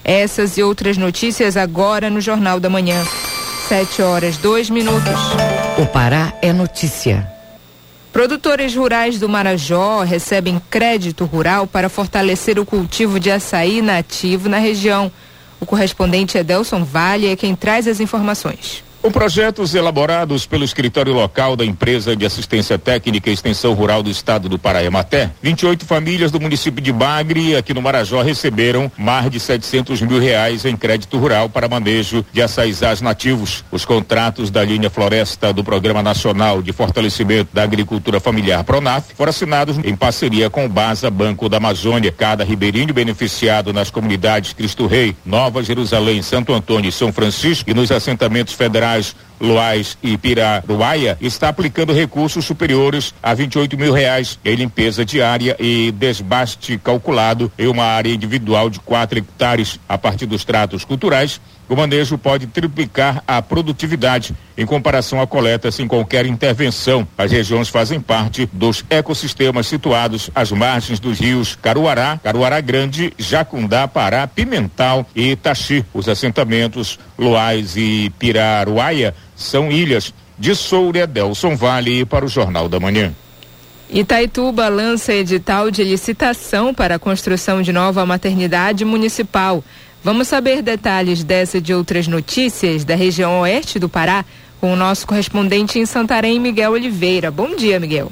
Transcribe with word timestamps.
Essas 0.03 0.57
e 0.57 0.63
outras 0.63 0.97
notícias 0.97 1.55
agora 1.55 2.09
no 2.09 2.19
Jornal 2.19 2.59
da 2.59 2.69
Manhã. 2.69 3.05
Sete 3.69 4.01
horas, 4.01 4.35
dois 4.37 4.69
minutos. 4.69 5.13
O 5.77 5.85
Pará 5.85 6.33
é 6.41 6.51
notícia. 6.51 7.31
Produtores 8.11 8.75
rurais 8.75 9.17
do 9.17 9.27
Marajó 9.27 10.03
recebem 10.03 10.61
crédito 10.69 11.25
rural 11.25 11.65
para 11.65 11.89
fortalecer 11.89 12.59
o 12.59 12.65
cultivo 12.65 13.19
de 13.19 13.31
açaí 13.31 13.81
nativo 13.81 14.49
na 14.49 14.57
região. 14.59 15.11
O 15.59 15.65
correspondente 15.65 16.37
Edelson 16.37 16.83
Vale 16.83 17.27
é 17.27 17.35
quem 17.35 17.55
traz 17.55 17.87
as 17.87 17.99
informações. 17.99 18.83
Com 19.03 19.11
projetos 19.11 19.75
elaborados 19.75 20.45
pelo 20.45 20.63
escritório 20.63 21.13
local 21.13 21.57
da 21.57 21.65
empresa 21.65 22.15
de 22.15 22.25
assistência 22.25 22.79
técnica 22.79 23.29
e 23.29 23.33
extensão 23.33 23.73
rural 23.73 24.01
do 24.01 24.09
estado 24.09 24.47
do 24.47 24.57
Pará, 24.57 24.81
Ematé, 24.81 25.29
28 25.41 25.85
famílias 25.85 26.31
do 26.31 26.39
município 26.39 26.81
de 26.81 26.93
Bagre, 26.93 27.53
aqui 27.53 27.73
no 27.73 27.81
Marajó, 27.81 28.21
receberam 28.21 28.89
mais 28.97 29.29
de 29.29 29.41
700 29.41 29.99
mil 30.03 30.19
reais 30.19 30.63
em 30.63 30.77
crédito 30.77 31.17
rural 31.17 31.49
para 31.49 31.67
manejo 31.67 32.25
de 32.31 32.41
açaizás 32.41 33.01
nativos. 33.01 33.65
Os 33.73 33.83
contratos 33.83 34.49
da 34.49 34.63
linha 34.63 34.89
Floresta 34.89 35.51
do 35.51 35.65
Programa 35.65 36.01
Nacional 36.01 36.61
de 36.61 36.71
Fortalecimento 36.71 37.49
da 37.51 37.63
Agricultura 37.63 38.21
Familiar 38.21 38.63
Pronaf 38.63 39.11
foram 39.17 39.31
assinados 39.31 39.77
em 39.79 39.97
parceria 39.97 40.49
com 40.49 40.65
o 40.65 40.69
Baza 40.69 41.11
Banco 41.11 41.49
da 41.49 41.57
Amazônia. 41.57 42.09
Cada 42.09 42.45
ribeirinho 42.45 42.93
beneficiado 42.93 43.73
nas 43.73 43.91
comunidades 43.91 44.53
Cristo 44.53 44.87
Rei, 44.87 45.13
Nova 45.25 45.61
Jerusalém, 45.61 46.21
Santo 46.21 46.53
Antônio 46.53 46.87
e 46.87 46.91
São 46.93 47.11
Francisco 47.11 47.69
e 47.69 47.73
nos 47.73 47.91
assentamentos 47.91 48.53
federais 48.53 48.92
Goiás, 48.93 49.97
e 50.01 50.17
Piraruaia 50.17 51.17
está 51.19 51.49
aplicando 51.49 51.93
recursos 51.93 52.45
superiores 52.45 53.13
a 53.21 53.33
28 53.33 53.77
mil 53.77 53.91
reais 53.91 54.39
em 54.45 54.55
limpeza 54.55 55.03
diária 55.03 55.55
e 55.59 55.91
desbaste 55.91 56.77
calculado 56.77 57.51
em 57.57 57.67
uma 57.67 57.83
área 57.83 58.13
individual 58.13 58.69
de 58.69 58.79
4 58.79 59.19
hectares. 59.19 59.79
A 59.87 59.97
partir 59.97 60.25
dos 60.25 60.45
tratos 60.45 60.85
culturais 60.85 61.41
o 61.73 61.75
manejo 61.75 62.19
pode 62.19 62.45
triplicar 62.45 63.23
a 63.27 63.41
produtividade 63.41 64.35
em 64.55 64.63
comparação 64.63 65.19
à 65.19 65.25
coleta 65.25 65.71
sem 65.71 65.87
qualquer 65.87 66.23
intervenção. 66.27 67.07
As 67.17 67.31
regiões 67.31 67.67
fazem 67.67 67.99
parte 67.99 68.47
dos 68.53 68.85
ecossistemas 68.91 69.65
situados 69.65 70.29
às 70.35 70.51
margens 70.51 70.99
dos 70.99 71.19
rios 71.19 71.57
Caruará, 71.59 72.19
Caruará 72.23 72.61
Grande, 72.61 73.11
Jacundá, 73.17 73.87
Pará, 73.87 74.27
Pimental 74.27 75.03
e 75.15 75.31
Itachi. 75.31 75.83
Os 75.91 76.07
assentamentos 76.07 76.99
Loais 77.17 77.75
e 77.75 78.11
Piraruaia 78.19 79.15
são 79.35 79.71
ilhas 79.71 80.13
de 80.37 80.53
Soura, 80.53 81.07
Delson 81.07 81.55
Vale 81.55 82.05
para 82.05 82.23
o 82.23 82.27
Jornal 82.27 82.69
da 82.69 82.79
Manhã. 82.79 83.11
Itaituba 83.89 84.69
lança 84.69 85.13
edital 85.13 85.69
de 85.69 85.83
licitação 85.83 86.73
para 86.73 86.95
a 86.95 86.99
construção 86.99 87.61
de 87.61 87.71
nova 87.71 88.05
maternidade 88.05 88.85
municipal. 88.85 89.63
Vamos 90.03 90.27
saber 90.27 90.61
detalhes 90.61 91.23
dessa 91.23 91.59
e 91.59 91.61
de 91.61 91.73
outras 91.73 92.09
notícias 92.09 92.83
da 92.83 92.93
região 92.93 93.39
oeste 93.39 93.79
do 93.79 93.87
Pará 93.87 94.25
com 94.59 94.73
o 94.73 94.75
nosso 94.75 95.07
correspondente 95.07 95.79
em 95.79 95.85
Santarém, 95.85 96.41
Miguel 96.41 96.73
Oliveira. 96.73 97.31
Bom 97.31 97.55
dia, 97.55 97.79
Miguel. 97.79 98.11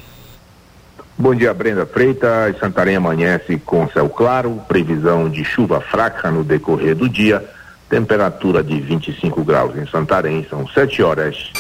Bom 1.18 1.36
dia, 1.36 1.54
Brenda 1.54 1.86
Freitas. 1.86 2.58
Santarém 2.60 2.96
amanhece 2.96 3.58
com 3.66 3.90
céu 3.90 4.08
claro, 4.08 4.62
previsão 4.70 5.30
de 5.30 5.44
chuva 5.44 5.82
fraca 5.82 6.32
no 6.32 6.46
decorrer 6.46 6.96
do 6.96 7.10
dia, 7.10 7.44
temperatura 7.90 8.64
de 8.64 8.80
25 8.80 9.44
graus 9.44 9.76
em 9.76 9.86
Santarém, 9.86 10.48
são 10.50 10.66
7 10.66 11.04
horas 11.04 11.52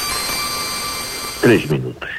3 1.41 1.65
minutos. 1.65 2.09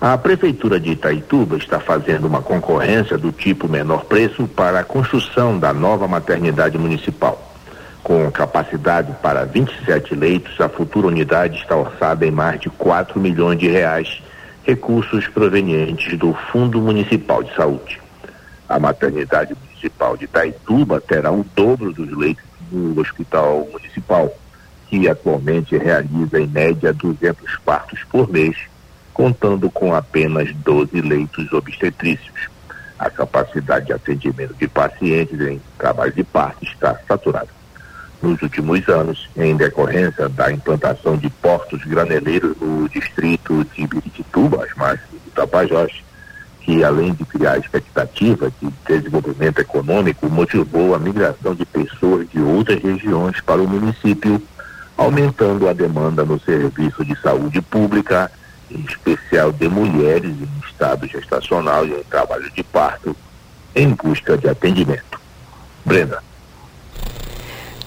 A 0.00 0.18
Prefeitura 0.18 0.80
de 0.80 0.90
Itaituba 0.90 1.56
está 1.56 1.78
fazendo 1.78 2.26
uma 2.26 2.42
concorrência 2.42 3.16
do 3.16 3.30
tipo 3.30 3.68
menor 3.68 4.04
preço 4.04 4.48
para 4.48 4.80
a 4.80 4.84
construção 4.84 5.60
da 5.60 5.72
nova 5.72 6.08
maternidade 6.08 6.76
municipal. 6.76 7.51
Com 8.02 8.28
capacidade 8.32 9.12
para 9.22 9.44
27 9.44 10.16
leitos, 10.16 10.60
a 10.60 10.68
futura 10.68 11.06
unidade 11.06 11.58
está 11.58 11.76
orçada 11.76 12.26
em 12.26 12.32
mais 12.32 12.60
de 12.60 12.68
4 12.68 13.20
milhões 13.20 13.60
de 13.60 13.68
reais, 13.68 14.20
recursos 14.64 15.28
provenientes 15.28 16.18
do 16.18 16.34
Fundo 16.50 16.80
Municipal 16.80 17.44
de 17.44 17.54
Saúde. 17.54 18.00
A 18.68 18.76
maternidade 18.80 19.54
municipal 19.54 20.16
de 20.16 20.24
Itaituba 20.24 21.00
terá 21.00 21.30
o 21.30 21.46
dobro 21.54 21.92
dos 21.92 22.10
leitos 22.10 22.44
do 22.72 23.00
Hospital 23.00 23.68
Municipal, 23.70 24.34
que 24.88 25.08
atualmente 25.08 25.78
realiza 25.78 26.40
em 26.40 26.48
média 26.48 26.92
200 26.92 27.56
partos 27.64 28.02
por 28.10 28.28
mês, 28.28 28.56
contando 29.14 29.70
com 29.70 29.94
apenas 29.94 30.52
12 30.56 31.00
leitos 31.00 31.52
obstetrícios. 31.52 32.50
A 32.98 33.08
capacidade 33.08 33.86
de 33.86 33.92
atendimento 33.92 34.54
de 34.54 34.66
pacientes 34.66 35.40
em 35.40 35.60
trabalho 35.78 36.12
de 36.12 36.24
parto 36.24 36.64
está 36.64 36.98
saturada 37.06 37.61
nos 38.22 38.40
últimos 38.40 38.88
anos, 38.88 39.28
em 39.36 39.56
decorrência 39.56 40.28
da 40.28 40.50
implantação 40.52 41.16
de 41.16 41.28
portos 41.28 41.84
graneleiros 41.84 42.56
no 42.60 42.88
distrito 42.88 43.64
de 43.76 43.86
Birituba, 43.86 44.64
as 44.64 44.74
margens 44.76 45.08
do 45.10 45.30
Tapajós, 45.32 45.92
que 46.60 46.84
além 46.84 47.12
de 47.12 47.24
criar 47.24 47.58
expectativa 47.58 48.52
de 48.60 48.72
desenvolvimento 48.86 49.58
econômico, 49.58 50.28
motivou 50.30 50.94
a 50.94 50.98
migração 50.98 51.54
de 51.54 51.66
pessoas 51.66 52.28
de 52.30 52.40
outras 52.40 52.80
regiões 52.80 53.40
para 53.40 53.60
o 53.60 53.68
município, 53.68 54.40
aumentando 54.96 55.68
a 55.68 55.72
demanda 55.72 56.24
no 56.24 56.38
serviço 56.38 57.04
de 57.04 57.20
saúde 57.20 57.60
pública, 57.60 58.30
em 58.70 58.80
especial 58.82 59.52
de 59.52 59.68
mulheres 59.68 60.30
em 60.30 60.68
estado 60.70 61.06
gestacional 61.08 61.84
e 61.84 61.92
em 61.92 62.04
trabalho 62.04 62.48
de 62.52 62.62
parto, 62.62 63.16
em 63.74 63.88
busca 63.88 64.38
de 64.38 64.48
atendimento. 64.48 65.20
Brenda. 65.84 66.31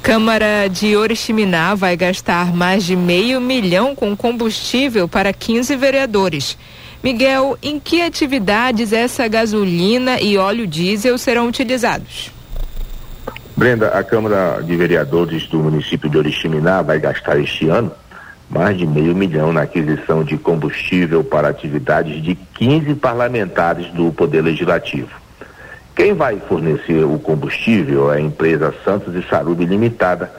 Câmara 0.06 0.68
de 0.68 0.96
Oriximiná 0.96 1.74
vai 1.74 1.98
gastar 1.98 2.56
mais 2.56 2.84
de 2.84 2.96
meio 2.96 3.42
milhão 3.42 3.96
com 3.96 4.16
combustível 4.16 5.07
para 5.07 5.34
15 5.34 5.75
vereadores. 5.75 6.56
Miguel, 7.04 7.57
em 7.60 7.80
que 7.80 8.04
atividades 8.04 8.94
essa 8.94 9.28
gasolina 9.28 10.22
e 10.22 10.38
óleo 10.38 10.68
diesel 10.68 11.18
serão 11.18 11.48
utilizados? 11.48 12.31
Brenda, 13.57 13.88
a 13.98 14.04
Câmara 14.04 14.62
de 14.62 14.75
Vereadores 14.75 15.48
do 15.48 15.57
município 15.57 16.07
de 16.07 16.19
Oriximiná 16.19 16.84
vai 16.84 17.00
gastar 17.00 17.40
este 17.40 17.68
ano 17.68 17.92
mais 18.48 18.78
de 18.78 18.86
meio 18.86 19.16
milhão 19.16 19.52
na 19.52 19.63
aquisição 19.63 20.24
de 20.24 20.38
combustível 20.38 21.24
para 21.24 21.48
atividades 21.48 22.22
de 22.22 22.36
15 22.36 22.94
parlamentares 22.94 23.88
do 23.88 24.13
Poder 24.13 24.44
Legislativo. 24.44 25.25
Quem 25.95 26.13
vai 26.13 26.38
fornecer 26.42 27.06
o 27.06 27.18
combustível 27.18 28.12
é 28.12 28.18
a 28.18 28.19
empresa 28.21 28.75
Santos 28.83 29.15
e 29.15 29.25
Sarubi 29.30 29.65
Limitada, 29.65 30.30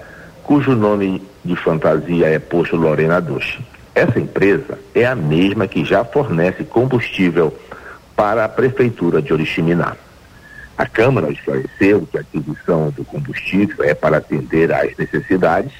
cujo 0.42 0.74
nome 0.74 1.22
de 1.42 1.56
fantasia 1.56 2.26
é 2.26 2.38
Posto 2.38 2.76
Lorena 2.76 3.20
Duche. 3.20 3.64
Essa 3.94 4.20
empresa 4.20 4.78
é 4.94 5.06
a 5.06 5.14
mesma 5.14 5.66
que 5.66 5.82
já 5.82 6.04
fornece 6.04 6.62
combustível 6.62 7.56
para 8.14 8.44
a 8.44 8.48
Prefeitura 8.50 9.22
de 9.22 9.32
Oriximiná. 9.32 9.96
A 10.76 10.86
Câmara 10.86 11.32
esclareceu 11.32 12.06
que 12.10 12.18
a 12.18 12.20
aquisição 12.20 12.90
do 12.90 13.02
combustível 13.02 13.82
é 13.82 13.94
para 13.94 14.18
atender 14.18 14.70
às 14.70 14.94
necessidades 14.98 15.72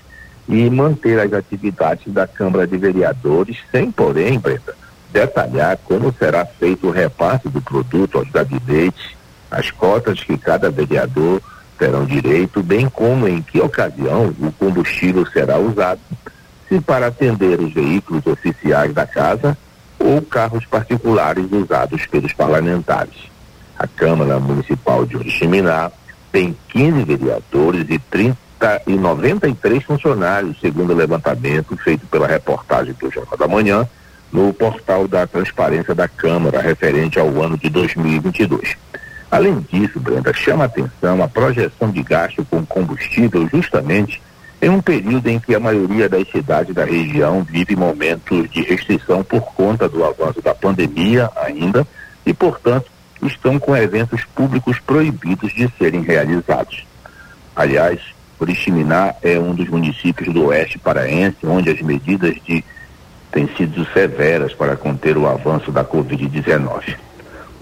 e 0.49 0.71
manter 0.71 1.21
as 1.21 1.35
atividades 1.35 2.11
da 2.15 2.27
Câmara 2.27 2.67
de 2.67 2.79
Vereadores, 2.79 3.59
sem, 3.71 3.91
porém, 3.91 4.39
Brenda, 4.39 4.75
detalhar 5.13 5.77
como 5.85 6.15
será 6.15 6.47
feito 6.47 6.87
o 6.87 6.91
repasse 6.91 7.47
do 7.51 7.61
produto 7.61 8.17
aos 8.17 8.31
gabinetes, 8.31 9.16
as 9.51 9.71
cotas 9.71 10.23
que 10.23 10.37
cada 10.37 10.71
vereador 10.71 11.41
terão 11.79 12.05
direito, 12.05 12.63
bem 12.63 12.89
como 12.89 13.29
em 13.29 13.43
que 13.43 13.61
ocasião 13.61 14.35
o 14.41 14.53
combustível 14.53 15.27
será 15.27 15.59
usado 15.59 16.01
se 16.69 16.81
para 16.81 17.07
atender 17.07 17.61
os 17.61 17.73
veículos 17.73 18.27
oficiais 18.27 18.93
da 18.93 19.07
casa 19.07 19.57
ou 19.99 20.21
carros 20.23 20.65
particulares 20.67 21.47
usados 21.51 22.07
pelos 22.07 22.33
parlamentares. 22.33 23.31
A 23.79 23.87
Câmara 23.87 24.39
Municipal 24.39 25.05
de 25.05 25.17
Oriximiná 25.17 25.91
tem 26.33 26.57
15 26.69 27.05
vereadores 27.05 27.87
e 27.89 27.99
30 27.99 28.37
e 28.87 28.95
93 28.97 29.85
funcionários, 29.85 30.59
segundo 30.61 30.93
o 30.93 30.97
levantamento 30.97 31.77
feito 31.77 32.07
pela 32.07 32.27
reportagem 32.27 32.95
do 32.95 33.11
Jornal 33.11 33.37
da 33.37 33.47
Manhã 33.47 33.89
no 34.33 34.53
portal 34.53 35.07
da 35.07 35.27
Transparência 35.27 35.95
da 35.95 36.09
Câmara, 36.09 36.61
referente 36.61 37.19
ao 37.19 37.29
ano 37.43 37.57
de 37.57 37.69
2022. 37.69 38.77
Além 39.31 39.61
disso, 39.71 39.99
Brenda, 39.99 40.33
chama 40.33 40.65
a 40.65 40.67
atenção 40.67 41.23
a 41.23 41.29
projeção 41.29 41.91
de 41.91 42.03
gasto 42.03 42.45
com 42.45 42.65
combustível 42.65 43.49
justamente 43.49 44.23
em 44.63 44.71
um 44.71 44.81
período 44.81 45.29
em 45.29 45.39
que 45.39 45.55
a 45.55 45.61
maioria 45.61 46.09
das 46.09 46.29
cidades 46.31 46.75
da 46.75 46.85
região 46.85 47.43
vive 47.43 47.77
momentos 47.77 48.49
de 48.51 48.63
restrição 48.63 49.23
por 49.23 49.43
conta 49.53 49.89
do 49.89 50.05
avanço 50.05 50.41
da 50.41 50.55
pandemia 50.55 51.31
ainda 51.37 51.87
e, 52.25 52.33
portanto, 52.33 52.91
estão 53.23 53.59
com 53.59 53.77
eventos 53.77 54.25
públicos 54.35 54.79
proibidos 54.79 55.53
de 55.53 55.71
serem 55.79 56.03
realizados. 56.03 56.87
Aliás, 57.55 58.01
Oriximiná 58.39 59.15
é 59.23 59.39
um 59.39 59.55
dos 59.55 59.69
municípios 59.69 60.33
do 60.33 60.47
oeste 60.47 60.79
paraense 60.79 61.39
onde 61.45 61.71
as 61.71 61.81
medidas 61.81 62.37
de 62.45 62.65
têm 63.33 63.49
sido 63.57 63.87
severas 63.93 64.55
para 64.55 64.77
conter 64.77 65.17
o 65.17 65.27
avanço 65.27 65.71
da 65.71 65.85
Covid-19. 65.85 66.97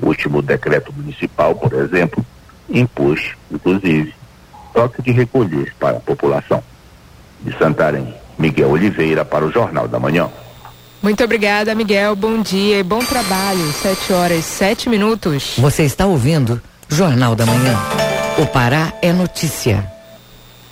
O 0.02 0.06
último 0.08 0.42
decreto 0.42 0.92
municipal, 0.92 1.54
por 1.54 1.72
exemplo, 1.72 2.24
impôs, 2.68 3.32
inclusive, 3.50 4.14
toque 4.72 5.02
de 5.02 5.12
recolher 5.12 5.72
para 5.78 5.96
a 5.96 6.00
população 6.00 6.62
de 7.40 7.56
Santarém. 7.58 8.14
Miguel 8.38 8.70
Oliveira 8.70 9.24
para 9.24 9.44
o 9.44 9.52
Jornal 9.52 9.86
da 9.86 9.98
Manhã. 9.98 10.28
Muito 11.00 11.22
obrigada, 11.22 11.74
Miguel. 11.74 12.16
Bom 12.16 12.40
dia 12.40 12.78
e 12.78 12.82
bom 12.82 12.98
trabalho. 13.00 13.72
Sete 13.72 14.12
horas, 14.12 14.44
sete 14.44 14.88
minutos. 14.88 15.54
Você 15.58 15.84
está 15.84 16.06
ouvindo 16.06 16.60
Jornal 16.88 17.36
da 17.36 17.46
Manhã. 17.46 17.78
O 18.38 18.46
Pará 18.46 18.92
é 19.02 19.12
notícia. 19.12 19.93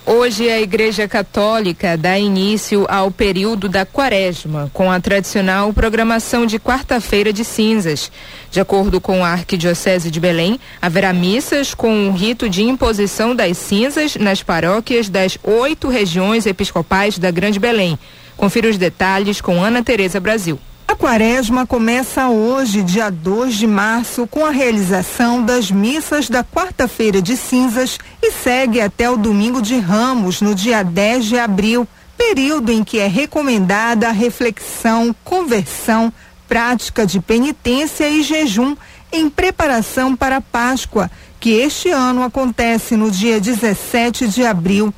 Hoje 0.05 0.49
a 0.49 0.59
Igreja 0.59 1.07
Católica 1.07 1.95
dá 1.97 2.19
início 2.19 2.85
ao 2.89 3.09
período 3.09 3.69
da 3.69 3.85
Quaresma, 3.85 4.69
com 4.73 4.91
a 4.91 4.99
tradicional 4.99 5.71
programação 5.71 6.45
de 6.45 6.59
quarta-feira 6.59 7.31
de 7.31 7.45
cinzas. 7.45 8.11
De 8.51 8.59
acordo 8.59 8.99
com 8.99 9.23
a 9.23 9.29
Arquidiocese 9.29 10.11
de 10.11 10.19
Belém, 10.19 10.59
haverá 10.81 11.13
missas 11.13 11.73
com 11.73 12.09
o 12.09 12.11
rito 12.11 12.49
de 12.49 12.63
imposição 12.63 13.33
das 13.33 13.57
cinzas 13.57 14.17
nas 14.17 14.43
paróquias 14.43 15.07
das 15.07 15.37
oito 15.41 15.87
regiões 15.87 16.45
episcopais 16.45 17.17
da 17.17 17.31
Grande 17.31 17.57
Belém. 17.57 17.97
Confira 18.35 18.69
os 18.69 18.77
detalhes 18.77 19.39
com 19.39 19.63
Ana 19.63 19.81
Tereza 19.81 20.19
Brasil. 20.19 20.59
A 20.87 20.95
quaresma 20.95 21.65
começa 21.65 22.27
hoje, 22.27 22.83
dia 22.83 23.09
2 23.09 23.55
de 23.55 23.67
março, 23.67 24.27
com 24.27 24.45
a 24.45 24.51
realização 24.51 25.41
das 25.41 25.71
missas 25.71 26.29
da 26.29 26.43
quarta-feira 26.43 27.21
de 27.21 27.37
cinzas 27.37 27.97
e 28.21 28.31
segue 28.31 28.81
até 28.81 29.09
o 29.09 29.17
domingo 29.17 29.61
de 29.61 29.79
Ramos, 29.79 30.41
no 30.41 30.53
dia 30.53 30.83
10 30.83 31.25
de 31.25 31.39
abril, 31.39 31.87
período 32.17 32.71
em 32.71 32.83
que 32.83 32.99
é 32.99 33.07
recomendada 33.07 34.09
a 34.09 34.11
reflexão, 34.11 35.15
conversão, 35.23 36.11
prática 36.47 37.05
de 37.05 37.19
penitência 37.19 38.07
e 38.07 38.21
jejum 38.21 38.75
em 39.11 39.29
preparação 39.29 40.15
para 40.15 40.37
a 40.37 40.41
Páscoa, 40.41 41.09
que 41.39 41.51
este 41.51 41.89
ano 41.89 42.23
acontece 42.23 42.95
no 42.95 43.09
dia 43.09 43.39
17 43.39 44.27
de 44.27 44.45
abril. 44.45 44.93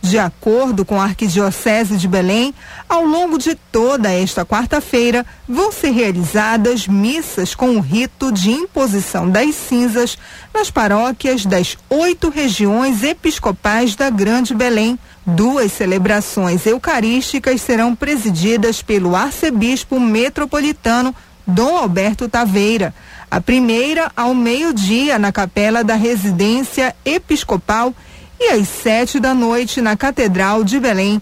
De 0.00 0.18
acordo 0.18 0.84
com 0.84 1.00
a 1.00 1.04
Arquidiocese 1.04 1.96
de 1.96 2.06
Belém, 2.06 2.54
ao 2.88 3.04
longo 3.04 3.36
de 3.36 3.54
toda 3.54 4.10
esta 4.12 4.44
quarta-feira 4.44 5.26
vão 5.46 5.72
ser 5.72 5.90
realizadas 5.90 6.86
missas 6.86 7.54
com 7.54 7.76
o 7.76 7.80
rito 7.80 8.30
de 8.30 8.50
imposição 8.50 9.28
das 9.28 9.54
cinzas 9.54 10.16
nas 10.54 10.70
paróquias 10.70 11.44
das 11.44 11.76
oito 11.90 12.30
regiões 12.30 13.02
episcopais 13.02 13.96
da 13.96 14.08
Grande 14.08 14.54
Belém. 14.54 14.98
Duas 15.26 15.72
celebrações 15.72 16.64
eucarísticas 16.64 17.60
serão 17.60 17.94
presididas 17.94 18.80
pelo 18.80 19.16
arcebispo 19.16 19.98
metropolitano 19.98 21.14
Dom 21.46 21.76
Alberto 21.76 22.28
Taveira. 22.28 22.94
A 23.30 23.40
primeira 23.40 24.10
ao 24.16 24.34
meio-dia 24.34 25.18
na 25.18 25.32
capela 25.32 25.82
da 25.82 25.94
residência 25.94 26.94
episcopal 27.04 27.94
e 28.38 28.50
às 28.50 28.68
sete 28.68 29.18
da 29.18 29.34
noite 29.34 29.80
na 29.80 29.96
Catedral 29.96 30.62
de 30.62 30.78
Belém. 30.78 31.20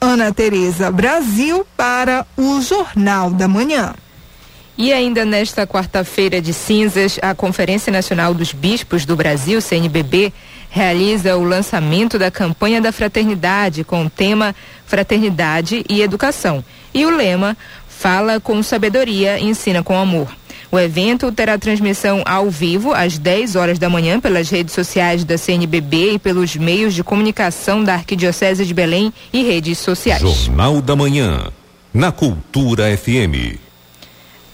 Ana 0.00 0.32
Tereza 0.32 0.90
Brasil 0.90 1.66
para 1.76 2.26
o 2.34 2.62
Jornal 2.62 3.28
da 3.28 3.46
Manhã. 3.46 3.94
E 4.78 4.94
ainda 4.94 5.26
nesta 5.26 5.66
quarta-feira 5.66 6.40
de 6.40 6.54
cinzas, 6.54 7.18
a 7.20 7.34
Conferência 7.34 7.92
Nacional 7.92 8.32
dos 8.32 8.50
Bispos 8.50 9.04
do 9.04 9.14
Brasil, 9.14 9.60
CNBB, 9.60 10.32
realiza 10.70 11.36
o 11.36 11.44
lançamento 11.44 12.18
da 12.18 12.30
campanha 12.30 12.80
da 12.80 12.92
fraternidade 12.92 13.84
com 13.84 14.06
o 14.06 14.08
tema 14.10 14.56
Fraternidade 14.86 15.84
e 15.86 16.00
Educação. 16.00 16.64
E 16.94 17.04
o 17.04 17.10
lema 17.10 17.54
Fala 17.98 18.38
com 18.38 18.62
sabedoria, 18.62 19.40
ensina 19.40 19.82
com 19.82 19.98
amor. 19.98 20.28
O 20.70 20.78
evento 20.78 21.30
terá 21.30 21.56
transmissão 21.58 22.22
ao 22.24 22.50
vivo 22.50 22.92
às 22.92 23.18
10 23.18 23.56
horas 23.56 23.78
da 23.78 23.88
manhã 23.88 24.20
pelas 24.20 24.50
redes 24.50 24.74
sociais 24.74 25.24
da 25.24 25.38
CNBB 25.38 26.14
e 26.14 26.18
pelos 26.18 26.56
meios 26.56 26.94
de 26.94 27.04
comunicação 27.04 27.84
da 27.84 27.94
Arquidiocese 27.94 28.64
de 28.64 28.74
Belém 28.74 29.12
e 29.32 29.42
redes 29.44 29.78
sociais. 29.78 30.20
Jornal 30.20 30.82
da 30.82 30.96
Manhã, 30.96 31.50
na 31.94 32.10
Cultura 32.10 32.96
FM. 32.96 33.58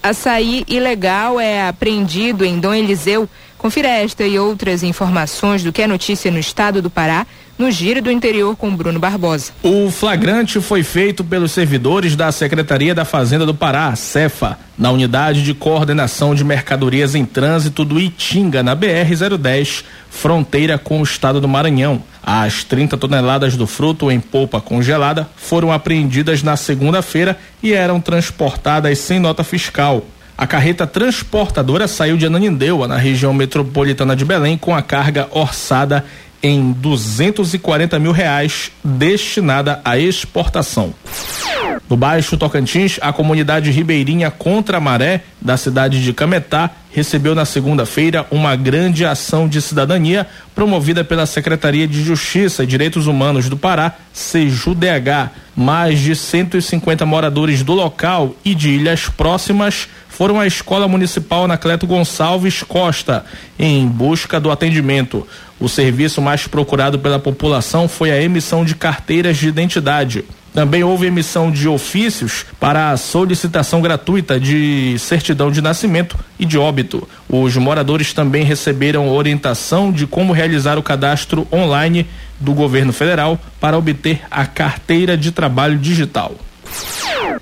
Açaí 0.01 0.63
ilegal 0.67 1.39
é 1.39 1.67
apreendido 1.67 2.43
em 2.43 2.59
Dom 2.59 2.73
Eliseu 2.73 3.27
Confira 3.63 3.87
esta 3.87 4.25
e 4.25 4.37
outras 4.37 4.83
informações 4.83 5.63
do 5.63 5.71
que 5.71 5.81
é 5.81 5.87
notícia 5.87 6.29
no 6.29 6.37
estado 6.37 6.81
do 6.81 6.89
Pará, 6.89 7.25
no 7.57 7.69
Giro 7.69 8.01
do 8.01 8.11
Interior 8.11 8.55
com 8.55 8.75
Bruno 8.75 8.99
Barbosa. 8.99 9.51
O 9.61 9.91
flagrante 9.91 10.59
foi 10.59 10.83
feito 10.83 11.23
pelos 11.23 11.51
servidores 11.51 12.15
da 12.15 12.31
Secretaria 12.31 12.95
da 12.95 13.05
Fazenda 13.05 13.45
do 13.45 13.53
Pará, 13.53 13.95
CEFA, 13.95 14.57
na 14.77 14.91
unidade 14.91 15.43
de 15.43 15.53
coordenação 15.53 16.33
de 16.33 16.43
mercadorias 16.43 17.15
em 17.15 17.25
trânsito 17.25 17.85
do 17.85 17.99
Itinga, 17.99 18.63
na 18.63 18.75
BR-010, 18.75 19.83
fronteira 20.09 20.77
com 20.77 20.99
o 20.99 21.03
estado 21.03 21.39
do 21.39 21.47
Maranhão. 21.47 22.03
As 22.21 22.63
30 22.63 22.97
toneladas 22.97 23.55
do 23.55 23.67
fruto 23.67 24.11
em 24.11 24.19
polpa 24.19 24.59
congelada 24.59 25.29
foram 25.35 25.71
apreendidas 25.71 26.41
na 26.41 26.55
segunda-feira 26.55 27.37
e 27.61 27.73
eram 27.73 27.99
transportadas 27.99 28.97
sem 28.99 29.19
nota 29.19 29.43
fiscal. 29.43 30.05
A 30.35 30.47
carreta 30.47 30.87
transportadora 30.87 31.87
saiu 31.87 32.17
de 32.17 32.25
Ananindeua, 32.25 32.87
na 32.87 32.97
região 32.97 33.33
metropolitana 33.33 34.15
de 34.15 34.25
Belém, 34.25 34.57
com 34.57 34.73
a 34.73 34.81
carga 34.81 35.27
orçada 35.31 36.03
em 36.43 36.73
240 36.73 37.97
mil 37.97 38.11
reais 38.11 38.69
destinada 38.83 39.79
à 39.85 39.97
exportação. 39.97 40.93
No 41.89 41.95
Baixo 41.95 42.37
Tocantins, 42.37 42.99
a 43.01 43.13
comunidade 43.13 43.71
ribeirinha 43.71 44.29
Contra 44.29 44.79
Maré, 44.79 45.21
da 45.41 45.55
cidade 45.55 46.03
de 46.03 46.13
Cametá, 46.13 46.69
recebeu 46.91 47.33
na 47.33 47.45
segunda-feira 47.45 48.25
uma 48.29 48.55
grande 48.55 49.05
ação 49.05 49.47
de 49.47 49.61
cidadania 49.61 50.27
promovida 50.53 51.03
pela 51.03 51.25
Secretaria 51.25 51.87
de 51.87 52.03
Justiça 52.03 52.63
e 52.63 52.67
Direitos 52.67 53.07
Humanos 53.07 53.49
do 53.49 53.57
Pará, 53.57 53.93
SEJUDH. 54.11 55.31
Mais 55.55 55.99
de 55.99 56.15
150 56.15 57.05
moradores 57.05 57.61
do 57.61 57.73
local 57.73 58.35
e 58.43 58.55
de 58.55 58.69
ilhas 58.69 59.07
próximas 59.07 59.87
foram 60.09 60.39
à 60.39 60.47
Escola 60.47 60.87
Municipal 60.87 61.45
Anacleto 61.45 61.87
Gonçalves 61.87 62.63
Costa 62.63 63.25
em 63.57 63.87
busca 63.87 64.39
do 64.39 64.51
atendimento. 64.51 65.27
O 65.63 65.69
serviço 65.69 66.21
mais 66.21 66.45
procurado 66.45 66.99
pela 66.99 67.17
população 67.17 67.87
foi 67.87 68.11
a 68.11 68.21
emissão 68.21 68.65
de 68.65 68.75
carteiras 68.75 69.37
de 69.37 69.47
identidade. 69.47 70.25
Também 70.53 70.83
houve 70.83 71.07
emissão 71.07 71.49
de 71.49 71.69
ofícios 71.69 72.45
para 72.59 72.91
a 72.91 72.97
solicitação 72.97 73.81
gratuita 73.81 74.37
de 74.37 74.97
certidão 74.99 75.49
de 75.49 75.61
nascimento 75.61 76.19
e 76.37 76.43
de 76.43 76.57
óbito. 76.57 77.07
Os 77.29 77.55
moradores 77.55 78.11
também 78.11 78.43
receberam 78.43 79.07
orientação 79.07 79.89
de 79.89 80.05
como 80.05 80.33
realizar 80.33 80.77
o 80.77 80.83
cadastro 80.83 81.47
online 81.49 82.07
do 82.41 82.51
governo 82.51 82.91
federal 82.91 83.39
para 83.57 83.77
obter 83.77 84.19
a 84.29 84.45
carteira 84.45 85.15
de 85.15 85.31
trabalho 85.31 85.77
digital. 85.77 86.35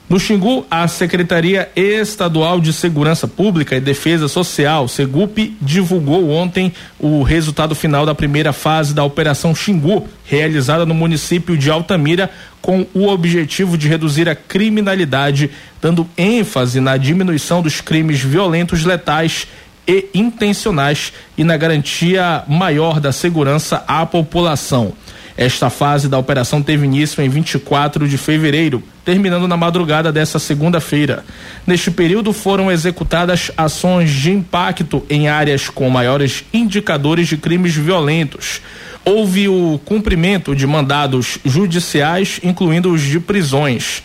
No 0.10 0.20
Xingu, 0.20 0.66
a 0.70 0.88
Secretaria 0.88 1.70
Estadual 1.76 2.60
de 2.60 2.74
Segurança 2.74 3.28
Pública 3.28 3.76
e 3.76 3.80
Defesa 3.80 4.28
Social, 4.28 4.88
Segup, 4.88 5.56
divulgou 5.62 6.30
ontem 6.30 6.74
o 7.00 7.24
resultado 7.24 7.74
final 7.74 8.06
da 8.06 8.14
primeira 8.14 8.52
fase 8.52 8.94
da 8.94 9.04
Operação 9.04 9.56
Xingu, 9.56 10.08
realizada 10.26 10.86
no 10.86 10.94
município 10.94 11.58
de 11.58 11.72
Altamira, 11.72 12.30
com 12.62 12.86
o 12.94 13.08
objetivo 13.08 13.78
de 13.78 13.88
reduzir 13.88 14.28
a 14.28 14.36
criminalidade, 14.36 15.50
dando 15.82 16.08
ênfase 16.18 16.80
na 16.80 16.98
diminuição 16.98 17.62
dos 17.62 17.80
crimes 17.80 18.20
violentos 18.20 18.84
letais 18.84 19.48
e 19.88 20.10
intencionais 20.14 21.12
e 21.38 21.44
na 21.44 21.58
garantia 21.58 22.44
maior 22.48 23.00
da 23.00 23.12
segurança 23.12 23.84
à 23.88 24.06
população. 24.06 24.94
Esta 25.42 25.72
fase 25.72 26.08
da 26.08 26.20
operação 26.20 26.62
teve 26.62 26.86
início 26.86 27.20
em 27.20 27.28
24 27.28 28.08
de 28.08 28.16
fevereiro, 28.16 28.84
terminando 29.04 29.48
na 29.48 29.58
madrugada 29.58 30.12
desta 30.12 30.38
segunda-feira. 30.38 31.26
Neste 31.66 31.90
período 31.90 32.32
foram 32.32 32.72
executadas 32.72 33.50
ações 33.58 34.12
de 34.12 34.30
impacto 34.30 35.04
em 35.10 35.30
áreas 35.30 35.68
com 35.68 35.90
maiores 35.90 36.44
indicadores 36.54 37.28
de 37.28 37.38
crimes 37.38 37.74
violentos. 37.74 38.62
Houve 39.04 39.48
o 39.48 39.80
cumprimento 39.84 40.56
de 40.56 40.68
mandados 40.68 41.40
judiciais, 41.44 42.40
incluindo 42.44 42.94
os 42.94 43.02
de 43.02 43.20
prisões. 43.20 44.04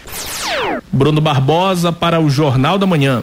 Bruno 0.91 1.21
Barbosa 1.21 1.93
para 1.93 2.19
o 2.19 2.31
Jornal 2.31 2.79
da 2.79 2.87
Manhã. 2.87 3.23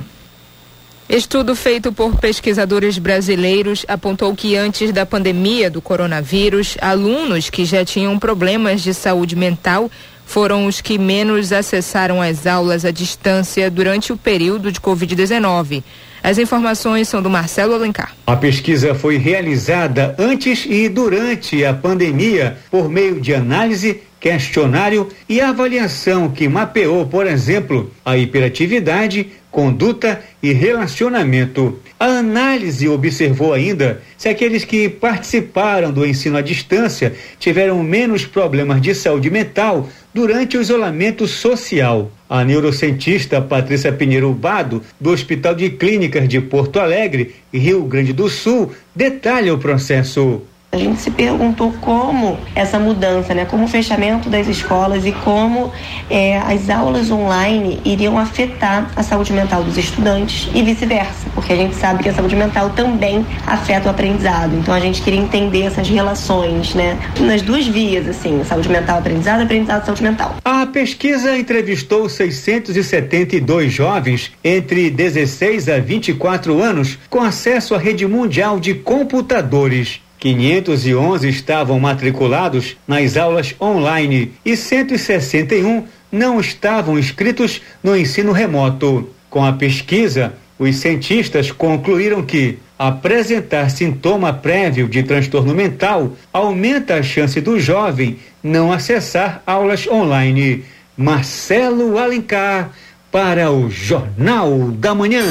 Estudo 1.09 1.53
feito 1.53 1.91
por 1.91 2.15
pesquisadores 2.15 2.97
brasileiros 2.97 3.85
apontou 3.87 4.33
que 4.33 4.55
antes 4.55 4.91
da 4.93 5.05
pandemia 5.05 5.69
do 5.69 5.81
coronavírus, 5.81 6.77
alunos 6.81 7.49
que 7.49 7.65
já 7.65 7.83
tinham 7.83 8.17
problemas 8.17 8.81
de 8.81 8.93
saúde 8.93 9.35
mental 9.35 9.91
foram 10.25 10.65
os 10.65 10.79
que 10.79 10.97
menos 10.97 11.51
acessaram 11.51 12.21
as 12.21 12.47
aulas 12.47 12.85
à 12.85 12.91
distância 12.91 13.69
durante 13.69 14.13
o 14.13 14.17
período 14.17 14.71
de 14.71 14.79
Covid-19. 14.79 15.83
As 16.23 16.37
informações 16.37 17.09
são 17.09 17.21
do 17.21 17.29
Marcelo 17.29 17.73
Alencar. 17.73 18.15
A 18.25 18.37
pesquisa 18.37 18.95
foi 18.95 19.17
realizada 19.17 20.15
antes 20.17 20.65
e 20.65 20.87
durante 20.87 21.65
a 21.65 21.73
pandemia 21.73 22.57
por 22.71 22.89
meio 22.89 23.19
de 23.19 23.35
análise 23.35 24.01
questionário 24.23 25.09
e 25.27 25.41
avaliação 25.41 26.29
que 26.29 26.47
mapeou, 26.47 27.05
por 27.05 27.27
exemplo, 27.27 27.91
a 28.05 28.17
hiperatividade, 28.17 29.27
conduta 29.51 30.21
e 30.41 30.53
relacionamento. 30.53 31.77
A 31.99 32.05
análise 32.05 32.87
observou 32.87 33.51
ainda 33.51 34.01
se 34.17 34.29
aqueles 34.29 34.63
que 34.63 34.87
participaram 34.87 35.91
do 35.91 36.05
ensino 36.05 36.37
à 36.37 36.41
distância 36.41 37.13
tiveram 37.37 37.83
menos 37.83 38.25
problemas 38.25 38.81
de 38.81 38.95
saúde 38.95 39.29
mental 39.29 39.89
durante 40.13 40.57
o 40.57 40.61
isolamento 40.61 41.27
social. 41.27 42.09
A 42.29 42.45
neurocientista 42.45 43.41
Patrícia 43.41 43.91
Pinheiro 43.91 44.31
Bado, 44.31 44.81
do 45.01 45.11
Hospital 45.11 45.53
de 45.53 45.69
Clínicas 45.69 46.29
de 46.29 46.39
Porto 46.39 46.79
Alegre, 46.79 47.35
Rio 47.53 47.83
Grande 47.83 48.13
do 48.13 48.29
Sul, 48.29 48.71
detalha 48.95 49.53
o 49.53 49.57
processo. 49.57 50.43
A 50.73 50.77
gente 50.77 50.99
se 50.99 51.11
perguntou 51.11 51.71
como 51.79 52.35
essa 52.55 52.79
mudança, 52.79 53.31
né, 53.35 53.45
como 53.45 53.65
o 53.65 53.67
fechamento 53.67 54.27
das 54.27 54.47
escolas 54.47 55.05
e 55.05 55.11
como 55.11 55.71
é, 56.09 56.39
as 56.39 56.67
aulas 56.67 57.11
online 57.11 57.79
iriam 57.85 58.17
afetar 58.17 58.89
a 58.95 59.03
saúde 59.03 59.31
mental 59.33 59.63
dos 59.63 59.77
estudantes 59.77 60.49
e 60.51 60.63
vice-versa, 60.63 61.27
porque 61.35 61.53
a 61.53 61.55
gente 61.55 61.75
sabe 61.75 62.01
que 62.01 62.09
a 62.09 62.13
saúde 62.13 62.35
mental 62.35 62.71
também 62.71 63.23
afeta 63.45 63.87
o 63.87 63.91
aprendizado. 63.91 64.55
Então 64.55 64.73
a 64.73 64.79
gente 64.79 65.03
queria 65.03 65.19
entender 65.19 65.61
essas 65.61 65.87
relações, 65.87 66.73
né, 66.73 66.97
nas 67.19 67.43
duas 67.43 67.67
vias, 67.67 68.07
assim, 68.07 68.43
saúde 68.43 68.67
mental, 68.67 68.97
aprendizado, 68.97 69.41
aprendizado, 69.43 69.85
saúde 69.85 70.01
mental. 70.01 70.37
A 70.43 70.65
pesquisa 70.65 71.37
entrevistou 71.37 72.09
672 72.09 73.71
jovens 73.71 74.31
entre 74.43 74.89
16 74.89 75.69
a 75.69 75.77
24 75.77 76.59
anos 76.59 76.97
com 77.11 77.21
acesso 77.21 77.75
à 77.75 77.77
rede 77.77 78.07
mundial 78.07 78.59
de 78.59 78.73
computadores. 78.73 80.01
511 80.23 81.27
estavam 81.27 81.77
matriculados 81.81 82.77
nas 82.87 83.17
aulas 83.17 83.53
online 83.59 84.31
e 84.45 84.55
161 84.55 85.83
não 86.09 86.39
estavam 86.39 86.97
inscritos 86.97 87.61
no 87.83 87.93
ensino 87.93 88.31
remoto. 88.31 89.09
Com 89.29 89.43
a 89.43 89.51
pesquisa, 89.51 90.33
os 90.57 90.77
cientistas 90.77 91.51
concluíram 91.51 92.23
que 92.23 92.57
apresentar 92.79 93.69
sintoma 93.69 94.31
prévio 94.31 94.87
de 94.87 95.03
transtorno 95.03 95.53
mental 95.53 96.13
aumenta 96.31 96.95
a 96.95 97.03
chance 97.03 97.41
do 97.41 97.59
jovem 97.59 98.17
não 98.41 98.71
acessar 98.71 99.43
aulas 99.45 99.85
online. 99.87 100.63
Marcelo 100.95 101.97
Alencar 101.97 102.71
para 103.11 103.51
o 103.51 103.69
Jornal 103.69 104.71
da 104.71 104.95
Manhã. 104.95 105.25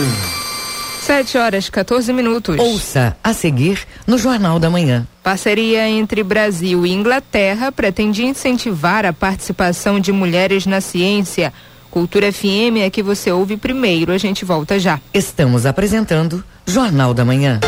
7 1.12 1.37
horas 1.37 1.69
14 1.69 2.11
minutos. 2.11 2.59
Ouça 2.59 3.14
a 3.23 3.35
seguir 3.35 3.81
no 4.07 4.16
Jornal 4.16 4.59
da 4.59 4.71
Manhã. 4.71 5.07
Parceria 5.23 5.87
entre 5.87 6.23
Brasil 6.23 6.87
e 6.87 6.90
Inglaterra 6.90 7.71
pretende 7.71 8.25
incentivar 8.25 9.04
a 9.04 9.12
participação 9.12 10.00
de 10.00 10.11
mulheres 10.11 10.64
na 10.64 10.81
ciência. 10.81 11.52
Cultura 11.90 12.33
FM 12.33 12.81
é 12.81 12.88
que 12.88 13.02
você 13.02 13.31
ouve 13.31 13.59
primeiro. 13.59 14.11
A 14.11 14.16
gente 14.16 14.42
volta 14.42 14.78
já. 14.78 14.99
Estamos 15.12 15.66
apresentando 15.66 16.42
Jornal 16.66 17.12
da 17.12 17.26
Manhã. 17.26 17.61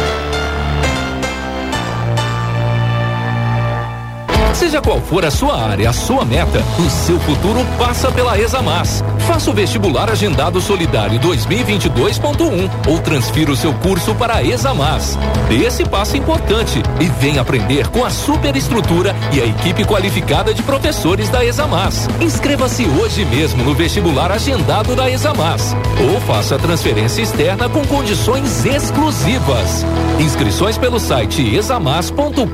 Seja 4.55 4.81
qual 4.81 5.01
for 5.01 5.25
a 5.25 5.31
sua 5.31 5.61
área, 5.61 5.91
a 5.91 5.93
sua 5.93 6.25
meta, 6.25 6.63
o 6.79 6.89
seu 6.89 7.19
futuro 7.21 7.61
passa 7.77 8.11
pela 8.13 8.39
Examas. 8.39 9.03
Faça 9.27 9.51
o 9.51 9.55
vestibular 9.55 10.09
agendado 10.09 10.61
solidário 10.61 11.19
2022.1 11.19 12.71
ou 12.89 13.01
transfira 13.01 13.51
o 13.51 13.57
seu 13.57 13.75
curso 13.75 14.15
para 14.15 14.37
a 14.37 14.45
Examas. 14.45 15.19
Dê 15.49 15.65
esse 15.65 15.85
passo 15.85 16.17
importante 16.17 16.83
e 17.01 17.07
venha 17.07 17.41
aprender 17.41 17.89
com 17.89 18.05
a 18.05 18.11
superestrutura 18.11 19.15
e 19.33 19.41
a 19.41 19.47
equipe 19.47 19.85
qualificada 19.85 20.55
de 20.55 20.63
professores 20.63 21.29
da 21.29 21.45
Examas. 21.45 22.09
Inscreva-se 22.21 22.87
hoje 22.87 23.25
mesmo 23.25 23.65
no 23.65 23.75
vestibular 23.75 24.31
agendado 24.31 24.95
da 24.95 25.11
Examas 25.11 25.75
ou 26.13 26.21
faça 26.21 26.55
a 26.55 26.59
transferência 26.59 27.23
externa 27.23 27.69
com 27.69 27.85
condições 27.87 28.65
exclusivas. 28.65 29.85
Inscrições 30.21 30.79
pelo 30.79 31.01
site 31.01 31.55
examas.com.br. 31.55 32.45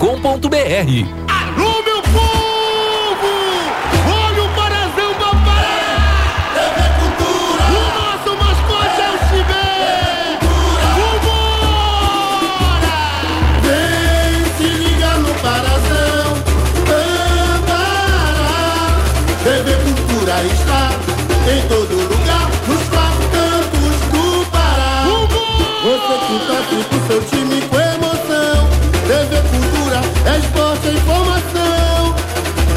Alô, 1.28 1.82
seu 27.10 27.20
time 27.22 27.60
com 27.62 27.76
emoção. 27.76 28.68
TV 29.08 29.36
Cultura 29.50 30.00
é 30.26 30.38
esporte, 30.38 30.86
e 30.86 30.94
informação. 30.94 32.14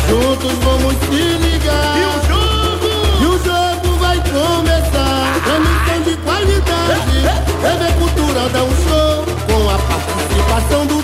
Juntos 0.10 0.54
vamos 0.64 0.96
se 1.06 1.22
ligar. 1.38 1.98
E 1.98 2.04
o 2.04 2.14
jogo? 2.28 2.90
E 3.22 3.26
o 3.26 3.38
jogo 3.44 3.96
vai 4.00 4.18
começar. 4.18 5.40
Transmissão 5.44 6.02
de 6.02 6.18
qualidade. 6.18 7.18
TV 7.62 7.84
Cultura 8.00 8.50
dá 8.50 8.64
um 8.64 8.76
show 8.88 9.24
com 9.46 9.70
a 9.70 9.78
participação 9.78 10.88
do 10.88 11.03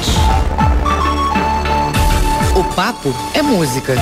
O 2.56 2.64
papo 2.76 3.16
é 3.34 3.42
música. 3.42 3.96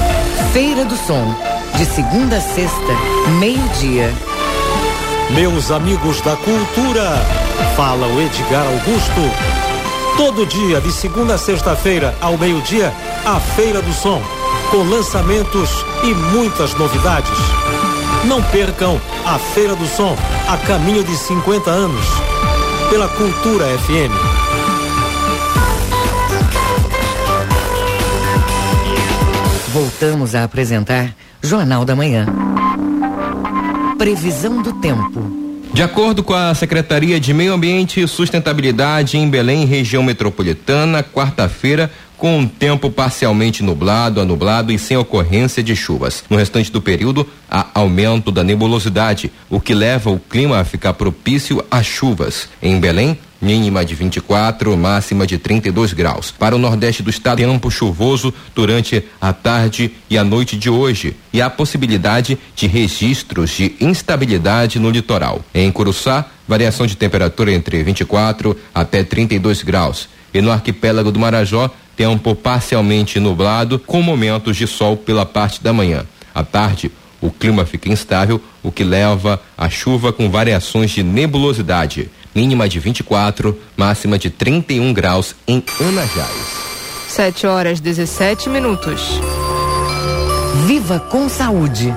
Feira 0.52 0.84
do 0.86 0.96
Som. 0.96 1.36
De 1.78 1.86
segunda 1.86 2.38
a 2.38 2.42
sexta, 2.42 2.94
meio-dia. 3.40 4.12
Meus 5.32 5.72
amigos 5.72 6.22
da 6.22 6.36
cultura, 6.36 7.25
fala 7.75 8.08
o 8.08 8.22
Edgar 8.22 8.66
Augusto. 8.66 9.62
Todo 10.17 10.46
dia, 10.46 10.79
de 10.79 10.91
segunda 10.91 11.34
a 11.34 11.38
sexta-feira, 11.38 12.15
ao 12.22 12.38
meio-dia, 12.38 12.93
a 13.25 13.39
Feira 13.39 13.82
do 13.82 13.91
Som, 13.91 14.22
com 14.70 14.84
lançamentos 14.84 15.84
e 16.03 16.13
muitas 16.36 16.74
novidades. 16.75 17.32
Não 18.25 18.41
percam 18.43 19.01
a 19.25 19.39
Feira 19.39 19.75
do 19.75 19.88
Som, 19.88 20.15
a 20.48 20.58
caminho 20.58 21.03
de 21.03 21.17
50 21.17 21.70
anos, 21.70 22.05
pela 22.91 23.08
Cultura 23.10 23.65
FM. 23.79 24.43
Voltamos 29.74 30.36
a 30.36 30.43
apresentar 30.43 31.15
Jornal 31.41 31.84
da 31.84 31.96
Manhã. 31.96 32.27
Previsão 33.98 34.62
do 34.62 34.74
tempo. 34.74 35.33
De 35.74 35.82
acordo 35.82 36.22
com 36.22 36.36
a 36.36 36.53
Secretaria 36.53 37.20
de 37.20 37.34
Meio 37.34 37.51
Ambiente 37.51 38.00
e 38.00 38.08
Sustentabilidade 38.08 39.18
em 39.18 39.27
Belém, 39.27 39.65
região 39.65 40.03
metropolitana, 40.03 41.01
quarta-feira 41.01 41.89
com 42.15 42.38
um 42.38 42.48
tempo 42.48 42.92
parcialmente 42.92 43.63
nublado 43.63 44.22
a 44.22 44.24
nublado 44.24 44.72
e 44.72 44.77
sem 44.77 44.96
ocorrência 44.96 45.63
de 45.63 45.75
chuvas. 45.75 46.24
No 46.30 46.38
restante 46.38 46.72
do 46.72 46.80
período, 46.80 47.27
há 47.50 47.65
aumento 47.74 48.32
da 48.32 48.44
nebulosidade, 48.44 49.32
o 49.50 49.60
que 49.60 49.74
leva 49.74 50.12
o 50.12 50.20
clima 50.20 50.60
a 50.60 50.63
ficar 50.63 50.94
propício 50.94 51.65
a 51.72 51.82
chuvas. 51.82 52.48
Em 52.62 52.80
Belém, 52.80 53.18
mínima 53.44 53.84
de 53.84 53.94
24, 53.94 54.76
máxima 54.78 55.28
de 55.28 55.38
32 55.38 55.94
graus. 55.94 56.32
Para 56.32 56.56
o 56.56 56.60
nordeste 56.60 57.04
do 57.04 57.10
estado, 57.10 57.38
tempo 57.38 57.70
chuvoso 57.70 58.34
durante 58.56 59.04
a 59.20 59.34
tarde 59.34 59.92
e 60.10 60.18
a 60.18 60.24
noite 60.24 60.58
de 60.58 60.70
hoje 60.70 61.16
e 61.32 61.42
há 61.42 61.50
possibilidade 61.50 62.40
de 62.56 62.66
registros 62.66 63.52
de 63.52 63.76
instabilidade 63.82 64.80
no 64.80 64.90
litoral. 64.90 65.42
Em 65.54 65.72
Curuçá, 65.72 66.26
variação 66.48 66.88
de 66.88 66.96
temperatura 66.96 67.52
entre 67.52 67.84
24 67.84 68.58
até 68.74 69.04
32 69.04 69.62
graus. 69.62 70.08
E 70.34 70.42
no 70.42 70.52
arquipélago 70.52 71.12
do 71.12 71.20
Marajó, 71.20 71.70
tempo 71.96 72.34
parcialmente 72.34 73.20
nublado 73.20 73.78
com 73.78 74.02
momentos 74.02 74.58
de 74.58 74.66
sol 74.66 74.98
pela 74.98 75.26
parte 75.26 75.62
da 75.62 75.74
manhã. 75.74 76.06
À 76.34 76.44
tarde, 76.44 76.92
o 77.22 77.30
clima 77.30 77.66
fica 77.66 77.92
instável, 77.92 78.42
o 78.62 78.72
que 78.72 78.84
leva 78.84 79.42
a 79.58 79.70
chuva 79.70 80.12
com 80.12 80.30
variações 80.30 80.92
de 80.92 81.04
nebulosidade 81.04 82.10
mínima 82.34 82.68
de 82.68 82.80
24, 82.80 83.58
máxima 83.76 84.17
de 84.17 84.30
31 84.30 84.93
graus 84.93 85.36
em 85.48 85.63
Anajás. 85.80 86.63
7 87.08 87.46
horas 87.46 87.80
17 87.80 88.50
minutos. 88.50 89.19
Viva 90.65 91.00
com 91.00 91.30
saúde. 91.30 91.93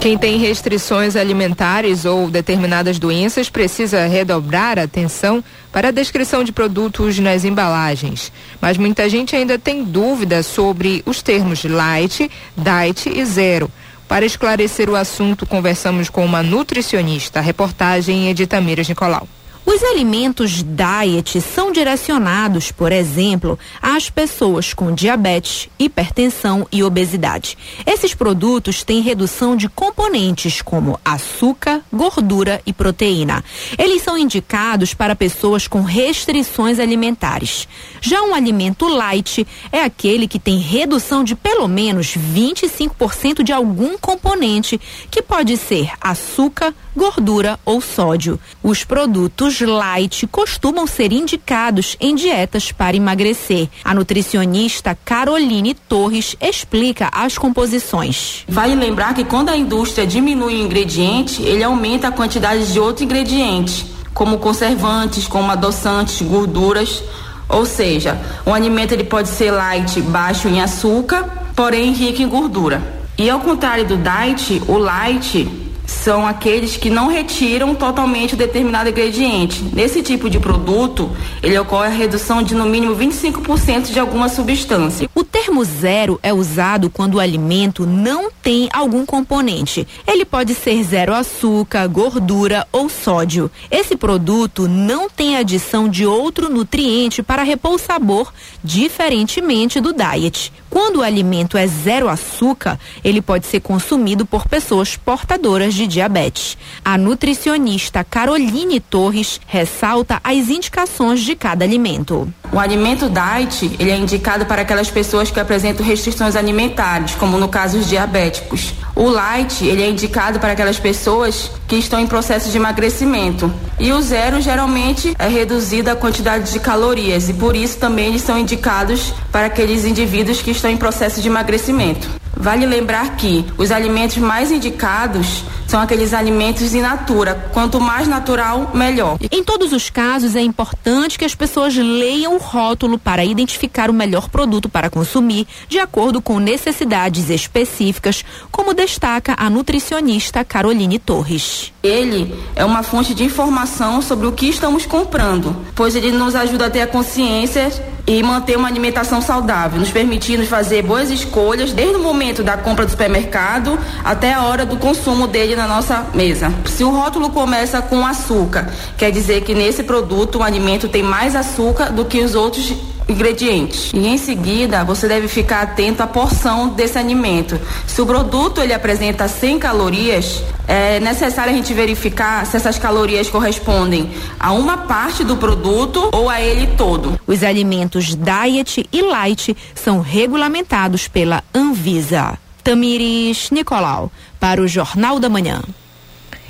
Quem 0.00 0.18
tem 0.18 0.36
restrições 0.36 1.16
alimentares 1.16 2.04
ou 2.04 2.28
determinadas 2.28 2.98
doenças 2.98 3.48
precisa 3.48 4.06
redobrar 4.06 4.78
a 4.78 4.82
atenção 4.82 5.42
para 5.72 5.88
a 5.88 5.90
descrição 5.90 6.44
de 6.44 6.52
produtos 6.52 7.18
nas 7.18 7.42
embalagens. 7.42 8.30
Mas 8.60 8.76
muita 8.76 9.08
gente 9.08 9.34
ainda 9.34 9.58
tem 9.58 9.82
dúvidas 9.82 10.44
sobre 10.44 11.02
os 11.06 11.22
termos 11.22 11.64
light, 11.64 12.30
diet 12.54 13.08
e 13.08 13.24
zero. 13.24 13.70
Para 14.14 14.26
esclarecer 14.26 14.88
o 14.88 14.94
assunto, 14.94 15.44
conversamos 15.44 16.08
com 16.08 16.24
uma 16.24 16.40
nutricionista. 16.40 17.40
Reportagem 17.40 18.32
de 18.32 18.46
Tamires 18.46 18.88
Nicolau. 18.88 19.26
Os 19.66 19.82
alimentos 19.82 20.62
diet 20.62 21.40
são 21.40 21.72
direcionados, 21.72 22.70
por 22.70 22.92
exemplo, 22.92 23.58
às 23.80 24.10
pessoas 24.10 24.74
com 24.74 24.92
diabetes, 24.92 25.70
hipertensão 25.78 26.68
e 26.70 26.84
obesidade. 26.84 27.56
Esses 27.86 28.14
produtos 28.14 28.82
têm 28.82 29.00
redução 29.00 29.56
de 29.56 29.70
componentes 29.70 30.60
como 30.60 31.00
açúcar, 31.02 31.80
gordura 31.90 32.60
e 32.66 32.74
proteína. 32.74 33.42
Eles 33.78 34.02
são 34.02 34.18
indicados 34.18 34.92
para 34.92 35.16
pessoas 35.16 35.66
com 35.66 35.80
restrições 35.80 36.78
alimentares. 36.78 37.66
Já 38.02 38.22
um 38.22 38.34
alimento 38.34 38.86
light 38.86 39.46
é 39.72 39.80
aquele 39.80 40.28
que 40.28 40.38
tem 40.38 40.58
redução 40.58 41.24
de 41.24 41.34
pelo 41.34 41.66
menos 41.66 42.14
25% 42.14 43.42
de 43.42 43.52
algum 43.52 43.96
componente, 43.96 44.78
que 45.10 45.22
pode 45.22 45.56
ser 45.56 45.90
açúcar, 46.02 46.74
gordura 46.94 47.58
ou 47.64 47.80
sódio. 47.80 48.38
Os 48.62 48.84
produtos 48.84 49.53
light 49.60 50.26
costumam 50.26 50.86
ser 50.86 51.12
indicados 51.12 51.96
em 52.00 52.14
dietas 52.14 52.72
para 52.72 52.96
emagrecer. 52.96 53.68
A 53.84 53.94
nutricionista 53.94 54.96
Caroline 55.04 55.74
Torres 55.74 56.36
explica 56.40 57.08
as 57.12 57.36
composições. 57.38 58.44
Vale 58.48 58.74
lembrar 58.74 59.14
que 59.14 59.24
quando 59.24 59.50
a 59.50 59.56
indústria 59.56 60.06
diminui 60.06 60.56
o 60.56 60.64
ingrediente, 60.64 61.42
ele 61.42 61.62
aumenta 61.62 62.08
a 62.08 62.12
quantidade 62.12 62.72
de 62.72 62.80
outro 62.80 63.04
ingrediente, 63.04 63.86
como 64.12 64.38
conservantes, 64.38 65.26
como 65.26 65.50
adoçantes, 65.50 66.22
gorduras. 66.22 67.02
Ou 67.48 67.66
seja, 67.66 68.18
um 68.46 68.54
alimento 68.54 68.92
ele 68.92 69.04
pode 69.04 69.28
ser 69.28 69.50
light, 69.50 70.00
baixo 70.00 70.48
em 70.48 70.60
açúcar, 70.60 71.50
porém 71.54 71.92
rico 71.92 72.22
em 72.22 72.28
gordura. 72.28 72.82
E 73.16 73.30
ao 73.30 73.40
contrário 73.40 73.86
do 73.86 73.96
diet, 73.96 74.62
o 74.66 74.76
light 74.76 75.63
são 75.86 76.26
aqueles 76.26 76.76
que 76.76 76.90
não 76.90 77.08
retiram 77.08 77.74
totalmente 77.74 78.36
determinado 78.36 78.90
ingrediente. 78.90 79.62
Nesse 79.72 80.02
tipo 80.02 80.28
de 80.28 80.38
produto, 80.38 81.10
ele 81.42 81.58
ocorre 81.58 81.88
a 81.88 81.90
redução 81.90 82.42
de 82.42 82.54
no 82.54 82.66
mínimo 82.66 82.94
25% 82.94 83.92
de 83.92 83.98
alguma 83.98 84.28
substância. 84.28 85.08
O 85.14 85.24
termo 85.24 85.64
zero 85.64 86.18
é 86.22 86.32
usado 86.32 86.90
quando 86.90 87.14
o 87.14 87.20
alimento 87.20 87.86
não 87.86 88.30
tem 88.30 88.68
algum 88.72 89.04
componente. 89.04 89.86
Ele 90.06 90.24
pode 90.24 90.54
ser 90.54 90.82
zero 90.84 91.14
açúcar, 91.14 91.86
gordura 91.86 92.66
ou 92.72 92.88
sódio. 92.88 93.50
Esse 93.70 93.96
produto 93.96 94.68
não 94.68 95.08
tem 95.08 95.36
adição 95.36 95.88
de 95.88 96.06
outro 96.06 96.48
nutriente 96.48 97.22
para 97.22 97.42
repor 97.42 97.72
o 97.72 97.78
sabor, 97.78 98.32
diferentemente 98.62 99.80
do 99.80 99.92
diet. 99.92 100.52
Quando 100.74 100.96
o 100.96 101.02
alimento 101.02 101.56
é 101.56 101.68
zero 101.68 102.08
açúcar, 102.08 102.80
ele 103.04 103.22
pode 103.22 103.46
ser 103.46 103.60
consumido 103.60 104.26
por 104.26 104.48
pessoas 104.48 104.96
portadoras 104.96 105.72
de 105.72 105.86
diabetes. 105.86 106.58
A 106.84 106.98
nutricionista 106.98 108.02
Caroline 108.02 108.80
Torres 108.80 109.40
ressalta 109.46 110.20
as 110.24 110.48
indicações 110.48 111.20
de 111.20 111.36
cada 111.36 111.64
alimento. 111.64 112.28
O 112.50 112.58
alimento 112.58 113.08
diet, 113.08 113.76
ele 113.78 113.92
é 113.92 113.96
indicado 113.96 114.46
para 114.46 114.62
aquelas 114.62 114.90
pessoas 114.90 115.30
que 115.30 115.38
apresentam 115.38 115.86
restrições 115.86 116.34
alimentares, 116.34 117.14
como 117.14 117.38
no 117.38 117.48
caso 117.48 117.78
os 117.78 117.88
diabéticos. 117.88 118.74
O 118.96 119.08
light, 119.08 119.64
ele 119.64 119.82
é 119.82 119.88
indicado 119.88 120.38
para 120.38 120.52
aquelas 120.52 120.78
pessoas 120.78 121.50
que 121.66 121.76
estão 121.76 121.98
em 121.98 122.06
processo 122.06 122.50
de 122.50 122.56
emagrecimento. 122.56 123.52
E 123.78 123.92
o 123.92 124.00
zero 124.00 124.40
geralmente 124.40 125.14
é 125.18 125.26
reduzida 125.26 125.92
a 125.92 125.96
quantidade 125.96 126.52
de 126.52 126.60
calorias 126.60 127.28
e 127.28 127.34
por 127.34 127.56
isso 127.56 127.78
também 127.78 128.06
eles 128.06 128.22
são 128.22 128.38
indicados 128.38 129.12
para 129.32 129.46
aqueles 129.46 129.84
indivíduos 129.84 130.40
que 130.40 130.52
estão 130.52 130.63
em 130.70 130.76
processo 130.76 131.20
de 131.20 131.28
emagrecimento. 131.28 132.08
Vale 132.36 132.66
lembrar 132.66 133.16
que 133.16 133.44
os 133.56 133.70
alimentos 133.70 134.18
mais 134.18 134.50
indicados 134.50 135.44
são 135.66 135.80
aqueles 135.80 136.12
alimentos 136.12 136.74
in 136.74 136.80
natura. 136.80 137.48
Quanto 137.52 137.80
mais 137.80 138.06
natural, 138.06 138.70
melhor. 138.74 139.16
Em 139.30 139.42
todos 139.42 139.72
os 139.72 139.88
casos, 139.88 140.36
é 140.36 140.40
importante 140.40 141.18
que 141.18 141.24
as 141.24 141.34
pessoas 141.34 141.74
leiam 141.74 142.34
o 142.34 142.38
rótulo 142.38 142.98
para 142.98 143.24
identificar 143.24 143.90
o 143.90 143.94
melhor 143.94 144.28
produto 144.28 144.68
para 144.68 144.90
consumir, 144.90 145.46
de 145.68 145.78
acordo 145.78 146.20
com 146.20 146.38
necessidades 146.38 147.30
específicas, 147.30 148.24
como 148.50 148.74
destaca 148.74 149.34
a 149.38 149.48
nutricionista 149.48 150.44
Caroline 150.44 150.98
Torres. 150.98 151.72
Ele 151.82 152.34
é 152.54 152.64
uma 152.64 152.82
fonte 152.82 153.14
de 153.14 153.24
informação 153.24 154.02
sobre 154.02 154.26
o 154.26 154.32
que 154.32 154.48
estamos 154.48 154.86
comprando, 154.86 155.56
pois 155.74 155.94
ele 155.94 156.12
nos 156.12 156.34
ajuda 156.34 156.66
a 156.66 156.70
ter 156.70 156.82
a 156.82 156.86
consciência 156.86 157.70
e 158.06 158.22
manter 158.22 158.56
uma 158.56 158.68
alimentação 158.68 159.20
saudável, 159.22 159.78
nos 159.78 159.90
permitindo 159.90 160.44
fazer 160.46 160.82
boas 160.82 161.10
escolhas 161.10 161.72
desde 161.72 161.96
o 161.96 162.02
momento 162.02 162.42
da 162.42 162.56
compra 162.56 162.84
do 162.84 162.90
supermercado 162.90 163.78
até 164.04 164.32
a 164.32 164.42
hora 164.44 164.66
do 164.66 164.76
consumo 164.76 165.26
dele 165.26 165.56
na 165.56 165.66
nossa 165.66 166.06
mesa. 166.14 166.52
Se 166.66 166.84
o 166.84 166.90
rótulo 166.90 167.30
começa 167.30 167.80
com 167.80 168.06
açúcar, 168.06 168.70
quer 168.96 169.10
dizer 169.10 169.42
que 169.42 169.54
nesse 169.54 169.82
produto 169.82 170.38
o 170.38 170.42
alimento 170.42 170.88
tem 170.88 171.02
mais 171.02 171.34
açúcar 171.34 171.90
do 171.90 172.04
que 172.04 172.20
os 172.20 172.34
outros 172.34 172.74
ingredientes. 173.08 173.90
E 173.94 174.06
em 174.06 174.18
seguida, 174.18 174.84
você 174.84 175.06
deve 175.06 175.28
ficar 175.28 175.62
atento 175.62 176.02
à 176.02 176.06
porção 176.06 176.68
desse 176.68 176.98
alimento. 176.98 177.60
Se 177.86 178.00
o 178.00 178.06
produto 178.06 178.60
ele 178.60 178.72
apresenta 178.72 179.28
100 179.28 179.58
calorias, 179.58 180.42
é 180.66 180.98
necessário 181.00 181.52
a 181.52 181.56
gente 181.56 181.72
verificar 181.74 182.46
se 182.46 182.56
essas 182.56 182.78
calorias 182.78 183.28
correspondem 183.28 184.10
a 184.38 184.52
uma 184.52 184.78
parte 184.78 185.24
do 185.24 185.36
produto 185.36 186.10
ou 186.12 186.28
a 186.28 186.40
ele 186.40 186.68
todo. 186.76 187.18
Os 187.26 187.42
alimentos 187.42 188.14
diet 188.14 188.88
e 188.92 189.02
light 189.02 189.56
são 189.74 190.00
regulamentados 190.00 191.08
pela 191.08 191.42
Anvisa. 191.54 192.38
Tamires 192.62 193.50
Nicolau, 193.50 194.10
para 194.40 194.62
o 194.62 194.66
Jornal 194.66 195.20
da 195.20 195.28
Manhã. 195.28 195.60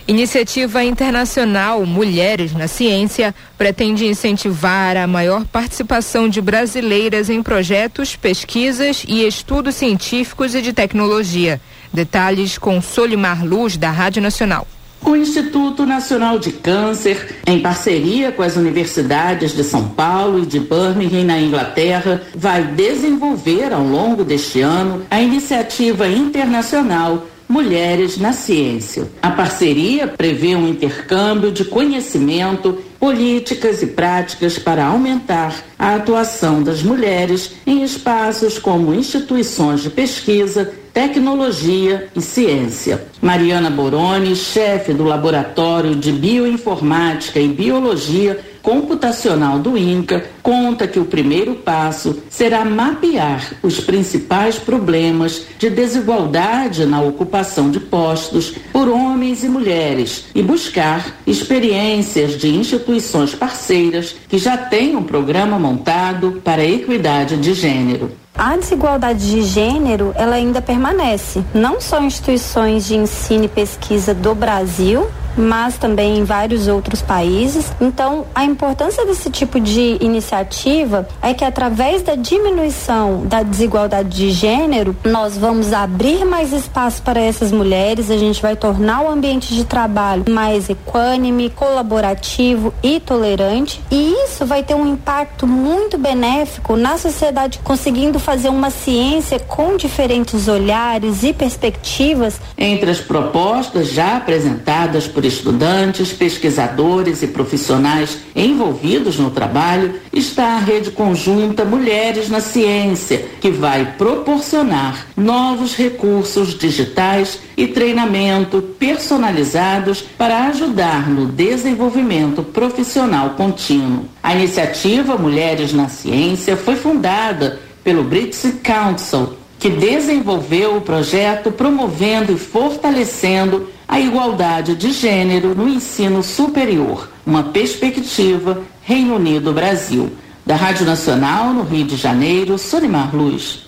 Iniciativa 0.07 0.85
internacional 0.85 1.87
Mulheres 1.87 2.53
na 2.53 2.69
Ciência 2.69 3.35
pretende 3.57 4.05
incentivar 4.05 4.99
a 4.99 5.07
maior 5.07 5.47
participação 5.47 6.29
de 6.29 6.43
brasileiras 6.43 7.31
em 7.31 7.43
projetos, 7.43 8.15
pesquisas 8.15 9.03
e 9.09 9.27
estudos 9.27 9.77
científicos 9.77 10.55
e 10.55 10.61
de 10.61 10.75
tecnologia. 10.75 11.59
Detalhes 11.91 12.59
com 12.59 12.83
Solimar 12.83 13.47
Luz, 13.47 13.79
da 13.79 13.91
Rádio 13.91 14.21
Nacional. 14.21 14.67
O 15.03 15.17
Instituto 15.17 15.87
Nacional 15.87 16.39
de 16.39 16.53
Câncer, 16.53 17.37
em 17.47 17.61
parceria 17.61 18.31
com 18.31 18.43
as 18.43 18.57
universidades 18.57 19.53
de 19.53 19.65
São 19.65 19.89
Paulo 19.89 20.43
e 20.43 20.47
de 20.47 20.61
Birmingham, 20.61 21.25
na 21.25 21.41
Inglaterra, 21.41 22.23
vai 22.35 22.63
desenvolver 22.63 23.73
ao 23.73 23.83
longo 23.83 24.23
deste 24.23 24.61
ano 24.61 25.05
a 25.11 25.21
iniciativa 25.21 26.07
internacional 26.09 27.27
Mulheres 27.49 28.19
na 28.19 28.33
Ciência. 28.33 29.09
A 29.23 29.31
parceria 29.31 30.07
prevê 30.07 30.57
um 30.57 30.69
intercâmbio 30.69 31.53
de 31.53 31.65
conhecimento, 31.65 32.79
políticas 32.99 33.83
e 33.83 33.89
práticas 33.89 34.59
para 34.59 34.87
aumentar 34.87 35.55
a 35.79 35.95
atuação 35.95 36.63
das 36.63 36.83
mulheres 36.83 37.53
em 37.67 37.83
espaços 37.83 38.59
como 38.59 38.95
instituições 38.95 39.83
de 39.83 39.91
pesquisa, 39.91 40.73
tecnologia 40.93 42.09
e 42.17 42.21
ciência. 42.21 43.05
Mariana 43.21 43.69
Boroni, 43.69 44.35
chefe 44.35 44.95
do 44.95 45.05
Laboratório 45.05 45.95
de 45.95 46.13
Bioinformática 46.13 47.39
e 47.39 47.49
Biologia 47.49 48.41
computacional 48.65 49.59
do 49.59 49.77
INCA 49.77 50.25
conta 50.43 50.89
que 50.89 50.99
o 50.99 51.05
primeiro 51.05 51.55
passo 51.55 52.23
será 52.31 52.65
mapear 52.65 53.53
os 53.63 53.79
principais 53.79 54.59
problemas 54.59 55.43
de 55.59 55.69
desigualdade 55.69 56.87
na 56.87 57.03
ocupação 57.03 57.71
de 57.71 57.79
postos 57.79 58.55
por 58.73 58.89
homens 58.89 59.45
e 59.45 59.49
mulheres 59.49 60.25
e 60.35 60.43
buscar 60.43 61.15
experiências 61.27 62.39
de 62.39 62.49
instituições 62.49 63.35
parceiras 63.35 64.17
que 64.27 64.39
já 64.39 64.57
têm 64.57 64.97
um 64.97 65.03
programa 65.03 65.59
montado 65.59 66.41
para 66.43 66.63
a 66.63 66.67
equidade 66.67 67.37
de 67.37 67.53
gênero. 67.53 68.13
A 68.37 68.57
desigualdade 68.57 69.31
de 69.31 69.43
gênero, 69.43 70.13
ela 70.17 70.37
ainda 70.37 70.63
permanece, 70.63 71.45
não 71.55 71.81
só 71.81 72.01
em 72.01 72.07
instituições 72.07 72.87
de 72.87 72.97
ensino 72.97 73.45
e 73.45 73.49
pesquisa 73.49 74.15
do 74.15 74.35
Brasil, 74.35 75.07
mas 75.37 75.77
também 75.77 76.19
em 76.19 76.25
vários 76.25 76.69
outros 76.69 77.03
países. 77.03 77.73
Então, 77.81 78.27
a 78.35 78.45
importância 78.45 79.05
desse 79.05 79.31
tipo 79.31 79.61
de 79.61 79.99
iniciativa 80.01 81.07
é 81.23 81.35
que 81.35 81.45
através 81.45 82.03
da 82.03 82.15
diminuição 82.15 83.25
da 83.27 83.43
desigualdade 83.43 84.09
de 84.09 84.31
gênero, 84.31 84.97
nós 85.05 85.37
vamos 85.37 85.73
abrir 85.73 86.25
mais 86.25 86.53
espaço 86.53 87.03
para 87.03 87.21
essas 87.21 87.53
mulheres, 87.53 88.11
a 88.11 88.17
gente 88.17 88.41
vai 88.41 88.57
tornar 88.57 89.03
o 89.03 89.11
ambiente 89.11 89.55
de 89.55 89.65
trabalho 89.65 90.25
mais 90.29 90.69
equânime, 90.69 91.51
colaborativo 91.51 92.73
e 92.83 93.01
tolerante, 93.01 93.81
e 93.91 94.15
isso 94.25 94.47
vai 94.47 94.63
ter 94.63 94.75
um 94.75 94.87
impacto 94.87 95.47
muito 95.47 95.99
benéfico 95.99 96.77
na 96.77 96.99
sociedade, 96.99 97.61
conseguindo 97.63 98.19
fazer 98.19 98.49
uma 98.49 98.71
ciência 98.71 99.39
com 99.39 99.77
diferentes 99.77 100.49
olhares 100.49 101.23
e 101.23 101.33
perspectivas. 101.33 102.41
Entre 102.57 102.91
as 102.91 103.01
propostas 103.01 103.91
já 103.91 104.17
apresentadas 104.17 105.07
por 105.07 105.24
estudantes, 105.25 106.13
pesquisadores 106.13 107.23
e 107.23 107.27
profissionais 107.27 108.19
envolvidos 108.35 109.19
no 109.19 109.31
trabalho 109.31 109.95
está 110.13 110.57
a 110.57 110.59
rede 110.59 110.91
conjunta 110.91 111.65
Mulheres 111.65 112.29
na 112.29 112.41
Ciência, 112.41 113.25
que 113.41 113.51
vai 113.51 113.95
proporcionar 113.97 115.07
novos 115.17 115.75
recursos 115.75 116.57
digitais 116.57 117.41
e 117.57 117.67
treinamento 117.67 118.63
personalizados 118.79 120.03
para 120.03 120.47
ajudar 120.49 121.09
no 121.09 121.27
desenvolvimento 121.27 122.43
profissional 122.43 123.31
contínuo. 123.31 124.07
A 124.23 124.35
iniciativa 124.35 125.17
Mulheres 125.17 125.73
na 125.73 125.89
Ciência 125.89 126.57
foi 126.57 126.77
fundada 126.77 127.61
pelo 127.83 128.03
British 128.03 128.55
Council, 128.63 129.35
que 129.59 129.69
desenvolveu 129.69 130.77
o 130.77 130.81
projeto 130.81 131.53
promovendo 131.53 132.33
e 132.33 132.39
fortalecendo 132.39 133.69
a 133.87 134.01
igualdade 134.01 134.75
de 134.75 134.93
gênero 134.93 135.55
no 135.55 135.69
ensino 135.69 136.23
superior, 136.23 137.09
uma 137.27 137.45
perspectiva 137.45 138.63
Reino 138.83 139.17
Unido-Brasil. 139.17 140.13
Da 140.47 140.57
Rádio 140.57 140.85
Nacional, 140.85 141.55
no 141.55 141.63
Rio 141.63 141.87
de 141.87 141.97
Janeiro, 141.97 142.59
Solimar 142.59 143.17
Luz. 143.17 143.65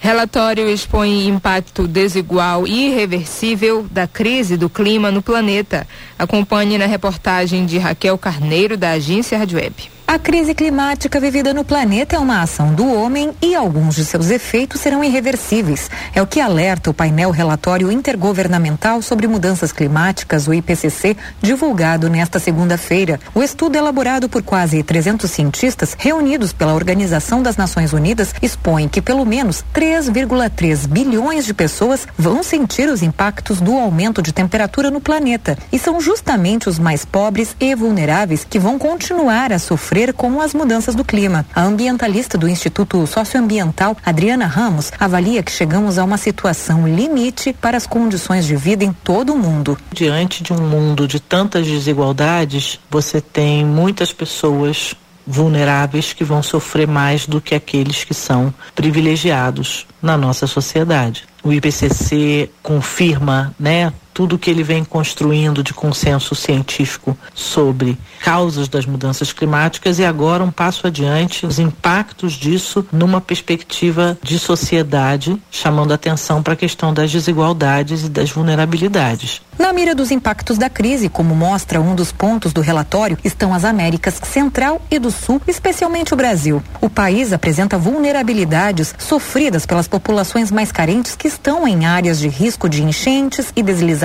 Relatório 0.00 0.68
expõe 0.68 1.28
impacto 1.28 1.86
desigual 1.86 2.66
e 2.66 2.88
irreversível 2.88 3.86
da 3.88 4.08
crise 4.08 4.56
do 4.56 4.68
clima 4.68 5.12
no 5.12 5.22
planeta. 5.22 5.86
Acompanhe 6.18 6.76
na 6.76 6.86
reportagem 6.86 7.64
de 7.64 7.78
Raquel 7.78 8.18
Carneiro, 8.18 8.76
da 8.76 8.90
agência 8.90 9.38
Rádio 9.38 9.58
Web. 9.58 9.88
A 10.12 10.18
crise 10.18 10.52
climática 10.52 11.18
vivida 11.18 11.54
no 11.54 11.64
planeta 11.64 12.16
é 12.16 12.18
uma 12.18 12.42
ação 12.42 12.74
do 12.74 12.86
homem 12.86 13.30
e 13.40 13.54
alguns 13.54 13.96
de 13.96 14.04
seus 14.04 14.28
efeitos 14.28 14.82
serão 14.82 15.02
irreversíveis. 15.02 15.88
É 16.14 16.20
o 16.20 16.26
que 16.26 16.38
alerta 16.38 16.90
o 16.90 16.92
painel 16.92 17.30
Relatório 17.30 17.90
Intergovernamental 17.90 19.00
sobre 19.00 19.26
Mudanças 19.26 19.72
Climáticas, 19.72 20.46
o 20.46 20.52
IPCC, 20.52 21.16
divulgado 21.40 22.10
nesta 22.10 22.38
segunda-feira. 22.38 23.18
O 23.34 23.42
estudo 23.42 23.76
elaborado 23.76 24.28
por 24.28 24.42
quase 24.42 24.82
300 24.82 25.30
cientistas 25.30 25.96
reunidos 25.98 26.52
pela 26.52 26.74
Organização 26.74 27.42
das 27.42 27.56
Nações 27.56 27.94
Unidas 27.94 28.34
expõe 28.42 28.90
que 28.90 29.00
pelo 29.00 29.24
menos 29.24 29.64
3,3 29.74 30.88
bilhões 30.88 31.46
de 31.46 31.54
pessoas 31.54 32.06
vão 32.18 32.42
sentir 32.42 32.86
os 32.90 33.02
impactos 33.02 33.62
do 33.62 33.78
aumento 33.78 34.20
de 34.20 34.34
temperatura 34.34 34.90
no 34.90 35.00
planeta 35.00 35.56
e 35.72 35.78
são 35.78 35.98
justamente 36.02 36.68
os 36.68 36.78
mais 36.78 37.02
pobres 37.02 37.56
e 37.58 37.74
vulneráveis 37.74 38.44
que 38.44 38.58
vão 38.58 38.78
continuar 38.78 39.54
a 39.54 39.58
sofrer 39.58 40.01
com 40.10 40.40
as 40.40 40.54
mudanças 40.54 40.94
do 40.94 41.04
clima. 41.04 41.44
A 41.54 41.62
ambientalista 41.62 42.38
do 42.38 42.48
Instituto 42.48 43.06
Socioambiental, 43.06 43.94
Adriana 44.02 44.46
Ramos, 44.46 44.90
avalia 44.98 45.42
que 45.42 45.52
chegamos 45.52 45.98
a 45.98 46.04
uma 46.04 46.16
situação 46.16 46.88
limite 46.88 47.52
para 47.52 47.76
as 47.76 47.86
condições 47.86 48.46
de 48.46 48.56
vida 48.56 48.82
em 48.84 48.92
todo 49.04 49.34
o 49.34 49.38
mundo. 49.38 49.76
Diante 49.92 50.42
de 50.42 50.54
um 50.54 50.62
mundo 50.62 51.06
de 51.06 51.20
tantas 51.20 51.66
desigualdades, 51.66 52.80
você 52.90 53.20
tem 53.20 53.66
muitas 53.66 54.14
pessoas 54.14 54.94
vulneráveis 55.26 56.12
que 56.12 56.24
vão 56.24 56.42
sofrer 56.42 56.86
mais 56.86 57.26
do 57.26 57.40
que 57.40 57.54
aqueles 57.54 58.04
que 58.04 58.14
são 58.14 58.52
privilegiados 58.74 59.86
na 60.00 60.16
nossa 60.16 60.46
sociedade. 60.46 61.24
O 61.42 61.52
IPCC 61.52 62.50
confirma, 62.62 63.54
né, 63.58 63.92
tudo 64.12 64.38
que 64.38 64.50
ele 64.50 64.62
vem 64.62 64.84
construindo 64.84 65.62
de 65.62 65.72
consenso 65.74 66.34
científico 66.34 67.16
sobre 67.34 67.98
causas 68.22 68.68
das 68.68 68.86
mudanças 68.86 69.32
climáticas 69.32 69.98
e 69.98 70.04
agora 70.04 70.44
um 70.44 70.50
passo 70.50 70.86
adiante, 70.86 71.46
os 71.46 71.58
impactos 71.58 72.34
disso 72.34 72.86
numa 72.92 73.20
perspectiva 73.20 74.16
de 74.22 74.38
sociedade, 74.38 75.40
chamando 75.50 75.92
atenção 75.92 76.42
para 76.42 76.54
a 76.54 76.56
questão 76.56 76.92
das 76.92 77.10
desigualdades 77.10 78.04
e 78.04 78.08
das 78.08 78.30
vulnerabilidades. 78.30 79.40
Na 79.58 79.72
mira 79.72 79.94
dos 79.94 80.10
impactos 80.10 80.56
da 80.56 80.70
crise, 80.70 81.08
como 81.08 81.34
mostra 81.34 81.80
um 81.80 81.94
dos 81.94 82.10
pontos 82.10 82.52
do 82.52 82.60
relatório, 82.60 83.18
estão 83.22 83.52
as 83.52 83.64
Américas 83.64 84.18
Central 84.24 84.80
e 84.90 84.98
do 84.98 85.10
Sul, 85.10 85.40
especialmente 85.46 86.14
o 86.14 86.16
Brasil. 86.16 86.62
O 86.80 86.88
país 86.88 87.32
apresenta 87.32 87.78
vulnerabilidades 87.78 88.94
sofridas 88.98 89.66
pelas 89.66 89.86
populações 89.86 90.50
mais 90.50 90.72
carentes 90.72 91.14
que 91.14 91.28
estão 91.28 91.68
em 91.68 91.84
áreas 91.84 92.18
de 92.18 92.28
risco 92.28 92.68
de 92.68 92.82
enchentes 92.82 93.52
e 93.54 93.62
deslizamentos, 93.62 94.01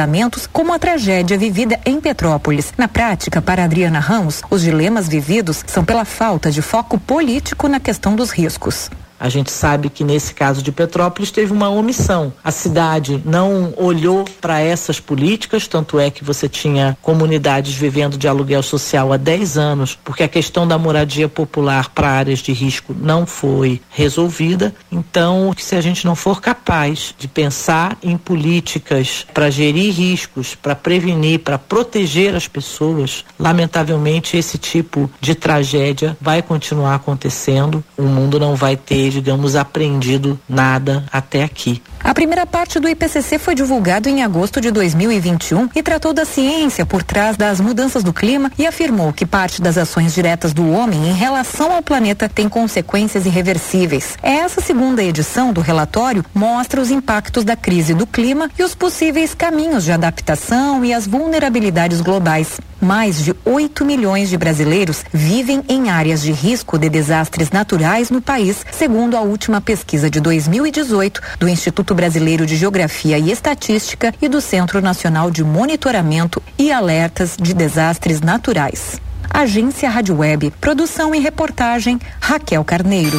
como 0.48 0.74
a 0.74 0.80
tragédia 0.80 1.38
vivida 1.38 1.80
em 1.86 2.00
Petrópolis. 2.00 2.74
Na 2.78 2.88
prática, 2.88 3.42
para 3.42 3.64
Adriana 3.64 4.00
Ramos, 4.00 4.42
os 4.50 4.62
dilemas 4.62 5.08
vividos 5.08 5.64
são 5.66 5.84
pela 5.84 6.06
falta 6.06 6.52
de 6.52 6.62
foco 6.62 7.00
político 7.00 7.68
na 7.68 7.80
questão 7.80 8.16
dos 8.16 8.30
riscos. 8.30 8.90
A 9.20 9.30
gente 9.30 9.52
sabe 9.52 9.90
que 9.90 10.04
nesse 10.04 10.34
caso 10.34 10.62
de 10.62 10.72
Petrópolis 10.72 11.32
teve 11.32 11.52
uma 11.52 11.70
omissão. 11.70 12.34
A 12.44 12.52
cidade 12.52 13.22
não 13.26 13.74
olhou 13.78 14.26
para 14.40 14.60
essas 14.60 15.00
políticas, 15.00 15.68
tanto 15.68 16.00
é 16.00 16.10
que 16.10 16.24
você 16.24 16.48
tinha 16.48 16.98
comunidades 17.02 17.74
vivendo 17.74 18.18
de 18.18 18.28
aluguel 18.28 18.62
social 18.62 19.12
há 19.12 19.18
10 19.18 19.58
anos, 19.58 19.98
porque 20.04 20.24
a 20.24 20.28
questão 20.28 20.68
da 20.68 20.78
moradia 20.78 21.28
popular 21.28 21.90
para 21.90 22.10
áreas 22.10 22.40
de 22.40 22.52
risco 22.54 22.96
não 23.00 23.26
foi 23.26 23.82
resolvida. 23.90 24.74
Então, 24.92 25.54
se 25.58 25.76
a 25.76 25.82
gente 25.82 26.06
não 26.06 26.16
for 26.16 26.42
capaz 26.42 27.14
de 27.18 27.28
pensar 27.28 27.98
em 28.02 28.18
políticas 28.18 29.26
para 29.34 29.50
gerir 29.50 29.94
riscos, 29.94 30.56
para 30.56 30.76
prevenir, 30.76 31.40
para 31.40 31.58
proteger 31.58 32.36
as 32.36 32.48
pessoas, 32.48 33.26
lamentavelmente 33.40 34.38
esse 34.38 34.58
tipo 34.58 35.10
de 35.20 35.36
tragédia 35.36 36.18
vai 36.20 36.42
continuar 36.42 36.96
acontecendo. 36.96 37.84
O 37.98 38.04
mundo 38.04 38.40
não 38.40 38.56
vai 38.56 38.76
ter, 38.76 39.07
digamos, 39.13 39.56
aprendido 39.56 40.39
nada 40.48 41.06
até 41.12 41.43
aqui. 41.43 41.82
A 42.08 42.13
primeira 42.13 42.46
parte 42.46 42.80
do 42.80 42.88
IPCC 42.88 43.38
foi 43.38 43.54
divulgado 43.54 44.08
em 44.08 44.24
agosto 44.24 44.62
de 44.62 44.72
2021 44.72 45.67
e 45.76 45.84
tratou 45.84 46.13
da 46.13 46.24
ciência 46.24 46.86
por 46.86 47.04
trás 47.04 47.36
das 47.36 47.60
mudanças 47.60 48.02
do 48.02 48.13
clima 48.13 48.50
e 48.58 48.65
afirmou 48.65 49.12
que 49.12 49.26
parte 49.26 49.62
das 49.62 49.78
ações 49.78 50.15
diretas 50.15 50.54
do 50.54 50.72
homem 50.72 51.10
em 51.10 51.13
relação 51.13 51.70
ao 51.70 51.84
planeta 51.84 52.30
tem 52.30 52.48
consequências 52.48 53.26
irreversíveis. 53.26 54.17
Essa 54.24 54.62
segunda 54.62 55.04
edição 55.04 55.52
do 55.52 55.60
relatório 55.60 56.24
mostra 56.34 56.80
os 56.80 56.91
impactos 56.91 57.43
da 57.43 57.58
crise 57.58 57.93
do 57.93 58.08
clima 58.08 58.50
e 58.58 58.63
os 58.63 58.74
possíveis 58.74 59.34
caminhos 59.34 59.84
de 59.84 59.91
adaptação 59.91 60.86
e 60.86 60.93
as 60.93 61.06
vulnerabilidades 61.06 62.00
globais. 62.00 62.58
Mais 62.80 63.24
de 63.24 63.36
8 63.43 63.84
milhões 63.84 64.30
de 64.30 64.38
brasileiros 64.38 65.04
vivem 65.12 65.63
em 65.67 65.89
áreas 65.89 66.22
de 66.22 66.32
risco 66.32 66.78
de 66.78 66.89
desastres 66.89 67.50
naturais 67.50 68.12
no 68.12 68.22
país, 68.22 68.63
segundo 68.72 69.17
a 69.17 69.22
última 69.22 69.60
pesquisa 69.60 70.10
de 70.10 70.22
2018 70.22 71.20
do 71.39 71.50
Instituto 71.50 71.97
Brasileiro 71.98 72.46
de 72.46 72.56
Geografia 72.56 73.18
e 73.18 73.32
Estatística 73.32 74.14
e 74.22 74.30
do 74.30 74.40
Centro 74.40 74.80
Nacional 74.80 75.32
de 75.32 75.44
Monitoramento 75.44 76.42
e 76.58 76.72
Alertas 76.72 77.36
de 77.36 77.56
Desastres 77.56 78.22
Naturais. 78.22 79.02
Agência 79.28 79.90
Rádio 79.90 80.16
Web, 80.16 80.54
produção 80.62 81.14
e 81.16 81.20
reportagem 81.20 82.00
Raquel 82.22 82.64
Carneiro. 82.64 83.18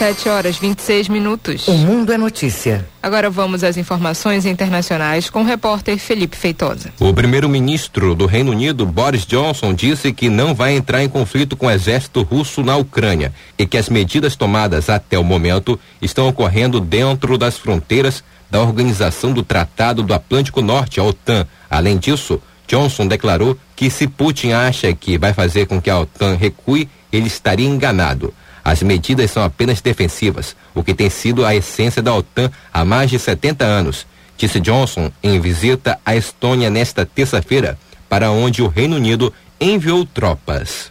7 0.00 0.30
horas 0.30 0.56
26 0.56 1.10
minutos. 1.10 1.68
O 1.68 1.74
mundo 1.74 2.10
é 2.10 2.16
notícia. 2.16 2.88
Agora 3.02 3.28
vamos 3.28 3.62
às 3.62 3.76
informações 3.76 4.46
internacionais 4.46 5.28
com 5.28 5.42
o 5.42 5.44
repórter 5.44 5.98
Felipe 5.98 6.38
Feitosa. 6.38 6.90
O 6.98 7.12
primeiro-ministro 7.12 8.14
do 8.14 8.24
Reino 8.24 8.50
Unido, 8.50 8.86
Boris 8.86 9.26
Johnson, 9.26 9.74
disse 9.74 10.10
que 10.10 10.30
não 10.30 10.54
vai 10.54 10.74
entrar 10.74 11.04
em 11.04 11.08
conflito 11.10 11.54
com 11.54 11.66
o 11.66 11.70
exército 11.70 12.22
russo 12.22 12.62
na 12.62 12.78
Ucrânia 12.78 13.30
e 13.58 13.66
que 13.66 13.76
as 13.76 13.90
medidas 13.90 14.36
tomadas 14.36 14.88
até 14.88 15.18
o 15.18 15.22
momento 15.22 15.78
estão 16.00 16.26
ocorrendo 16.28 16.80
dentro 16.80 17.36
das 17.36 17.58
fronteiras 17.58 18.24
da 18.50 18.58
Organização 18.58 19.34
do 19.34 19.42
Tratado 19.42 20.02
do 20.02 20.14
Atlântico 20.14 20.62
Norte, 20.62 20.98
a 20.98 21.04
OTAN. 21.04 21.46
Além 21.68 21.98
disso, 21.98 22.40
Johnson 22.66 23.06
declarou 23.06 23.54
que 23.76 23.90
se 23.90 24.06
Putin 24.06 24.52
acha 24.52 24.94
que 24.94 25.18
vai 25.18 25.34
fazer 25.34 25.66
com 25.66 25.78
que 25.78 25.90
a 25.90 26.00
OTAN 26.00 26.36
recue, 26.36 26.88
ele 27.12 27.26
estaria 27.26 27.68
enganado. 27.68 28.32
As 28.64 28.82
medidas 28.82 29.30
são 29.30 29.42
apenas 29.42 29.80
defensivas, 29.80 30.54
o 30.74 30.82
que 30.82 30.94
tem 30.94 31.08
sido 31.08 31.44
a 31.44 31.54
essência 31.54 32.02
da 32.02 32.14
OTAN 32.14 32.50
há 32.72 32.84
mais 32.84 33.10
de 33.10 33.18
70 33.18 33.64
anos, 33.64 34.06
disse 34.36 34.60
Johnson 34.60 35.10
em 35.22 35.40
visita 35.40 35.98
à 36.04 36.16
Estônia 36.16 36.70
nesta 36.70 37.04
terça-feira, 37.04 37.78
para 38.08 38.30
onde 38.30 38.62
o 38.62 38.68
Reino 38.68 38.96
Unido 38.96 39.32
enviou 39.60 40.04
tropas. 40.04 40.90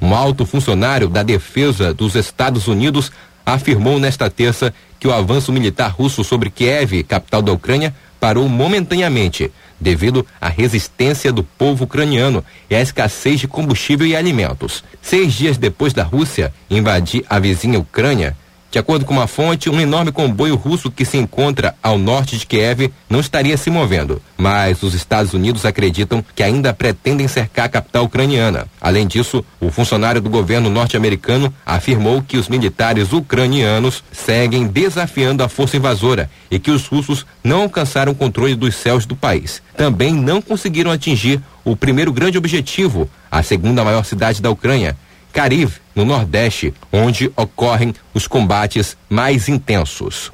Um 0.00 0.14
alto 0.14 0.46
funcionário 0.46 1.08
da 1.08 1.22
defesa 1.22 1.92
dos 1.92 2.14
Estados 2.14 2.66
Unidos 2.66 3.12
afirmou 3.44 3.98
nesta 3.98 4.30
terça 4.30 4.72
que 4.98 5.08
o 5.08 5.12
avanço 5.12 5.52
militar 5.52 5.90
russo 5.90 6.22
sobre 6.24 6.50
Kiev, 6.50 7.02
capital 7.04 7.42
da 7.42 7.52
Ucrânia, 7.52 7.94
parou 8.18 8.48
momentaneamente, 8.48 9.50
devido 9.80 10.26
à 10.40 10.48
resistência 10.48 11.32
do 11.32 11.42
povo 11.42 11.84
ucraniano 11.84 12.44
e 12.68 12.74
à 12.74 12.80
escassez 12.80 13.40
de 13.40 13.48
combustível 13.48 14.06
e 14.06 14.14
alimentos. 14.14 14.84
Seis 15.00 15.32
dias 15.32 15.56
depois 15.56 15.92
da 15.92 16.02
Rússia 16.02 16.52
invadir 16.68 17.24
a 17.28 17.38
vizinha 17.38 17.78
Ucrânia, 17.78 18.36
de 18.70 18.78
acordo 18.78 19.04
com 19.04 19.14
uma 19.14 19.26
fonte, 19.26 19.68
um 19.68 19.80
enorme 19.80 20.12
comboio 20.12 20.54
russo 20.54 20.90
que 20.90 21.04
se 21.04 21.16
encontra 21.16 21.74
ao 21.82 21.98
norte 21.98 22.38
de 22.38 22.46
Kiev 22.46 22.92
não 23.08 23.18
estaria 23.18 23.56
se 23.56 23.68
movendo, 23.68 24.22
mas 24.38 24.82
os 24.82 24.94
Estados 24.94 25.34
Unidos 25.34 25.64
acreditam 25.64 26.24
que 26.36 26.42
ainda 26.42 26.72
pretendem 26.72 27.26
cercar 27.26 27.66
a 27.66 27.68
capital 27.68 28.04
ucraniana. 28.04 28.66
Além 28.80 29.08
disso, 29.08 29.44
o 29.60 29.70
funcionário 29.70 30.20
do 30.20 30.30
governo 30.30 30.70
norte-americano 30.70 31.52
afirmou 31.66 32.22
que 32.22 32.36
os 32.36 32.48
militares 32.48 33.12
ucranianos 33.12 34.04
seguem 34.12 34.68
desafiando 34.68 35.42
a 35.42 35.48
força 35.48 35.76
invasora 35.76 36.30
e 36.48 36.58
que 36.58 36.70
os 36.70 36.86
russos 36.86 37.26
não 37.42 37.62
alcançaram 37.62 38.12
o 38.12 38.14
controle 38.14 38.54
dos 38.54 38.76
céus 38.76 39.04
do 39.04 39.16
país. 39.16 39.60
Também 39.76 40.14
não 40.14 40.40
conseguiram 40.40 40.92
atingir 40.92 41.40
o 41.64 41.74
primeiro 41.74 42.12
grande 42.12 42.38
objetivo, 42.38 43.10
a 43.30 43.42
segunda 43.42 43.84
maior 43.84 44.04
cidade 44.04 44.40
da 44.40 44.50
Ucrânia, 44.50 44.96
Kariv, 45.32 45.76
no 45.94 46.04
Nordeste, 46.04 46.74
onde 46.92 47.30
ocorrem 47.36 47.94
os 48.14 48.26
combates 48.26 48.96
mais 49.08 49.48
intensos. 49.48 50.32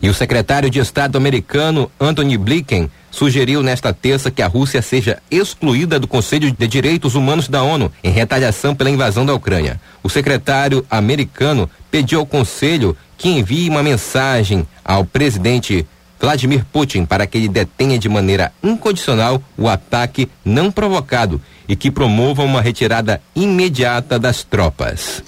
E 0.00 0.08
o 0.08 0.14
secretário 0.14 0.70
de 0.70 0.78
Estado 0.78 1.16
americano, 1.16 1.90
Anthony 2.00 2.36
Blinken, 2.36 2.90
sugeriu 3.10 3.62
nesta 3.62 3.92
terça 3.92 4.30
que 4.30 4.42
a 4.42 4.46
Rússia 4.46 4.80
seja 4.82 5.20
excluída 5.30 5.98
do 5.98 6.06
Conselho 6.06 6.50
de 6.50 6.68
Direitos 6.68 7.14
Humanos 7.14 7.48
da 7.48 7.62
ONU 7.62 7.90
em 8.04 8.10
retaliação 8.10 8.74
pela 8.74 8.90
invasão 8.90 9.26
da 9.26 9.34
Ucrânia. 9.34 9.80
O 10.02 10.08
secretário 10.08 10.84
americano 10.90 11.68
pediu 11.90 12.20
ao 12.20 12.26
Conselho 12.26 12.96
que 13.16 13.28
envie 13.28 13.68
uma 13.68 13.82
mensagem 13.82 14.66
ao 14.84 15.04
presidente 15.04 15.86
Vladimir 16.20 16.64
Putin 16.72 17.04
para 17.04 17.26
que 17.26 17.38
ele 17.38 17.48
detenha 17.48 17.98
de 17.98 18.08
maneira 18.08 18.52
incondicional 18.62 19.42
o 19.56 19.68
ataque 19.68 20.28
não 20.44 20.70
provocado 20.70 21.40
e 21.68 21.76
que 21.76 21.90
promova 21.90 22.42
uma 22.42 22.60
retirada 22.60 23.20
imediata 23.34 24.18
das 24.18 24.42
tropas. 24.42 25.22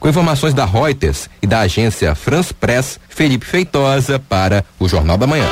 Com 0.00 0.08
informações 0.08 0.54
da 0.54 0.64
Reuters 0.64 1.28
e 1.42 1.46
da 1.46 1.60
agência 1.60 2.14
France 2.14 2.52
Press, 2.52 2.98
Felipe 3.08 3.46
Feitosa 3.46 4.18
para 4.18 4.64
o 4.78 4.88
Jornal 4.88 5.16
da 5.16 5.26
Manhã. 5.26 5.48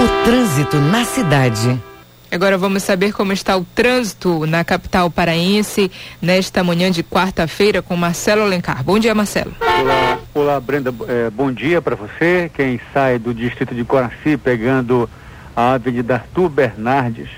O 0.00 0.24
trânsito 0.24 0.76
na 0.78 1.04
cidade. 1.04 1.89
Agora 2.32 2.56
vamos 2.56 2.84
saber 2.84 3.12
como 3.12 3.32
está 3.32 3.56
o 3.56 3.64
trânsito 3.64 4.46
na 4.46 4.62
capital 4.62 5.10
paraense 5.10 5.90
nesta 6.22 6.62
manhã 6.62 6.88
de 6.88 7.02
quarta-feira 7.02 7.82
com 7.82 7.96
Marcelo 7.96 8.42
Alencar. 8.42 8.84
Bom 8.84 9.00
dia, 9.00 9.12
Marcelo. 9.12 9.52
Olá, 9.60 10.18
olá 10.32 10.60
Brenda. 10.60 10.94
É, 11.08 11.28
bom 11.28 11.50
dia 11.50 11.82
para 11.82 11.96
você. 11.96 12.48
Quem 12.54 12.80
sai 12.94 13.18
do 13.18 13.34
distrito 13.34 13.74
de 13.74 13.82
Coraci 13.82 14.36
pegando 14.36 15.10
a 15.56 15.72
Avenida 15.72 16.14
Arthur 16.14 16.48
Bernardes 16.48 17.28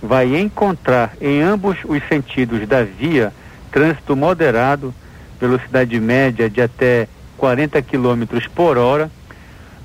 vai 0.00 0.38
encontrar 0.38 1.14
em 1.20 1.42
ambos 1.42 1.78
os 1.84 2.00
sentidos 2.08 2.68
da 2.68 2.84
via 2.84 3.32
trânsito 3.72 4.14
moderado, 4.14 4.94
velocidade 5.40 5.98
média 5.98 6.48
de 6.48 6.62
até 6.62 7.08
40 7.36 7.82
km 7.82 8.22
por 8.54 8.78
hora. 8.78 9.10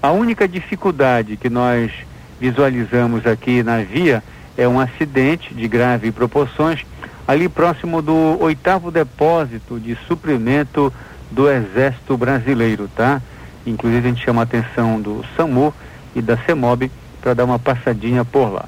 A 0.03 0.11
única 0.11 0.47
dificuldade 0.47 1.35
que 1.35 1.49
nós 1.49 1.91
visualizamos 2.39 3.25
aqui 3.25 3.63
na 3.63 3.81
via 3.81 4.23
é 4.57 4.67
um 4.67 4.79
acidente 4.79 5.53
de 5.53 5.67
grave 5.67 6.11
proporções 6.11 6.85
ali 7.27 7.47
próximo 7.47 8.01
do 8.01 8.37
oitavo 8.41 8.91
depósito 8.91 9.79
de 9.79 9.97
suprimento 10.07 10.93
do 11.29 11.49
Exército 11.49 12.17
Brasileiro, 12.17 12.89
tá? 12.95 13.21
Inclusive 13.65 14.07
a 14.07 14.09
gente 14.11 14.23
chama 14.23 14.41
a 14.41 14.43
atenção 14.43 14.99
do 14.99 15.23
SAMU 15.35 15.73
e 16.15 16.21
da 16.21 16.37
CEMOB 16.37 16.91
para 17.21 17.33
dar 17.33 17.45
uma 17.45 17.59
passadinha 17.59 18.25
por 18.25 18.51
lá. 18.51 18.65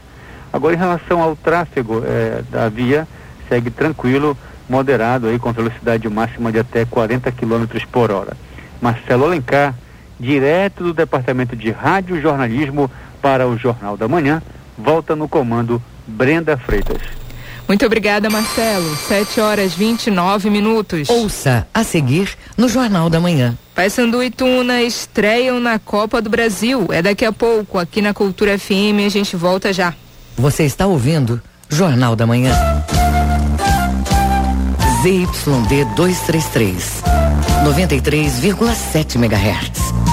Agora, 0.51 0.75
em 0.75 0.77
relação 0.77 1.21
ao 1.21 1.35
tráfego 1.35 2.03
é, 2.05 2.43
da 2.49 2.69
via, 2.69 3.07
segue 3.49 3.71
tranquilo, 3.71 4.37
moderado 4.69 5.27
aí 5.27 5.39
com 5.39 5.51
velocidade 5.51 6.07
máxima 6.07 6.51
de 6.51 6.59
até 6.59 6.85
40 6.85 7.31
km 7.31 7.65
por 7.91 8.11
hora. 8.11 8.37
Marcelo 8.79 9.25
Alencar, 9.25 9.73
direto 10.19 10.83
do 10.83 10.93
Departamento 10.93 11.55
de 11.55 11.71
Rádio 11.71 12.21
Jornalismo 12.21 12.89
para 13.21 13.47
o 13.47 13.57
Jornal 13.57 13.97
da 13.97 14.07
Manhã, 14.07 14.41
volta 14.77 15.15
no 15.15 15.27
comando 15.27 15.81
Brenda 16.07 16.57
Freitas. 16.57 17.01
Muito 17.67 17.85
obrigada, 17.85 18.29
Marcelo. 18.29 18.95
7 19.07 19.39
horas 19.39 19.73
29 19.73 20.49
minutos. 20.49 21.09
Ouça 21.09 21.65
a 21.73 21.83
seguir 21.83 22.29
no 22.57 22.67
Jornal 22.67 23.09
da 23.09 23.19
Manhã. 23.19 23.57
Paysandu 23.73 24.21
e 24.21 24.29
Tuna 24.29 24.81
estreiam 24.81 25.59
na 25.59 25.79
Copa 25.79 26.21
do 26.21 26.29
Brasil. 26.29 26.87
É 26.91 27.01
daqui 27.01 27.25
a 27.25 27.31
pouco, 27.31 27.79
aqui 27.79 28.01
na 28.01 28.13
Cultura 28.13 28.59
FM. 28.59 29.05
A 29.05 29.09
gente 29.09 29.35
volta 29.35 29.71
já. 29.71 29.93
Você 30.35 30.63
está 30.63 30.85
ouvindo 30.85 31.41
Jornal 31.69 32.15
da 32.15 32.27
Manhã. 32.27 32.53
ZYD 35.01 35.85
233, 35.95 37.03
93,7 37.65 39.15
MHz. 39.15 40.12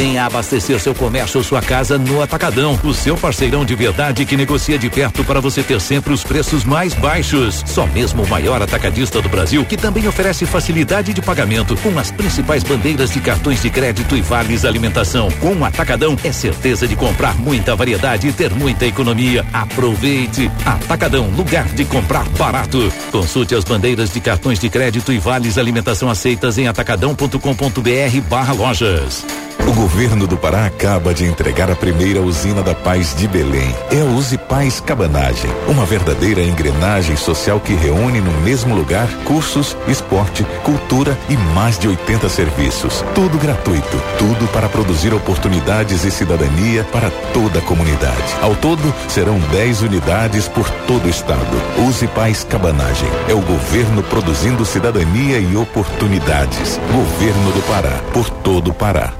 Venha 0.00 0.24
abastecer 0.24 0.80
seu 0.80 0.94
comércio 0.94 1.36
ou 1.36 1.44
sua 1.44 1.60
casa 1.60 1.98
no 1.98 2.22
Atacadão, 2.22 2.80
o 2.82 2.94
seu 2.94 3.18
parceirão 3.18 3.66
de 3.66 3.74
verdade 3.74 4.24
que 4.24 4.34
negocia 4.34 4.78
de 4.78 4.88
perto 4.88 5.22
para 5.22 5.42
você 5.42 5.62
ter 5.62 5.78
sempre 5.78 6.10
os 6.10 6.24
preços 6.24 6.64
mais 6.64 6.94
baixos. 6.94 7.62
Só 7.66 7.86
mesmo 7.86 8.22
o 8.22 8.26
maior 8.26 8.62
atacadista 8.62 9.20
do 9.20 9.28
Brasil, 9.28 9.62
que 9.62 9.76
também 9.76 10.08
oferece 10.08 10.46
facilidade 10.46 11.12
de 11.12 11.20
pagamento 11.20 11.76
com 11.82 11.98
as 11.98 12.10
principais 12.10 12.62
bandeiras 12.62 13.10
de 13.10 13.20
cartões 13.20 13.60
de 13.60 13.68
crédito 13.68 14.16
e 14.16 14.22
vales 14.22 14.64
alimentação. 14.64 15.30
Com 15.32 15.52
o 15.52 15.64
Atacadão 15.66 16.16
é 16.24 16.32
certeza 16.32 16.88
de 16.88 16.96
comprar 16.96 17.38
muita 17.38 17.76
variedade 17.76 18.26
e 18.26 18.32
ter 18.32 18.54
muita 18.54 18.86
economia. 18.86 19.44
Aproveite! 19.52 20.50
Atacadão, 20.64 21.28
lugar 21.36 21.66
de 21.74 21.84
comprar 21.84 22.26
barato. 22.38 22.90
Consulte 23.12 23.54
as 23.54 23.64
bandeiras 23.64 24.10
de 24.10 24.20
cartões 24.20 24.58
de 24.58 24.70
crédito 24.70 25.12
e 25.12 25.18
vales 25.18 25.58
alimentação 25.58 26.08
aceitas 26.08 26.56
em 26.56 26.66
atacadão.com.br 26.66 28.20
barra 28.30 28.54
lojas. 28.54 29.26
O 29.66 29.72
governo 29.72 30.26
do 30.26 30.36
Pará 30.36 30.66
acaba 30.66 31.12
de 31.14 31.24
entregar 31.24 31.70
a 31.70 31.76
primeira 31.76 32.20
usina 32.20 32.62
da 32.62 32.74
paz 32.74 33.14
de 33.14 33.28
Belém. 33.28 33.74
É 33.90 34.00
a 34.00 34.04
Use 34.04 34.36
Paz 34.36 34.80
Cabanagem, 34.80 35.50
uma 35.68 35.84
verdadeira 35.84 36.42
engrenagem 36.42 37.16
social 37.16 37.60
que 37.60 37.74
reúne 37.74 38.20
no 38.20 38.32
mesmo 38.40 38.74
lugar 38.74 39.08
cursos, 39.24 39.76
esporte, 39.86 40.44
cultura 40.64 41.16
e 41.28 41.36
mais 41.54 41.78
de 41.78 41.88
80 41.88 42.28
serviços. 42.28 43.04
Tudo 43.14 43.38
gratuito, 43.38 44.02
tudo 44.18 44.48
para 44.52 44.68
produzir 44.68 45.12
oportunidades 45.14 46.04
e 46.04 46.10
cidadania 46.10 46.84
para 46.84 47.10
toda 47.32 47.58
a 47.58 47.62
comunidade. 47.62 48.34
Ao 48.40 48.54
todo, 48.56 48.92
serão 49.08 49.38
10 49.38 49.82
unidades 49.82 50.48
por 50.48 50.68
todo 50.86 51.06
o 51.06 51.10
estado. 51.10 51.40
Use 51.88 52.06
Paz 52.08 52.44
Cabanagem. 52.44 53.08
É 53.28 53.34
o 53.34 53.40
governo 53.40 54.02
produzindo 54.02 54.64
cidadania 54.64 55.38
e 55.38 55.56
oportunidades. 55.56 56.80
Governo 56.92 57.52
do 57.52 57.62
Pará, 57.66 58.00
por 58.12 58.28
todo 58.28 58.70
o 58.70 58.74
Pará. 58.74 59.19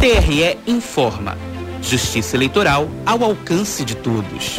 TRE 0.00 0.56
informa. 0.64 1.36
Justiça 1.82 2.36
eleitoral 2.36 2.88
ao 3.04 3.24
alcance 3.24 3.84
de 3.84 3.96
todos. 3.96 4.56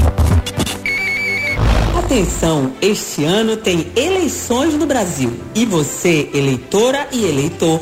Atenção, 1.97 2.73
este 2.81 3.23
ano 3.23 3.55
tem 3.55 3.89
eleições 3.95 4.73
no 4.73 4.85
Brasil 4.85 5.31
e 5.55 5.65
você, 5.65 6.29
eleitora 6.33 7.07
e 7.13 7.23
eleitor, 7.23 7.81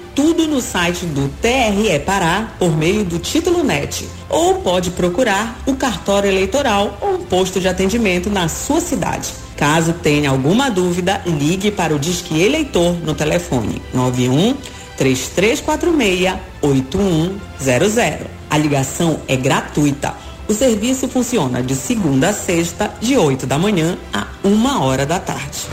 tudo 0.15 0.47
no 0.47 0.61
site 0.61 1.05
do 1.05 1.29
TRE 1.41 1.99
Pará 2.05 2.53
por 2.59 2.75
meio 2.75 3.03
do 3.03 3.19
Título 3.19 3.63
Net 3.63 4.07
ou 4.29 4.55
pode 4.55 4.91
procurar 4.91 5.59
o 5.65 5.75
cartório 5.75 6.29
eleitoral 6.29 6.97
ou 7.01 7.15
um 7.15 7.25
posto 7.25 7.59
de 7.59 7.67
atendimento 7.67 8.29
na 8.29 8.47
sua 8.47 8.79
cidade. 8.79 9.29
Caso 9.55 9.93
tenha 9.93 10.29
alguma 10.29 10.69
dúvida, 10.69 11.21
ligue 11.25 11.71
para 11.71 11.95
o 11.95 11.99
Disque 11.99 12.41
Eleitor 12.41 12.93
no 13.03 13.13
telefone 13.13 13.81
91 13.93 14.55
3346 14.97 16.33
8100. 16.61 18.27
A 18.49 18.57
ligação 18.57 19.21
é 19.27 19.35
gratuita. 19.35 20.15
O 20.47 20.53
serviço 20.53 21.07
funciona 21.07 21.63
de 21.63 21.75
segunda 21.75 22.29
a 22.29 22.33
sexta, 22.33 22.91
de 22.99 23.17
8 23.17 23.45
da 23.45 23.57
manhã 23.57 23.97
a 24.13 24.27
1 24.43 24.81
hora 24.81 25.05
da 25.05 25.19
tarde. 25.19 25.67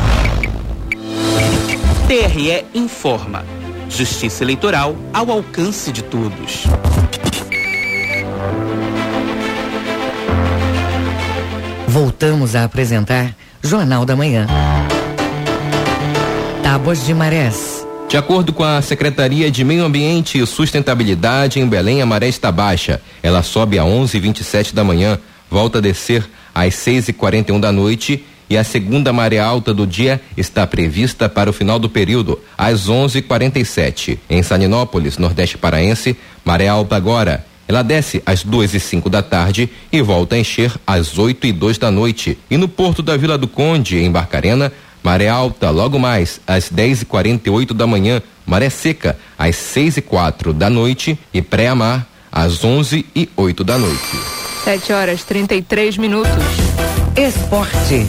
TRE 2.07 2.65
informa. 2.75 3.58
Justiça 3.89 4.45
eleitoral 4.45 4.97
ao 5.13 5.31
alcance 5.31 5.91
de 5.91 6.03
todos. 6.03 6.65
Voltamos 11.89 12.55
a 12.55 12.65
apresentar 12.65 13.35
Jornal 13.63 14.05
da 14.05 14.15
Manhã. 14.15 14.47
Tábuas 16.63 17.05
de 17.05 17.15
Marés. 17.15 17.87
De 18.09 18.17
acordo 18.17 18.53
com 18.53 18.63
a 18.63 18.81
Secretaria 18.81 19.51
de 19.51 19.65
Meio 19.65 19.85
Ambiente 19.85 20.39
e 20.39 20.47
Sustentabilidade, 20.47 21.61
em 21.61 21.67
Belém 21.67 22.01
a 22.01 22.07
maré 22.07 22.29
está 22.29 22.53
baixa. 22.53 23.03
Ela 23.23 23.43
sobe 23.43 23.79
a 23.79 23.85
11:27 23.85 24.75
da 24.75 24.85
manhã, 24.85 25.19
volta 25.51 25.79
a 25.79 25.81
descer 25.81 26.29
às 26.55 26.75
6h41 26.75 27.61
da 27.61 27.73
noite 27.73 28.25
e 28.49 28.57
a 28.57 28.65
segunda 28.65 29.13
maré 29.13 29.39
alta 29.39 29.75
do 29.75 29.87
dia 29.87 30.21
está 30.37 30.67
prevista 30.67 31.29
para 31.29 31.51
o 31.51 31.53
final 31.53 31.79
do 31.79 31.89
período, 31.89 32.39
às 32.57 32.89
11:47. 32.89 34.19
Em 34.29 34.43
Saninópolis, 34.43 35.19
Nordeste 35.19 35.59
Paraense, 35.59 36.17
maré 36.45 36.69
alta 36.69 36.97
agora. 36.97 37.45
Ela 37.67 37.83
desce 37.83 38.23
às 38.25 38.43
duas 38.43 38.73
e 38.73 38.81
cinco 38.81 39.11
da 39.11 39.23
tarde 39.23 39.69
e 39.93 40.01
volta 40.01 40.37
a 40.37 40.39
encher 40.39 40.73
às 40.87 41.19
oito 41.19 41.47
e 41.47 41.53
dois 41.53 41.77
da 41.77 41.91
noite. 41.91 42.39
E 42.51 42.57
no 42.57 42.67
porto 42.67 43.03
da 43.03 43.15
Vila 43.17 43.37
do 43.37 43.47
Conde, 43.47 43.99
em 43.99 44.11
Barcarena, 44.11 44.73
maré 45.03 45.29
alta 45.29 45.69
logo 45.69 45.99
mais 45.99 46.41
às 46.47 46.71
dez 46.71 47.03
e 47.03 47.05
quarenta 47.05 47.49
e 47.49 47.53
oito 47.53 47.75
da 47.75 47.87
manhã, 47.87 48.23
maré 48.47 48.71
seca 48.71 49.19
às 49.39 49.57
seis 49.57 49.99
e 49.99 50.01
quatro 50.01 50.55
da 50.55 50.71
noite 50.71 51.19
e 51.33 51.43
pré-amar 51.43 52.07
às 52.33 52.65
onze 52.65 53.05
e 53.15 53.29
oito 53.37 53.63
da 53.63 53.77
noite. 53.77 54.38
7 54.69 54.93
horas 54.93 55.25
33 55.25 55.97
minutos. 55.97 56.31
Esporte. 57.17 58.07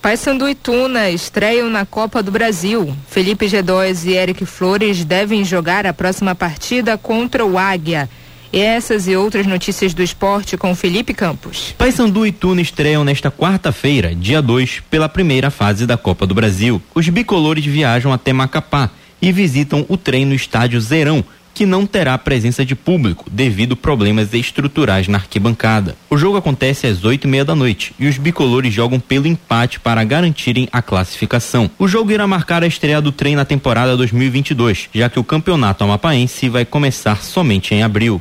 Paysandu 0.00 0.48
e 0.48 0.54
Tuna 0.54 1.10
estreiam 1.10 1.68
na 1.68 1.84
Copa 1.84 2.22
do 2.22 2.30
Brasil. 2.30 2.96
Felipe 3.06 3.44
G2 3.44 4.06
e 4.06 4.14
Eric 4.14 4.46
Flores 4.46 5.04
devem 5.04 5.44
jogar 5.44 5.86
a 5.86 5.92
próxima 5.92 6.34
partida 6.34 6.96
contra 6.96 7.44
o 7.44 7.58
Águia. 7.58 8.08
E 8.50 8.58
essas 8.58 9.06
e 9.06 9.14
outras 9.14 9.46
notícias 9.46 9.92
do 9.92 10.02
esporte 10.02 10.56
com 10.56 10.74
Felipe 10.74 11.12
Campos. 11.12 11.74
Paysandu 11.76 12.26
e 12.26 12.32
Tuna 12.32 12.62
estreiam 12.62 13.04
nesta 13.04 13.30
quarta-feira, 13.30 14.14
dia 14.14 14.40
2, 14.40 14.84
pela 14.90 15.06
primeira 15.06 15.50
fase 15.50 15.86
da 15.86 15.98
Copa 15.98 16.26
do 16.26 16.34
Brasil. 16.34 16.80
Os 16.94 17.06
bicolores 17.10 17.66
viajam 17.66 18.10
até 18.10 18.32
Macapá 18.32 18.88
e 19.20 19.30
visitam 19.30 19.84
o 19.86 19.98
treino 19.98 20.34
estádio 20.34 20.80
Zerão, 20.80 21.22
que 21.54 21.64
não 21.64 21.86
terá 21.86 22.18
presença 22.18 22.64
de 22.64 22.74
público 22.74 23.24
devido 23.30 23.76
problemas 23.76 24.34
estruturais 24.34 25.06
na 25.06 25.18
arquibancada. 25.18 25.96
O 26.10 26.18
jogo 26.18 26.36
acontece 26.36 26.86
às 26.86 27.04
oito 27.04 27.26
e 27.26 27.30
meia 27.30 27.44
da 27.44 27.54
noite 27.54 27.94
e 27.98 28.08
os 28.08 28.18
bicolores 28.18 28.74
jogam 28.74 28.98
pelo 28.98 29.28
empate 29.28 29.78
para 29.78 30.02
garantirem 30.02 30.68
a 30.72 30.82
classificação. 30.82 31.70
O 31.78 31.86
jogo 31.86 32.10
irá 32.10 32.26
marcar 32.26 32.64
a 32.64 32.66
estreia 32.66 33.00
do 33.00 33.12
trem 33.12 33.36
na 33.36 33.44
temporada 33.44 33.96
2022, 33.96 34.88
já 34.92 35.08
que 35.08 35.20
o 35.20 35.24
campeonato 35.24 35.84
amapaense 35.84 36.48
vai 36.48 36.64
começar 36.64 37.22
somente 37.22 37.74
em 37.74 37.82
abril. 37.82 38.20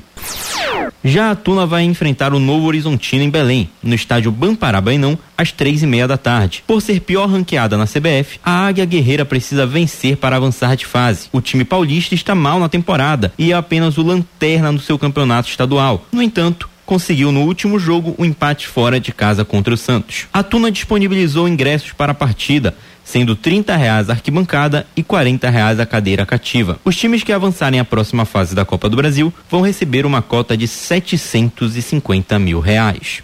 Já 1.04 1.32
a 1.32 1.36
Tuna 1.36 1.66
vai 1.66 1.84
enfrentar 1.84 2.34
o 2.34 2.40
Novo 2.40 2.66
Horizontino 2.66 3.24
em 3.24 3.30
Belém, 3.30 3.70
no 3.82 3.94
estádio 3.94 4.32
Bamparabainão, 4.32 5.18
às 5.38 5.52
três 5.52 5.84
e 5.84 5.86
meia 5.86 6.08
da 6.08 6.18
tarde. 6.18 6.64
Por 6.66 6.82
ser 6.82 7.02
pior 7.02 7.28
ranqueada 7.30 7.78
na 7.78 7.86
CBF, 7.86 8.40
a 8.44 8.68
Águia 8.68 8.86
Guerreira 8.86 9.26
precisa 9.26 9.66
vencer 9.66 10.18
para 10.18 10.38
avançar 10.38 10.76
de 10.76 10.86
fase. 10.86 11.28
O 11.32 11.42
time 11.42 11.66
paulista 11.66 12.16
está 12.16 12.34
mal 12.34 12.60
na 12.60 12.70
temporada 12.70 13.34
e 13.38 13.52
é 13.52 13.56
apenas 13.56 13.98
o 13.98 14.04
lanterna 14.04 14.72
no 14.72 14.80
seu 14.80 14.98
campeonato 14.98 15.50
estadual. 15.50 16.06
No 16.12 16.22
entanto, 16.22 16.70
conseguiu 16.86 17.32
no 17.32 17.42
último 17.42 17.80
jogo 17.80 18.16
um 18.18 18.26
empate 18.26 18.68
fora 18.68 19.00
de 19.00 19.12
casa 19.12 19.44
contra 19.44 19.74
o 19.74 19.78
Santos. 19.78 20.28
A 20.34 20.44
Tuna 20.44 20.72
disponibilizou 20.72 21.48
ingressos 21.48 21.92
para 21.92 22.12
a 22.12 22.16
partida, 22.16 22.76
sendo 23.04 23.36
30 23.36 23.76
reais 23.76 24.10
a 24.10 24.14
arquibancada 24.14 24.86
e 24.96 25.04
40 25.04 25.50
reais 25.50 25.80
a 25.80 25.86
cadeira 25.86 26.26
cativa. 26.26 26.80
Os 26.84 26.96
times 26.96 27.24
que 27.24 27.32
avançarem 27.32 27.80
à 27.80 27.86
próxima 27.86 28.26
fase 28.26 28.56
da 28.56 28.66
Copa 28.66 28.90
do 28.90 28.98
Brasil 28.98 29.34
vão 29.50 29.62
receber 29.62 30.06
uma 30.06 30.22
cota 30.22 30.56
de 30.56 30.68
750 30.68 32.40
mil 32.40 32.60
reais. 32.60 33.22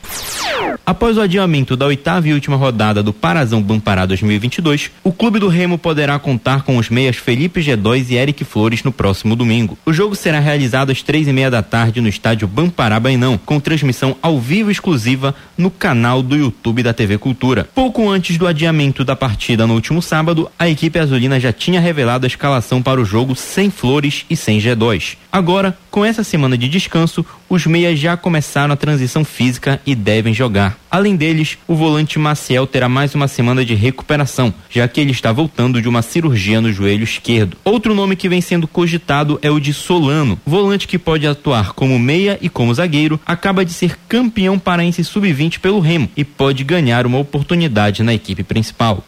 Após 0.85 1.17
o 1.17 1.21
adiamento 1.21 1.75
da 1.75 1.85
oitava 1.85 2.27
e 2.27 2.33
última 2.33 2.55
rodada 2.55 3.03
do 3.03 3.13
Parazão 3.13 3.61
Bampará 3.61 4.05
2022, 4.05 4.89
o 5.03 5.11
Clube 5.11 5.39
do 5.39 5.47
Remo 5.47 5.77
poderá 5.77 6.17
contar 6.17 6.63
com 6.63 6.77
os 6.77 6.89
meias 6.89 7.15
Felipe 7.15 7.61
G2 7.61 8.09
e 8.09 8.15
Eric 8.15 8.43
Flores 8.43 8.83
no 8.83 8.91
próximo 8.91 9.35
domingo. 9.35 9.77
O 9.85 9.93
jogo 9.93 10.15
será 10.15 10.39
realizado 10.39 10.91
às 10.91 11.03
três 11.03 11.27
e 11.27 11.33
meia 11.33 11.51
da 11.51 11.61
tarde 11.61 12.01
no 12.01 12.09
estádio 12.09 12.47
Bampará 12.47 12.99
Bainão, 12.99 13.39
com 13.45 13.59
transmissão 13.59 14.15
ao 14.21 14.39
vivo 14.39 14.71
exclusiva 14.71 15.35
no 15.55 15.69
canal 15.69 16.23
do 16.23 16.35
YouTube 16.35 16.81
da 16.81 16.93
TV 16.93 17.17
Cultura. 17.17 17.69
Pouco 17.75 18.09
antes 18.09 18.37
do 18.37 18.47
adiamento 18.47 19.05
da 19.05 19.15
partida 19.15 19.67
no 19.69 19.75
último 19.75 20.01
sábado, 20.01 20.51
a 20.57 20.67
equipe 20.67 20.97
azulina 20.97 21.39
já 21.39 21.53
tinha 21.53 21.79
revelado 21.79 22.25
a 22.25 22.27
escalação 22.27 22.81
para 22.81 22.99
o 22.99 23.05
jogo 23.05 23.35
sem 23.35 23.69
Flores 23.69 24.25
e 24.27 24.35
sem 24.35 24.59
G2. 24.59 25.15
Agora, 25.31 25.77
com 25.91 26.03
essa 26.03 26.23
semana 26.23 26.57
de 26.57 26.67
descanso, 26.67 27.23
os 27.47 27.67
meias 27.67 27.99
já 27.99 28.17
começaram 28.17 28.73
a 28.73 28.77
transição 28.77 29.23
física 29.23 29.79
e 29.85 29.93
devem 29.93 30.33
jogar. 30.33 30.75
Além 30.89 31.15
deles, 31.15 31.55
o 31.67 31.75
volante 31.75 32.17
Maciel 32.17 32.65
terá 32.65 32.89
mais 32.89 33.13
uma 33.13 33.27
semana 33.27 33.63
de 33.63 33.75
recuperação, 33.75 34.51
já 34.71 34.87
que 34.87 34.99
ele 34.99 35.11
está 35.11 35.31
voltando 35.31 35.79
de 35.79 35.87
uma 35.87 36.01
cirurgia 36.01 36.59
no 36.59 36.73
joelho 36.73 37.03
esquerdo. 37.03 37.55
Outro 37.63 37.93
nome 37.93 38.15
que 38.15 38.27
vem 38.27 38.41
sendo 38.41 38.67
cogitado 38.67 39.37
é 39.43 39.51
o 39.51 39.59
de 39.59 39.71
Solano, 39.71 40.39
volante 40.43 40.87
que 40.87 40.97
pode 40.97 41.27
atuar 41.27 41.73
como 41.73 41.99
meia 41.99 42.39
e 42.41 42.49
como 42.49 42.73
zagueiro, 42.73 43.19
acaba 43.23 43.63
de 43.63 43.71
ser 43.71 43.99
campeão 44.07 44.57
paraense 44.57 45.03
sub-20 45.03 45.59
pelo 45.59 45.79
Remo 45.79 46.09
e 46.17 46.23
pode 46.23 46.63
ganhar 46.63 47.05
uma 47.05 47.19
oportunidade 47.19 48.01
na 48.01 48.15
equipe 48.15 48.43
principal. 48.43 49.03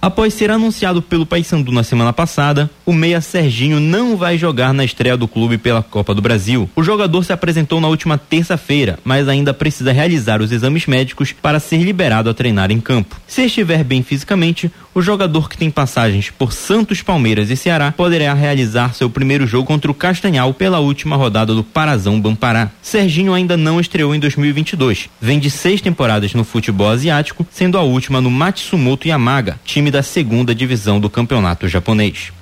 Após 0.00 0.32
ser 0.34 0.50
anunciado 0.50 1.02
pelo 1.02 1.26
Paysandu 1.26 1.72
na 1.72 1.82
semana 1.82 2.12
passada, 2.12 2.70
o 2.86 2.92
meia 2.92 3.20
Serginho 3.20 3.80
não 3.80 4.16
vai 4.16 4.38
jogar 4.38 4.72
na 4.72 4.84
estreia 4.84 5.16
do 5.16 5.28
clube 5.28 5.58
pela 5.58 5.82
Copa 5.82 6.14
do 6.14 6.22
Brasil. 6.22 6.70
O 6.74 6.82
jogador 6.82 7.24
se 7.24 7.32
apresentou 7.32 7.80
na 7.80 7.88
última 7.88 8.16
terça-feira, 8.16 8.98
mas 9.04 9.28
ainda 9.28 9.52
precisa 9.52 9.92
realizar 9.92 10.40
os 10.40 10.52
exames 10.52 10.86
médicos 10.86 11.32
para 11.32 11.60
ser 11.60 11.78
liberado 11.78 12.30
a 12.30 12.34
treinar 12.34 12.70
em 12.70 12.80
campo. 12.80 13.20
Se 13.26 13.44
estiver 13.44 13.82
bem 13.84 14.02
fisicamente, 14.02 14.70
o 14.98 15.02
jogador 15.02 15.48
que 15.48 15.56
tem 15.56 15.70
passagens 15.70 16.28
por 16.28 16.52
Santos, 16.52 17.02
Palmeiras 17.02 17.50
e 17.50 17.56
Ceará 17.56 17.92
poderá 17.92 18.34
realizar 18.34 18.94
seu 18.94 19.08
primeiro 19.08 19.46
jogo 19.46 19.64
contra 19.64 19.88
o 19.88 19.94
Castanhal 19.94 20.52
pela 20.52 20.80
última 20.80 21.14
rodada 21.14 21.54
do 21.54 21.62
Parazão 21.62 22.20
Bampará. 22.20 22.72
Serginho 22.82 23.32
ainda 23.32 23.56
não 23.56 23.78
estreou 23.78 24.12
em 24.12 24.18
2022. 24.18 25.08
Vem 25.20 25.38
de 25.38 25.50
seis 25.50 25.80
temporadas 25.80 26.34
no 26.34 26.42
futebol 26.42 26.88
asiático, 26.88 27.46
sendo 27.48 27.78
a 27.78 27.82
última 27.82 28.20
no 28.20 28.28
Matsumoto 28.28 29.06
Yamaga, 29.06 29.60
time 29.64 29.88
da 29.88 30.02
segunda 30.02 30.52
divisão 30.52 30.98
do 30.98 31.08
campeonato 31.08 31.68
japonês. 31.68 32.32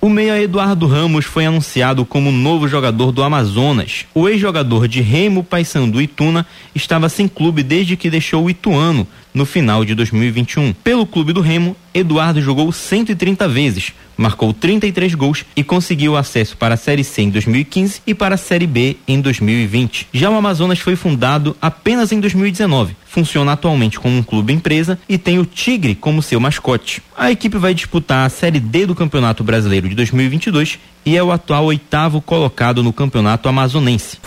O 0.00 0.08
meia 0.08 0.42
Eduardo 0.42 0.86
Ramos 0.86 1.26
foi 1.26 1.44
anunciado 1.44 2.04
como 2.04 2.32
novo 2.32 2.66
jogador 2.66 3.12
do 3.12 3.22
Amazonas. 3.22 4.06
O 4.14 4.28
ex-jogador 4.28 4.88
de 4.88 5.02
Remo, 5.02 5.44
Paysandu 5.44 6.00
e 6.00 6.06
Tuna 6.06 6.46
estava 6.74 7.08
sem 7.08 7.28
clube 7.28 7.62
desde 7.62 7.96
que 7.96 8.10
deixou 8.10 8.44
o 8.44 8.50
Ituano 8.50 9.06
no 9.32 9.46
final 9.46 9.84
de 9.84 9.94
2021. 9.94 10.72
Pelo 10.72 11.06
clube 11.06 11.32
do 11.32 11.40
Remo, 11.40 11.76
Eduardo 11.92 12.40
jogou 12.40 12.70
130 12.70 13.48
vezes, 13.48 13.92
marcou 14.16 14.52
33 14.52 15.14
gols 15.14 15.44
e 15.56 15.64
conseguiu 15.64 16.16
acesso 16.16 16.56
para 16.56 16.74
a 16.74 16.76
Série 16.76 17.02
C 17.02 17.22
em 17.22 17.30
2015 17.30 18.02
e 18.06 18.14
para 18.14 18.34
a 18.34 18.38
Série 18.38 18.66
B 18.66 18.96
em 19.08 19.20
2020. 19.20 20.08
Já 20.12 20.30
o 20.30 20.34
Amazonas 20.34 20.78
foi 20.78 20.96
fundado 20.96 21.56
apenas 21.60 22.12
em 22.12 22.20
2019. 22.20 22.96
Funciona 23.06 23.52
atualmente 23.52 23.98
como 23.98 24.16
um 24.16 24.22
clube 24.22 24.52
empresa 24.52 24.98
e 25.08 25.18
tem 25.18 25.38
o 25.38 25.46
Tigre 25.46 25.94
como 25.94 26.22
seu 26.22 26.38
mascote. 26.38 27.02
A 27.16 27.30
equipe 27.30 27.58
vai 27.58 27.74
disputar 27.74 28.26
a 28.26 28.30
Série 28.30 28.60
D 28.60 28.86
do 28.86 28.94
Campeonato 28.94 29.42
Brasileiro 29.42 29.88
de 29.88 29.94
2022 29.94 30.78
e 31.04 31.16
é 31.16 31.22
o 31.22 31.32
atual 31.32 31.64
oitavo 31.64 32.20
colocado 32.20 32.82
no 32.82 32.92
Campeonato 32.92 33.48
Amazonense. 33.48 34.18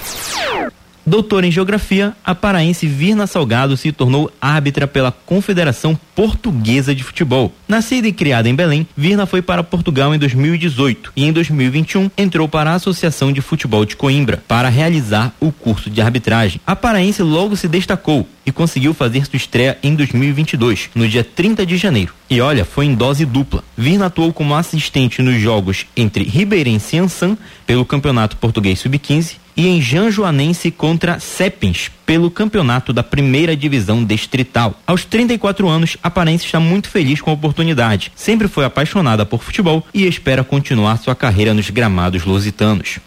Doutora 1.05 1.45
em 1.45 1.51
Geografia, 1.51 2.15
a 2.23 2.33
paraense 2.33 2.87
Virna 2.87 3.27
Salgado 3.27 3.75
se 3.75 3.91
tornou 3.91 4.31
árbitra 4.39 4.87
pela 4.87 5.11
Confederação 5.11 5.99
Portuguesa 6.15 6.95
de 6.95 7.03
Futebol. 7.03 7.53
Nascida 7.67 8.07
e 8.07 8.13
criada 8.13 8.47
em 8.47 8.55
Belém, 8.55 8.87
Virna 8.95 9.25
foi 9.25 9.41
para 9.41 9.63
Portugal 9.65 10.15
em 10.15 10.17
2018 10.17 11.11
e 11.13 11.25
em 11.25 11.33
2021 11.33 12.09
entrou 12.17 12.47
para 12.47 12.71
a 12.71 12.75
Associação 12.75 13.33
de 13.33 13.41
Futebol 13.41 13.83
de 13.83 13.97
Coimbra 13.97 14.41
para 14.47 14.69
realizar 14.69 15.33
o 15.41 15.51
curso 15.51 15.89
de 15.89 16.01
arbitragem. 16.01 16.61
A 16.65 16.73
paraense 16.73 17.21
logo 17.21 17.57
se 17.57 17.67
destacou 17.67 18.25
e 18.45 18.51
conseguiu 18.51 18.93
fazer 18.93 19.25
sua 19.25 19.37
estreia 19.37 19.77
em 19.83 19.95
2022, 19.95 20.89
no 20.95 21.07
dia 21.07 21.23
30 21.23 21.65
de 21.65 21.75
janeiro. 21.75 22.13
E 22.29 22.39
olha, 22.39 22.63
foi 22.63 22.85
em 22.85 22.95
dose 22.95 23.25
dupla. 23.25 23.61
Virna 23.77 24.05
atuou 24.05 24.31
como 24.31 24.55
assistente 24.55 25.21
nos 25.21 25.39
jogos 25.39 25.85
entre 25.97 26.23
Ribeirense 26.23 26.95
e 26.95 26.99
Ansan 26.99 27.37
pelo 27.67 27.85
Campeonato 27.85 28.37
Português 28.37 28.79
Sub-15 28.79 29.42
e 29.55 29.67
em 29.67 29.81
Jean 29.81 30.09
Joanense 30.11 30.71
contra 30.71 31.19
Sepins 31.19 31.91
pelo 32.05 32.29
campeonato 32.29 32.91
da 32.91 33.03
primeira 33.03 33.55
divisão 33.55 34.03
distrital. 34.03 34.79
Aos 34.85 35.05
34 35.05 35.67
anos, 35.67 35.97
a 36.03 36.09
Parense 36.09 36.45
está 36.45 36.59
muito 36.59 36.89
feliz 36.89 37.21
com 37.21 37.29
a 37.29 37.33
oportunidade. 37.33 38.11
Sempre 38.15 38.47
foi 38.47 38.65
apaixonada 38.65 39.25
por 39.25 39.43
futebol 39.43 39.85
e 39.93 40.05
espera 40.05 40.43
continuar 40.43 40.97
sua 40.97 41.15
carreira 41.15 41.53
nos 41.53 41.69
gramados 41.69 42.25
lusitanos. 42.25 42.99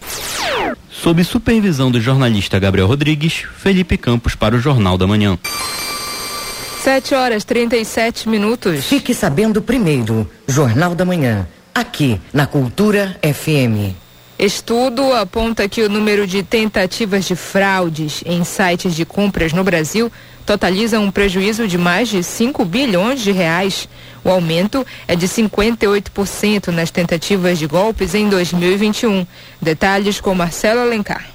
Sob 0.90 1.22
supervisão 1.24 1.90
do 1.90 2.00
jornalista 2.00 2.58
Gabriel 2.58 2.86
Rodrigues, 2.86 3.44
Felipe 3.58 3.96
Campos 3.96 4.34
para 4.34 4.56
o 4.56 4.60
Jornal 4.60 4.96
da 4.96 5.06
Manhã. 5.06 5.38
7 6.82 7.14
horas 7.14 7.44
37 7.44 8.28
minutos. 8.28 8.86
Fique 8.86 9.12
sabendo 9.12 9.60
primeiro, 9.60 10.30
Jornal 10.46 10.94
da 10.94 11.04
Manhã, 11.04 11.46
aqui 11.74 12.20
na 12.32 12.46
Cultura 12.46 13.18
FM. 13.22 14.05
Estudo 14.38 15.14
aponta 15.14 15.66
que 15.66 15.80
o 15.80 15.88
número 15.88 16.26
de 16.26 16.42
tentativas 16.42 17.24
de 17.24 17.34
fraudes 17.34 18.22
em 18.26 18.44
sites 18.44 18.94
de 18.94 19.06
compras 19.06 19.54
no 19.54 19.64
Brasil 19.64 20.12
totaliza 20.44 21.00
um 21.00 21.10
prejuízo 21.10 21.66
de 21.66 21.78
mais 21.78 22.10
de 22.10 22.22
5 22.22 22.62
bilhões 22.66 23.22
de 23.22 23.32
reais. 23.32 23.88
O 24.22 24.28
aumento 24.28 24.86
é 25.08 25.16
de 25.16 25.26
58% 25.26 26.68
nas 26.68 26.90
tentativas 26.90 27.58
de 27.58 27.66
golpes 27.66 28.14
em 28.14 28.28
2021. 28.28 29.26
Detalhes 29.60 30.20
com 30.20 30.34
Marcelo 30.34 30.80
Alencar. 30.80 31.26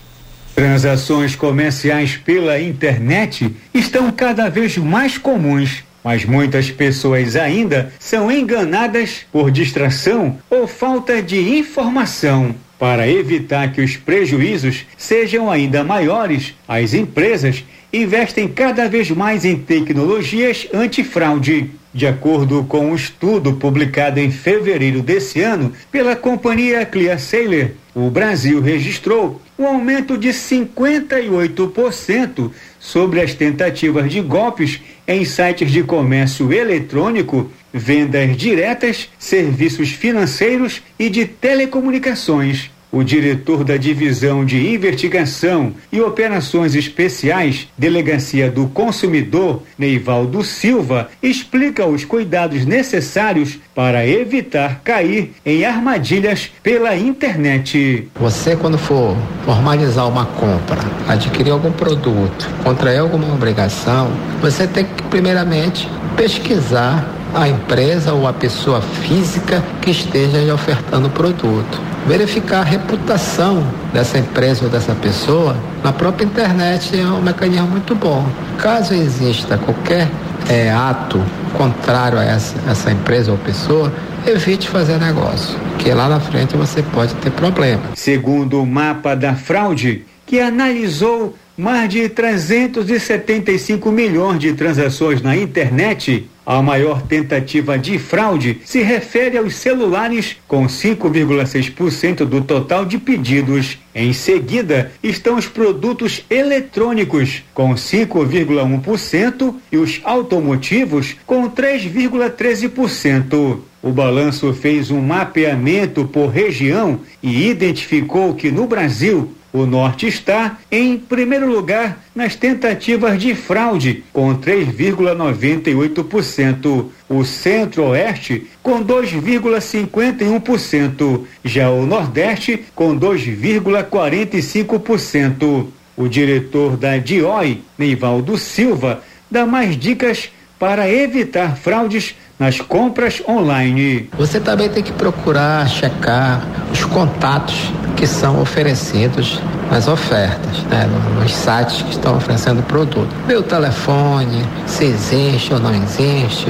Transações 0.53 1.35
comerciais 1.35 2.17
pela 2.17 2.61
internet 2.61 3.55
estão 3.73 4.11
cada 4.11 4.47
vez 4.47 4.77
mais 4.77 5.17
comuns. 5.17 5.83
Mas 6.03 6.23
muitas 6.23 6.69
pessoas 6.69 7.35
ainda 7.35 7.91
são 7.99 8.31
enganadas 8.31 9.21
por 9.31 9.49
distração 9.49 10.37
ou 10.49 10.67
falta 10.67 11.21
de 11.21 11.39
informação. 11.57 12.55
Para 12.81 13.07
evitar 13.07 13.71
que 13.71 13.79
os 13.79 13.95
prejuízos 13.95 14.87
sejam 14.97 15.51
ainda 15.51 15.83
maiores, 15.83 16.55
as 16.67 16.95
empresas 16.95 17.63
investem 17.93 18.47
cada 18.47 18.89
vez 18.89 19.11
mais 19.11 19.45
em 19.45 19.55
tecnologias 19.55 20.67
antifraude. 20.73 21.69
De 21.93 22.07
acordo 22.07 22.63
com 22.63 22.87
um 22.87 22.95
estudo 22.95 23.53
publicado 23.53 24.19
em 24.19 24.31
fevereiro 24.31 25.03
desse 25.03 25.41
ano 25.41 25.71
pela 25.91 26.15
companhia 26.15 26.83
ClearSailor, 26.83 27.69
o 27.93 28.09
Brasil 28.09 28.59
registrou 28.59 29.39
um 29.61 29.67
aumento 29.67 30.17
de 30.17 30.29
58% 30.29 32.51
sobre 32.79 33.21
as 33.21 33.35
tentativas 33.35 34.11
de 34.11 34.19
golpes 34.21 34.81
em 35.07 35.23
sites 35.23 35.71
de 35.71 35.83
comércio 35.83 36.51
eletrônico, 36.51 37.51
vendas 37.71 38.35
diretas, 38.35 39.07
serviços 39.19 39.91
financeiros 39.91 40.81
e 40.97 41.07
de 41.09 41.25
telecomunicações. 41.25 42.71
O 42.91 43.03
diretor 43.03 43.63
da 43.63 43.77
Divisão 43.77 44.43
de 44.43 44.73
Investigação 44.73 45.73
e 45.91 46.01
Operações 46.01 46.75
Especiais, 46.75 47.67
Delegacia 47.77 48.51
do 48.51 48.67
Consumidor, 48.67 49.63
Neivaldo 49.77 50.43
Silva, 50.43 51.09
explica 51.23 51.85
os 51.85 52.03
cuidados 52.03 52.65
necessários 52.65 53.57
para 53.73 54.05
evitar 54.05 54.81
cair 54.83 55.33
em 55.45 55.63
armadilhas 55.63 56.51
pela 56.61 56.95
internet. 56.95 58.09
Você, 58.19 58.57
quando 58.57 58.77
for 58.77 59.15
formalizar 59.45 60.07
uma 60.07 60.25
compra, 60.25 60.79
adquirir 61.07 61.51
algum 61.51 61.71
produto, 61.71 62.49
contrair 62.63 62.99
alguma 62.99 63.33
obrigação, 63.33 64.11
você 64.41 64.67
tem 64.67 64.83
que, 64.83 65.03
primeiramente, 65.03 65.87
pesquisar 66.17 67.20
a 67.33 67.47
empresa 67.47 68.13
ou 68.13 68.27
a 68.27 68.33
pessoa 68.33 68.81
física 68.81 69.63
que 69.81 69.91
esteja 69.91 70.53
ofertando 70.53 71.07
o 71.07 71.11
produto 71.11 71.91
verificar 72.05 72.61
a 72.61 72.63
reputação 72.63 73.65
dessa 73.93 74.17
empresa 74.17 74.65
ou 74.65 74.69
dessa 74.69 74.95
pessoa 74.95 75.55
na 75.83 75.93
própria 75.93 76.25
internet 76.25 76.99
é 76.99 77.05
um 77.05 77.21
mecanismo 77.21 77.67
muito 77.67 77.95
bom. 77.95 78.27
Caso 78.57 78.93
exista 78.93 79.57
qualquer 79.57 80.09
é, 80.49 80.71
ato 80.71 81.21
contrário 81.57 82.17
a 82.17 82.23
essa, 82.23 82.55
essa 82.69 82.91
empresa 82.91 83.31
ou 83.31 83.37
pessoa, 83.37 83.91
evite 84.25 84.67
fazer 84.67 84.99
negócio, 84.99 85.57
que 85.77 85.91
lá 85.91 86.07
na 86.07 86.19
frente 86.19 86.55
você 86.55 86.81
pode 86.81 87.13
ter 87.15 87.31
problema. 87.31 87.81
Segundo 87.95 88.61
o 88.61 88.65
mapa 88.65 89.15
da 89.15 89.35
fraude, 89.35 90.05
que 90.25 90.39
analisou 90.39 91.35
mais 91.57 91.89
de 91.89 92.07
375 92.09 93.91
milhões 93.91 94.39
de 94.39 94.53
transações 94.53 95.21
na 95.21 95.35
internet, 95.35 96.29
A 96.45 96.61
maior 96.61 97.01
tentativa 97.03 97.77
de 97.77 97.97
fraude 97.99 98.61
se 98.65 98.81
refere 98.81 99.37
aos 99.37 99.55
celulares, 99.55 100.35
com 100.47 100.65
5,6% 100.65 102.25
do 102.25 102.41
total 102.41 102.85
de 102.85 102.97
pedidos. 102.97 103.77
Em 103.93 104.11
seguida, 104.11 104.91
estão 105.03 105.35
os 105.35 105.47
produtos 105.47 106.25
eletrônicos, 106.29 107.43
com 107.53 107.75
5,1%, 107.75 109.53
e 109.71 109.77
os 109.77 110.01
automotivos, 110.03 111.15
com 111.25 111.49
3,13%. 111.49 113.59
O 113.83 113.91
balanço 113.91 114.53
fez 114.53 114.91
um 114.91 115.01
mapeamento 115.01 116.05
por 116.05 116.29
região 116.29 116.99
e 117.21 117.49
identificou 117.49 118.33
que 118.33 118.49
no 118.51 118.67
Brasil 118.67 119.33
o 119.53 119.65
Norte 119.65 120.07
está 120.07 120.57
em 120.71 120.97
primeiro 120.97 121.51
lugar 121.51 122.01
nas 122.15 122.35
tentativas 122.35 123.21
de 123.21 123.35
fraude, 123.35 124.03
com 124.13 124.33
3,98%. 124.35 126.85
O 127.09 127.25
Centro-Oeste, 127.25 128.47
com 128.63 128.81
2,51%. 128.83 131.25
Já 131.43 131.69
o 131.69 131.85
Nordeste, 131.85 132.63
com 132.73 132.97
2,45%. 132.97 135.67
O 135.97 136.07
diretor 136.07 136.77
da 136.77 136.97
DIOI, 136.97 137.61
Neivaldo 137.77 138.37
Silva, 138.37 139.03
dá 139.29 139.45
mais 139.45 139.77
dicas 139.77 140.29
para 140.57 140.89
evitar 140.89 141.57
fraudes 141.57 142.15
nas 142.41 142.59
compras 142.59 143.21
online. 143.29 144.09
Você 144.17 144.39
também 144.39 144.67
tem 144.67 144.81
que 144.81 144.91
procurar 144.91 145.69
checar 145.69 146.41
os 146.71 146.83
contatos 146.83 147.71
que 147.95 148.07
são 148.07 148.41
oferecidos 148.41 149.39
nas 149.69 149.87
ofertas, 149.87 150.63
né, 150.63 150.89
nos 151.21 151.31
sites 151.31 151.83
que 151.83 151.91
estão 151.91 152.17
oferecendo 152.17 152.61
o 152.61 152.63
produto. 152.63 153.07
Ver 153.27 153.37
o 153.37 153.43
telefone, 153.43 154.43
se 154.65 154.85
existe 154.85 155.53
ou 155.53 155.59
não 155.59 155.71
existe, 155.71 156.47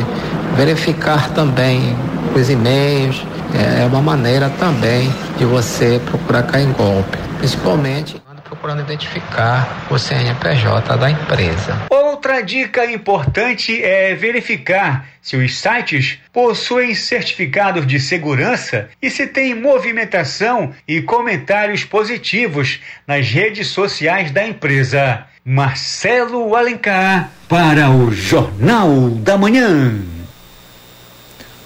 verificar 0.56 1.30
também 1.32 1.94
os 2.34 2.50
e-mails, 2.50 3.22
é 3.54 3.86
uma 3.86 4.02
maneira 4.02 4.50
também 4.52 5.14
de 5.38 5.44
você 5.44 6.00
procurar 6.06 6.44
cair 6.44 6.70
em 6.70 6.72
golpe, 6.72 7.18
principalmente 7.38 8.22
procurando 8.46 8.82
identificar 8.82 9.88
o 9.90 9.98
CNPJ 9.98 10.98
da 10.98 11.10
empresa. 11.10 11.74
Outra 12.22 12.44
dica 12.44 12.86
importante 12.86 13.82
é 13.84 14.14
verificar 14.14 15.08
se 15.24 15.36
os 15.36 15.58
sites 15.58 16.20
possuem 16.32 16.94
certificados 16.94 17.88
de 17.88 18.00
segurança 18.00 18.90
e 19.02 19.10
se 19.10 19.26
tem 19.26 19.56
movimentação 19.56 20.72
e 20.88 21.02
comentários 21.02 21.84
positivos 21.84 22.80
nas 23.08 23.28
redes 23.28 23.70
sociais 23.70 24.30
da 24.30 24.48
empresa. 24.48 25.26
Marcelo 25.44 26.56
Alencar 26.56 27.32
para 27.50 27.90
o 27.90 28.12
Jornal 28.12 29.10
da 29.10 29.36
Manhã. 29.36 30.00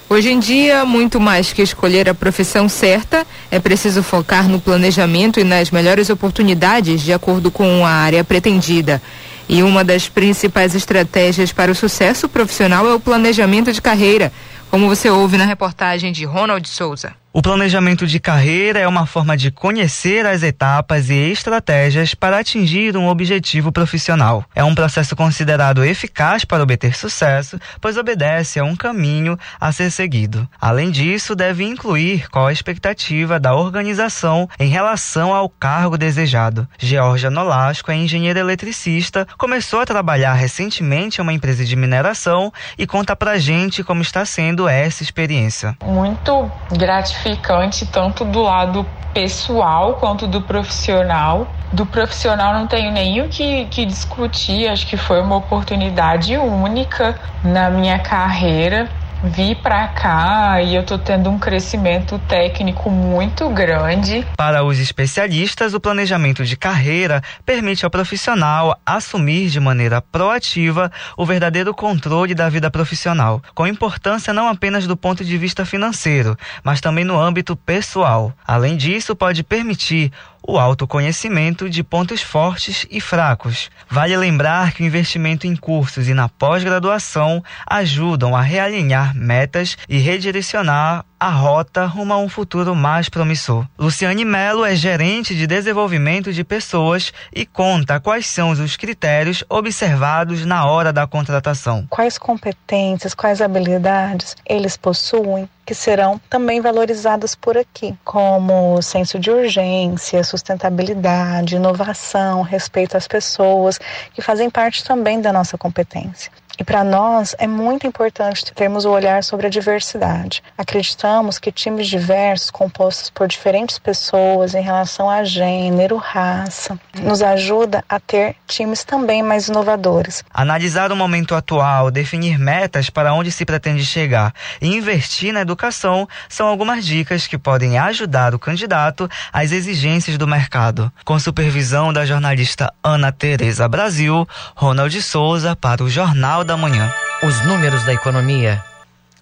Hoje 0.07 0.31
em 0.31 0.39
dia, 0.39 0.85
muito 0.85 1.19
mais 1.19 1.51
que 1.51 1.63
escolher 1.63 2.07
a 2.07 2.13
profissão 2.13 2.69
certa, 2.69 3.25
é 3.51 3.59
preciso 3.59 4.03
focar 4.03 4.47
no 4.47 4.61
planejamento 4.61 5.39
e 5.39 5.43
nas 5.43 5.71
melhores 5.71 6.09
oportunidades 6.09 7.01
de 7.01 7.11
acordo 7.11 7.51
com 7.51 7.85
a 7.85 7.89
área 7.89 8.23
pretendida. 8.23 9.01
E 9.47 9.61
uma 9.61 9.83
das 9.83 10.09
principais 10.09 10.73
estratégias 10.73 11.51
para 11.51 11.71
o 11.71 11.75
sucesso 11.75 12.27
profissional 12.27 12.87
é 12.87 12.93
o 12.93 12.99
planejamento 12.99 13.71
de 13.71 13.81
carreira, 13.81 14.31
como 14.71 14.87
você 14.87 15.09
ouve 15.09 15.37
na 15.37 15.45
reportagem 15.45 16.11
de 16.11 16.25
Ronald 16.25 16.67
Souza. 16.67 17.13
O 17.37 17.41
planejamento 17.41 18.07
de 18.07 18.17
carreira 18.17 18.79
é 18.79 18.87
uma 18.87 19.05
forma 19.05 19.35
de 19.35 19.51
conhecer 19.51 20.25
as 20.25 20.41
etapas 20.41 21.09
e 21.09 21.31
estratégias 21.31 22.15
para 22.15 22.39
atingir 22.39 22.95
um 22.95 23.09
objetivo 23.09 23.73
profissional. 23.73 24.45
É 24.55 24.63
um 24.63 24.73
processo 24.73 25.17
considerado 25.17 25.83
eficaz 25.83 26.45
para 26.45 26.63
obter 26.63 26.95
sucesso, 26.95 27.59
pois 27.81 27.97
obedece 27.97 28.57
a 28.57 28.63
um 28.63 28.73
caminho 28.73 29.37
a 29.59 29.69
ser 29.73 29.91
seguido. 29.91 30.47
Além 30.61 30.89
disso, 30.89 31.35
deve 31.35 31.65
incluir 31.65 32.29
qual 32.29 32.47
a 32.47 32.53
expectativa 32.53 33.37
da 33.37 33.53
organização 33.53 34.49
em 34.57 34.69
relação 34.69 35.33
ao 35.33 35.49
cargo 35.49 35.97
desejado. 35.97 36.65
Georgia 36.79 37.29
Nolasco 37.29 37.91
é 37.91 37.97
engenheira 37.97 38.39
eletricista, 38.39 39.27
começou 39.37 39.81
a 39.81 39.85
trabalhar 39.85 40.35
recentemente 40.35 41.19
em 41.19 41.21
uma 41.21 41.33
empresa 41.33 41.65
de 41.65 41.75
mineração 41.75 42.49
e 42.77 42.87
conta 42.87 43.13
pra 43.13 43.37
gente 43.37 43.83
como 43.83 44.01
está 44.01 44.23
sendo 44.23 44.69
essa 44.69 45.03
experiência. 45.03 45.77
Muito 45.83 46.49
gratificante 46.71 47.24
gratificante 47.25 47.85
tanto 47.87 48.23
do 48.23 48.43
lado 48.43 48.85
pessoal 49.13 49.95
quanto 49.95 50.27
do 50.27 50.41
profissional. 50.41 51.47
Do 51.73 51.85
profissional 51.85 52.53
não 52.53 52.67
tenho 52.67 52.91
nem 52.91 53.21
o 53.21 53.27
que, 53.27 53.65
que 53.65 53.85
discutir, 53.85 54.67
acho 54.67 54.85
que 54.85 54.95
foi 54.95 55.19
uma 55.21 55.35
oportunidade 55.37 56.37
única 56.37 57.15
na 57.43 57.69
minha 57.69 57.97
carreira 57.97 58.89
vi 59.25 59.55
para 59.55 59.87
cá 59.87 60.61
e 60.61 60.75
eu 60.75 60.83
tô 60.83 60.97
tendo 60.97 61.29
um 61.29 61.39
crescimento 61.39 62.19
técnico 62.27 62.89
muito 62.89 63.49
grande. 63.49 64.25
Para 64.37 64.63
os 64.63 64.79
especialistas, 64.79 65.73
o 65.73 65.79
planejamento 65.79 66.45
de 66.45 66.55
carreira 66.55 67.21
permite 67.45 67.83
ao 67.83 67.91
profissional 67.91 68.79
assumir 68.85 69.49
de 69.49 69.59
maneira 69.59 70.01
proativa 70.01 70.91
o 71.17 71.25
verdadeiro 71.25 71.73
controle 71.73 72.35
da 72.35 72.49
vida 72.49 72.69
profissional, 72.69 73.41
com 73.53 73.65
importância 73.65 74.33
não 74.33 74.47
apenas 74.47 74.85
do 74.85 74.95
ponto 74.95 75.25
de 75.25 75.37
vista 75.37 75.65
financeiro, 75.65 76.37
mas 76.63 76.79
também 76.79 77.03
no 77.03 77.19
âmbito 77.19 77.55
pessoal. 77.55 78.33
Além 78.45 78.77
disso, 78.77 79.15
pode 79.15 79.43
permitir 79.43 80.11
o 80.47 80.59
autoconhecimento 80.59 81.69
de 81.69 81.83
pontos 81.83 82.21
fortes 82.21 82.85
e 82.89 83.01
fracos. 83.01 83.69
Vale 83.89 84.15
lembrar 84.15 84.73
que 84.73 84.83
o 84.83 84.85
investimento 84.85 85.47
em 85.47 85.55
cursos 85.55 86.07
e 86.07 86.13
na 86.13 86.29
pós-graduação 86.29 87.43
ajudam 87.65 88.35
a 88.35 88.41
realinhar 88.41 89.15
metas 89.15 89.77
e 89.89 89.97
redirecionar 89.97 91.05
a 91.25 91.29
rota 91.29 91.87
rumo 91.87 92.13
a 92.13 92.19
um 92.19 92.29
futuro 92.29 92.75
mais 92.75 93.09
promissor. 93.09 93.65
Luciane 93.79 94.23
Melo 94.23 94.63
é 94.63 94.75
gerente 94.75 95.33
de 95.33 95.47
desenvolvimento 95.47 96.31
de 96.31 96.43
pessoas 96.43 97.11
e 97.33 97.47
conta 97.47 97.99
quais 97.99 98.27
são 98.27 98.51
os 98.51 98.77
critérios 98.77 99.43
observados 99.49 100.45
na 100.45 100.67
hora 100.67 100.93
da 100.93 101.07
contratação. 101.07 101.87
Quais 101.89 102.19
competências, 102.19 103.15
quais 103.15 103.41
habilidades 103.41 104.35
eles 104.45 104.77
possuem 104.77 105.49
que 105.65 105.73
serão 105.73 106.21
também 106.29 106.61
valorizadas 106.61 107.33
por 107.33 107.57
aqui, 107.57 107.97
como 108.03 108.79
senso 108.83 109.17
de 109.17 109.31
urgência, 109.31 110.23
sustentabilidade, 110.23 111.55
inovação, 111.55 112.43
respeito 112.43 112.95
às 112.95 113.07
pessoas, 113.07 113.79
que 114.13 114.21
fazem 114.21 114.47
parte 114.47 114.83
também 114.83 115.19
da 115.19 115.33
nossa 115.33 115.57
competência. 115.57 116.31
E 116.57 116.63
para 116.63 116.83
nós 116.83 117.35
é 117.37 117.47
muito 117.47 117.85
importante 117.85 118.53
termos 118.53 118.85
o 118.85 118.89
olhar 118.89 119.23
sobre 119.23 119.47
a 119.47 119.49
diversidade. 119.49 120.41
Acreditamos 120.57 121.37
que 121.37 121.51
times 121.51 121.87
diversos, 121.87 122.49
compostos 122.49 123.09
por 123.09 123.27
diferentes 123.27 123.77
pessoas 123.77 124.55
em 124.55 124.61
relação 124.61 125.09
a 125.09 125.23
gênero, 125.23 125.97
raça, 125.97 126.79
nos 127.01 127.21
ajuda 127.21 127.83
a 127.89 127.99
ter 127.99 128.35
times 128.47 128.83
também 128.83 129.21
mais 129.21 129.47
inovadores. 129.49 130.23
Analisar 130.33 130.91
o 130.91 130.95
momento 130.95 131.35
atual, 131.35 131.91
definir 131.91 132.39
metas 132.39 132.89
para 132.89 133.13
onde 133.13 133.31
se 133.31 133.45
pretende 133.45 133.85
chegar 133.85 134.33
e 134.61 134.67
investir 134.67 135.33
na 135.33 135.41
educação 135.41 136.07
são 136.29 136.47
algumas 136.47 136.85
dicas 136.85 137.27
que 137.27 137.37
podem 137.37 137.77
ajudar 137.77 138.33
o 138.33 138.39
candidato 138.39 139.09
às 139.33 139.51
exigências 139.51 140.17
do 140.17 140.27
mercado. 140.27 140.91
Com 141.03 141.19
supervisão 141.19 141.91
da 141.91 142.05
jornalista 142.05 142.73
Ana 142.83 143.11
Tereza 143.11 143.67
Brasil, 143.67 144.27
Ronald 144.55 145.01
Souza 145.01 145.55
para 145.55 145.83
o 145.83 145.89
Jornal 145.89 146.44
da 146.45 146.55
manhã. 146.55 146.93
Os 147.23 147.43
números 147.45 147.83
da 147.83 147.93
economia. 147.93 148.63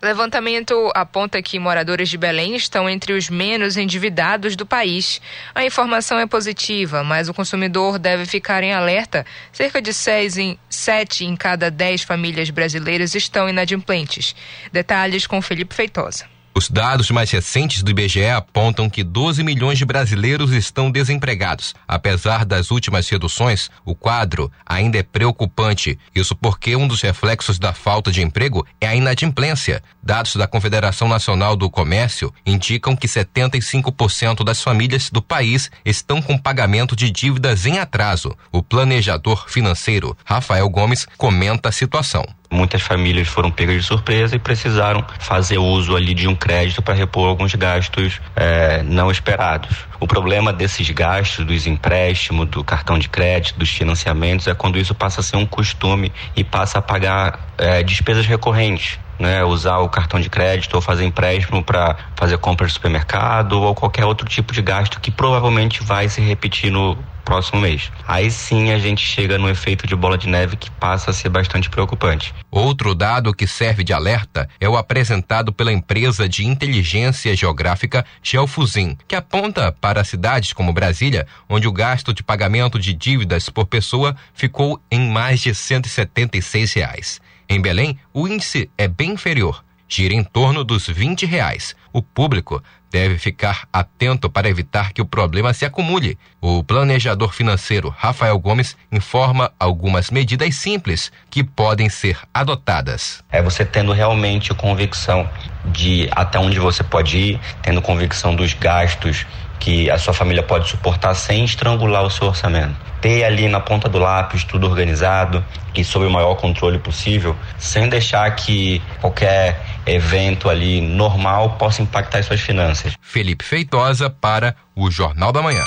Levantamento 0.01 0.91
aponta 0.93 1.41
que 1.41 1.57
moradores 1.57 2.09
de 2.09 2.17
Belém 2.17 2.57
estão 2.57 2.89
entre 2.89 3.13
os 3.13 3.29
menos 3.29 3.77
endividados 3.77 4.53
do 4.57 4.65
país. 4.65 5.21
A 5.55 5.63
informação 5.63 6.19
é 6.19 6.27
positiva, 6.27 7.05
mas 7.05 7.29
o 7.29 7.33
consumidor 7.33 7.97
deve 7.97 8.25
ficar 8.25 8.63
em 8.63 8.73
alerta. 8.73 9.25
Cerca 9.53 9.81
de 9.81 9.93
6 9.93 10.37
em 10.37 10.59
7 10.69 11.23
em 11.23 11.37
cada 11.37 11.71
10 11.71 12.03
famílias 12.03 12.49
brasileiras 12.49 13.15
estão 13.15 13.47
inadimplentes. 13.47 14.35
Detalhes 14.73 15.25
com 15.25 15.41
Felipe 15.41 15.73
Feitosa. 15.73 16.25
Os 16.55 16.69
dados 16.69 17.09
mais 17.09 17.31
recentes 17.31 17.81
do 17.81 17.89
IBGE 17.89 18.27
apontam 18.27 18.87
que 18.87 19.03
12 19.03 19.43
milhões 19.43 19.79
de 19.79 19.85
brasileiros 19.85 20.51
estão 20.51 20.91
desempregados. 20.91 21.73
Apesar 21.87 22.45
das 22.45 22.69
últimas 22.69 23.09
reduções, 23.09 23.71
o 23.83 23.95
quadro 23.95 24.51
ainda 24.63 24.99
é 24.99 25.03
preocupante. 25.03 25.97
Isso 26.13 26.35
porque 26.35 26.75
um 26.75 26.87
dos 26.87 27.01
reflexos 27.01 27.57
da 27.57 27.73
falta 27.73 28.11
de 28.11 28.21
emprego 28.21 28.63
é 28.79 28.85
a 28.85 28.95
inadimplência. 28.95 29.81
Dados 30.01 30.35
da 30.35 30.45
Confederação 30.45 31.07
Nacional 31.07 31.55
do 31.55 31.71
Comércio 31.71 32.31
indicam 32.45 32.95
que 32.95 33.07
75% 33.07 34.43
das 34.43 34.61
famílias 34.61 35.09
do 35.09 35.23
país 35.23 35.71
estão 35.83 36.21
com 36.21 36.37
pagamento 36.37 36.95
de 36.95 37.09
dívidas 37.09 37.65
em 37.65 37.79
atraso. 37.79 38.37
O 38.51 38.61
planejador 38.61 39.49
financeiro 39.49 40.15
Rafael 40.23 40.69
Gomes 40.69 41.07
comenta 41.17 41.69
a 41.69 41.71
situação 41.71 42.23
Muitas 42.53 42.83
famílias 42.83 43.27
foram 43.27 43.49
pegas 43.49 43.77
de 43.77 43.83
surpresa 43.83 44.35
e 44.35 44.39
precisaram 44.39 45.03
fazer 45.17 45.57
uso 45.57 45.95
ali 45.95 46.13
de 46.13 46.27
um 46.27 46.35
crédito 46.35 46.83
para 46.83 46.93
repor 46.93 47.27
alguns 47.27 47.55
gastos 47.55 48.21
é, 48.35 48.83
não 48.83 49.09
esperados. 49.09 49.75
O 49.99 50.05
problema 50.05 50.53
desses 50.53 50.87
gastos, 50.91 51.43
dos 51.45 51.65
empréstimos, 51.65 52.47
do 52.47 52.63
cartão 52.63 52.99
de 52.99 53.09
crédito, 53.09 53.57
dos 53.57 53.71
financiamentos, 53.71 54.45
é 54.45 54.53
quando 54.53 54.77
isso 54.77 54.93
passa 54.93 55.21
a 55.21 55.23
ser 55.23 55.35
um 55.35 55.47
costume 55.47 56.13
e 56.35 56.43
passa 56.43 56.77
a 56.77 56.81
pagar 56.81 57.39
é, 57.57 57.81
despesas 57.81 58.27
recorrentes 58.27 58.99
né, 59.19 59.43
usar 59.43 59.79
o 59.79 59.89
cartão 59.89 60.19
de 60.19 60.29
crédito 60.29 60.73
ou 60.75 60.81
fazer 60.81 61.05
empréstimo 61.05 61.63
para 61.63 61.95
fazer 62.15 62.37
compra 62.37 62.67
de 62.67 62.73
supermercado 62.73 63.61
ou 63.61 63.75
qualquer 63.75 64.05
outro 64.05 64.27
tipo 64.27 64.53
de 64.53 64.61
gasto 64.61 64.99
que 64.99 65.11
provavelmente 65.11 65.83
vai 65.83 66.09
se 66.09 66.21
repetir 66.21 66.71
no 66.71 66.97
próximo 67.23 67.61
mês. 67.61 67.91
Aí 68.07 68.29
sim 68.29 68.71
a 68.71 68.77
gente 68.77 69.05
chega 69.05 69.37
no 69.37 69.49
efeito 69.49 69.87
de 69.87 69.95
bola 69.95 70.17
de 70.17 70.27
neve 70.27 70.55
que 70.55 70.69
passa 70.71 71.11
a 71.11 71.13
ser 71.13 71.29
bastante 71.29 71.69
preocupante. 71.69 72.33
Outro 72.51 72.93
dado 72.93 73.33
que 73.33 73.47
serve 73.47 73.83
de 73.83 73.93
alerta 73.93 74.47
é 74.59 74.67
o 74.67 74.77
apresentado 74.77 75.51
pela 75.51 75.71
empresa 75.71 76.27
de 76.27 76.45
inteligência 76.45 77.35
geográfica 77.35 78.05
Geofuzin, 78.21 78.97
que 79.07 79.15
aponta 79.15 79.71
para 79.71 80.03
cidades 80.03 80.53
como 80.53 80.73
Brasília, 80.73 81.25
onde 81.49 81.67
o 81.67 81.71
gasto 81.71 82.13
de 82.13 82.23
pagamento 82.23 82.77
de 82.77 82.93
dívidas 82.93 83.49
por 83.49 83.65
pessoa 83.65 84.15
ficou 84.33 84.79
em 84.91 85.09
mais 85.09 85.39
de 85.39 85.55
176 85.55 86.73
reais. 86.73 87.21
Em 87.53 87.61
Belém, 87.61 87.99
o 88.11 88.27
índice 88.27 88.67
é 88.75 88.87
bem 88.87 89.11
inferior, 89.11 89.63
gira 89.87 90.15
em 90.15 90.23
torno 90.23 90.63
dos 90.63 90.87
20 90.87 91.27
reais. 91.27 91.75
O 91.93 92.01
público 92.01 92.63
deve 92.89 93.19
ficar 93.19 93.67
atento 93.71 94.27
para 94.27 94.49
evitar 94.49 94.91
que 94.91 95.03
o 95.03 95.05
problema 95.05 95.53
se 95.53 95.63
acumule. 95.63 96.17
O 96.41 96.63
planejador 96.63 97.31
financeiro 97.31 97.93
Rafael 97.95 98.39
Gomes 98.39 98.75
informa 98.91 99.51
algumas 99.59 100.09
medidas 100.09 100.55
simples 100.55 101.11
que 101.29 101.43
podem 101.43 101.89
ser 101.89 102.17
adotadas. 102.33 103.23
É 103.31 103.39
você 103.39 103.63
tendo 103.63 103.91
realmente 103.93 104.51
convicção 104.55 105.29
de 105.65 106.09
até 106.09 106.39
onde 106.39 106.59
você 106.59 106.83
pode 106.83 107.17
ir, 107.17 107.39
tendo 107.61 107.83
convicção 107.83 108.35
dos 108.35 108.55
gastos 108.55 109.27
que 109.63 109.89
a 109.89 109.97
sua 109.97 110.13
família 110.13 110.43
pode 110.43 110.69
suportar 110.69 111.15
sem 111.15 111.45
estrangular 111.45 112.03
o 112.03 112.09
seu 112.09 112.27
orçamento. 112.27 112.75
Ter 112.99 113.23
ali 113.23 113.47
na 113.47 113.61
ponta 113.61 113.87
do 113.87 113.97
lápis 113.97 114.43
tudo 114.43 114.67
organizado 114.67 115.43
e 115.73 115.85
sob 115.85 116.05
o 116.05 116.11
maior 116.11 116.35
controle 116.35 116.77
possível, 116.79 117.33
sem 117.57 117.87
deixar 117.87 118.29
que 118.35 118.81
qualquer 118.99 119.57
evento 119.85 120.49
ali 120.49 120.81
normal 120.81 121.51
possa 121.51 121.81
impactar 121.81 122.19
as 122.19 122.25
suas 122.25 122.41
finanças. 122.41 122.93
Felipe 122.99 123.45
Feitosa 123.45 124.09
para 124.09 124.53
o 124.75 124.91
Jornal 124.91 125.31
da 125.31 125.41
Manhã. 125.41 125.63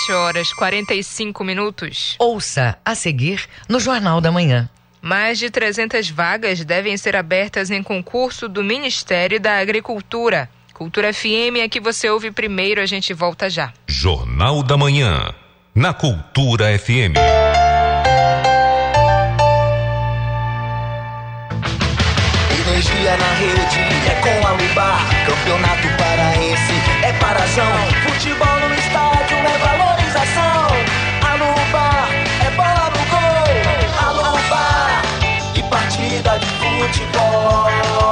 7 0.00 0.12
horas 0.12 0.52
45 0.52 1.42
minutos. 1.42 2.16
Ouça 2.18 2.76
a 2.84 2.94
seguir 2.94 3.48
no 3.66 3.80
Jornal 3.80 4.20
da 4.20 4.30
Manhã. 4.30 4.68
Mais 5.00 5.38
de 5.38 5.48
300 5.48 6.10
vagas 6.10 6.62
devem 6.66 6.98
ser 6.98 7.16
abertas 7.16 7.70
em 7.70 7.82
concurso 7.82 8.46
do 8.46 8.62
Ministério 8.62 9.40
da 9.40 9.56
Agricultura. 9.56 10.50
Cultura 10.82 11.12
FM 11.14 11.62
é 11.62 11.68
que 11.68 11.78
você 11.78 12.10
ouve 12.10 12.32
primeiro, 12.32 12.80
a 12.80 12.86
gente 12.86 13.14
volta 13.14 13.48
já. 13.48 13.72
Jornal 13.86 14.64
da 14.64 14.76
Manhã, 14.76 15.32
na 15.72 15.94
Cultura 15.94 16.76
FM. 16.76 17.14
Energia 22.66 23.16
na 23.16 23.32
rede 23.34 23.80
é 24.10 24.14
com 24.22 24.44
a 24.44 24.50
Lubar. 24.50 25.08
Campeonato 25.24 25.86
paraense 25.96 26.74
é 27.04 27.12
parazão. 27.12 27.64
Futebol 28.02 28.68
no 28.68 28.74
estádio 28.74 29.36
é 29.36 29.58
valorização. 29.58 30.66
A 31.22 31.34
Lubar 31.36 32.08
é 32.44 32.50
bola 32.56 32.90
no 32.90 33.02
gol. 33.08 33.54
A 34.00 34.10
Lubar 34.10 35.02
e 35.54 35.62
partida 35.62 36.40
de 36.40 36.46
futebol. 36.46 38.11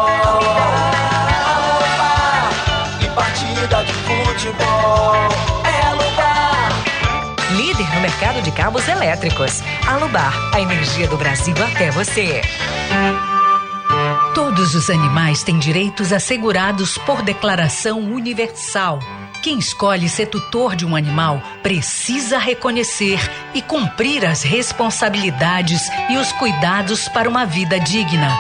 Futebol 4.41 5.15
é. 5.67 5.81
Líder 7.53 7.95
no 7.95 8.01
mercado 8.01 8.41
de 8.41 8.51
cabos 8.53 8.89
elétricos. 8.89 9.61
Alubar, 9.87 10.33
a 10.55 10.61
energia 10.61 11.07
do 11.07 11.19
Brasil 11.19 11.55
até 11.63 11.91
você. 11.91 12.41
Todos 14.35 14.75
os 14.75 14.89
animais 14.89 15.43
têm 15.43 15.59
direitos 15.59 16.11
assegurados 16.11 16.97
por 16.97 17.21
declaração 17.21 17.99
universal. 18.01 18.99
Quem 19.43 19.59
escolhe 19.59 20.09
ser 20.09 20.27
tutor 20.27 20.75
de 20.75 20.87
um 20.87 20.97
animal 20.97 21.43
precisa 21.63 22.39
reconhecer 22.39 23.21
e 23.53 23.61
cumprir 23.61 24.25
as 24.25 24.43
responsabilidades 24.43 25.83
e 26.09 26.17
os 26.17 26.33
cuidados 26.33 27.09
para 27.09 27.29
uma 27.29 27.45
vida 27.45 27.79
digna. 27.79 28.39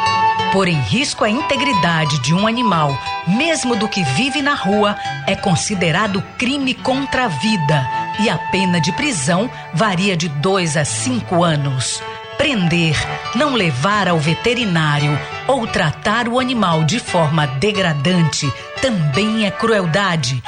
Pôr 0.52 0.66
em 0.66 0.80
risco 0.80 1.22
a 1.22 1.30
integridade 1.30 2.18
de 2.18 2.34
um 2.34 2.44
animal, 2.44 2.98
mesmo 3.26 3.76
do 3.76 3.86
que 3.86 4.02
vive 4.02 4.42
na 4.42 4.54
rua, 4.54 4.96
é 5.24 5.36
considerado 5.36 6.20
crime 6.36 6.74
contra 6.74 7.26
a 7.26 7.28
vida 7.28 7.88
e 8.18 8.28
a 8.28 8.36
pena 8.36 8.80
de 8.80 8.90
prisão 8.92 9.48
varia 9.72 10.16
de 10.16 10.28
dois 10.28 10.76
a 10.76 10.84
cinco 10.84 11.44
anos. 11.44 12.02
Prender, 12.36 12.96
não 13.36 13.54
levar 13.54 14.08
ao 14.08 14.18
veterinário 14.18 15.16
ou 15.46 15.68
tratar 15.68 16.26
o 16.26 16.40
animal 16.40 16.82
de 16.82 16.98
forma 16.98 17.46
degradante 17.46 18.52
também 18.82 19.46
é 19.46 19.50
crueldade. 19.52 20.42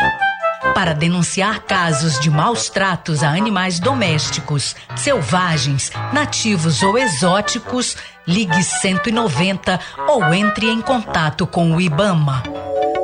Para 0.75 0.95
denunciar 0.95 1.61
casos 1.61 2.19
de 2.19 2.31
maus 2.31 2.71
tratos 2.71 3.23
a 3.23 3.29
animais 3.29 3.79
domésticos, 3.79 4.75
selvagens, 4.97 5.93
nativos 6.13 6.83
ou 6.83 6.97
exóticos, 6.97 7.97
ligue 8.27 8.63
190 8.63 9.79
ou 10.09 10.33
entre 10.33 10.71
em 10.71 10.81
contato 10.81 11.47
com 11.47 11.73
o 11.73 11.81
IBAMA. 11.81 12.43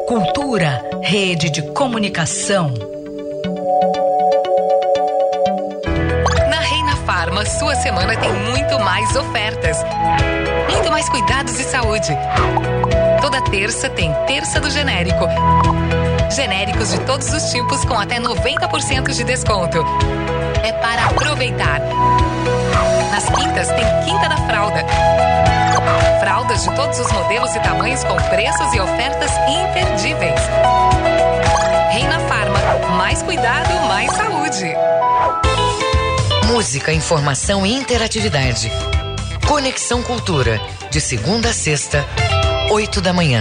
Cultura, 0.07 0.83
rede 1.03 1.51
de 1.51 1.61
comunicação. 1.73 2.73
Na 6.49 6.61
Reina 6.61 6.97
Farma, 7.05 7.45
sua 7.45 7.75
semana 7.77 8.17
tem 8.17 8.33
muito 8.33 8.79
mais 8.81 9.15
ofertas. 9.15 9.77
Muito 10.73 10.91
mais 10.91 11.07
cuidados 11.11 11.57
de 11.59 11.65
saúde. 11.65 12.17
Toda 13.21 13.43
terça 13.43 13.91
tem 13.91 14.11
Terça 14.27 14.59
do 14.59 14.71
Genérico. 14.71 15.27
Genéricos 16.31 16.91
de 16.91 17.01
todos 17.01 17.33
os 17.33 17.51
tipos 17.51 17.85
com 17.85 17.95
até 17.95 18.21
90% 18.21 19.13
de 19.13 19.25
desconto. 19.25 19.85
É 20.63 20.73
para 20.73 21.07
aproveitar. 21.07 21.81
Nas 23.11 23.25
quintas 23.25 23.69
tem 23.69 23.85
Quinta 24.05 24.29
da 24.29 24.37
Fralda. 24.47 24.85
Fraldas 26.21 26.63
de 26.63 26.75
todos 26.75 26.99
os 27.01 27.11
modelos 27.13 27.55
e 27.55 27.61
tamanhos 27.61 28.05
com 28.05 28.17
preços 28.17 28.75
e 28.75 28.81
ofertas 28.81 29.31
imperdíveis. 29.49 30.41
Reina 31.91 32.21
Farma, 32.21 32.59
mais 32.97 33.23
cuidado, 33.23 33.89
mais 33.89 34.13
saúde. 34.13 34.75
Música, 36.47 36.93
informação 36.93 37.65
e 37.67 37.73
interatividade. 37.73 38.71
Conexão 39.47 40.03
Cultura, 40.03 40.61
de 40.91 41.01
segunda 41.01 41.49
a 41.49 41.53
sexta, 41.53 42.05
oito 42.71 43.01
da 43.01 43.13
manhã. 43.13 43.41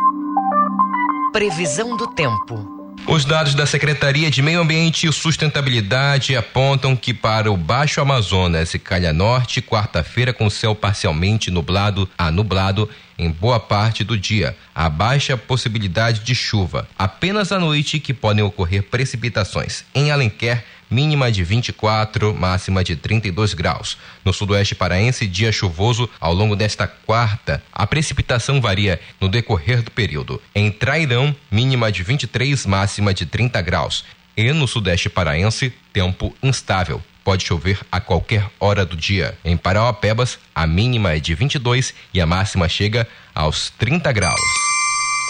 Previsão 1.31 1.95
do 1.95 2.07
tempo. 2.07 2.81
Os 3.07 3.23
dados 3.23 3.55
da 3.55 3.65
Secretaria 3.65 4.29
de 4.29 4.41
Meio 4.41 4.59
Ambiente 4.59 5.07
e 5.07 5.13
Sustentabilidade 5.13 6.35
apontam 6.35 6.93
que 6.93 7.13
para 7.13 7.49
o 7.49 7.55
Baixo 7.55 8.01
Amazonas 8.01 8.73
e 8.73 8.79
Calha 8.79 9.13
Norte, 9.13 9.61
quarta-feira 9.61 10.33
com 10.33 10.49
céu 10.49 10.75
parcialmente 10.75 11.49
nublado 11.49 12.07
a 12.17 12.29
nublado 12.29 12.89
em 13.21 13.29
boa 13.29 13.59
parte 13.59 14.03
do 14.03 14.17
dia. 14.17 14.57
Há 14.73 14.89
baixa 14.89 15.37
possibilidade 15.37 16.21
de 16.21 16.33
chuva. 16.33 16.89
Apenas 16.97 17.51
à 17.51 17.59
noite 17.59 17.99
que 17.99 18.15
podem 18.15 18.43
ocorrer 18.43 18.81
precipitações. 18.81 19.85
Em 19.93 20.09
Alenquer, 20.09 20.65
mínima 20.89 21.31
de 21.31 21.43
24, 21.43 22.33
máxima 22.33 22.83
de 22.83 22.95
32 22.95 23.53
graus. 23.53 23.95
No 24.25 24.33
sudoeste 24.33 24.73
paraense, 24.73 25.27
dia 25.27 25.51
chuvoso 25.51 26.09
ao 26.19 26.33
longo 26.33 26.55
desta 26.55 26.87
quarta. 26.87 27.63
A 27.71 27.85
precipitação 27.85 28.59
varia 28.59 28.99
no 29.19 29.29
decorrer 29.29 29.83
do 29.83 29.91
período. 29.91 30.41
Em 30.55 30.71
Trairão, 30.71 31.35
mínima 31.51 31.91
de 31.91 32.01
23, 32.01 32.65
máxima 32.65 33.13
de 33.13 33.27
30 33.27 33.61
graus. 33.61 34.03
E 34.35 34.51
no 34.51 34.67
sudeste 34.67 35.09
paraense, 35.09 35.71
tempo 35.93 36.35
instável. 36.41 37.03
Pode 37.23 37.45
chover 37.45 37.79
a 37.91 37.99
qualquer 37.99 38.45
hora 38.59 38.85
do 38.85 38.95
dia. 38.95 39.37
Em 39.43 39.55
Parauapebas, 39.55 40.39
a 40.53 40.65
mínima 40.67 41.13
é 41.13 41.19
de 41.19 41.33
22 41.33 41.93
e 42.13 42.21
a 42.21 42.25
máxima 42.25 42.67
chega 42.67 43.07
aos 43.33 43.69
30 43.71 44.11
graus. 44.11 44.39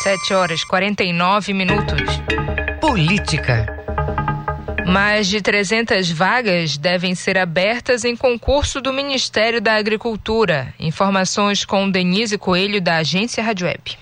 7 0.03 0.33
horas 0.33 0.63
49 0.63 1.53
minutos. 1.53 2.01
Política. 2.79 3.67
Mais 4.87 5.27
de 5.27 5.41
300 5.41 6.11
vagas 6.11 6.75
devem 6.75 7.13
ser 7.13 7.37
abertas 7.37 8.03
em 8.03 8.15
concurso 8.15 8.81
do 8.81 8.91
Ministério 8.91 9.61
da 9.61 9.75
Agricultura. 9.75 10.73
Informações 10.79 11.63
com 11.63 11.89
Denise 11.89 12.37
Coelho, 12.37 12.81
da 12.81 12.97
agência 12.97 13.43
Rádio 13.43 13.67
Web. 13.67 13.97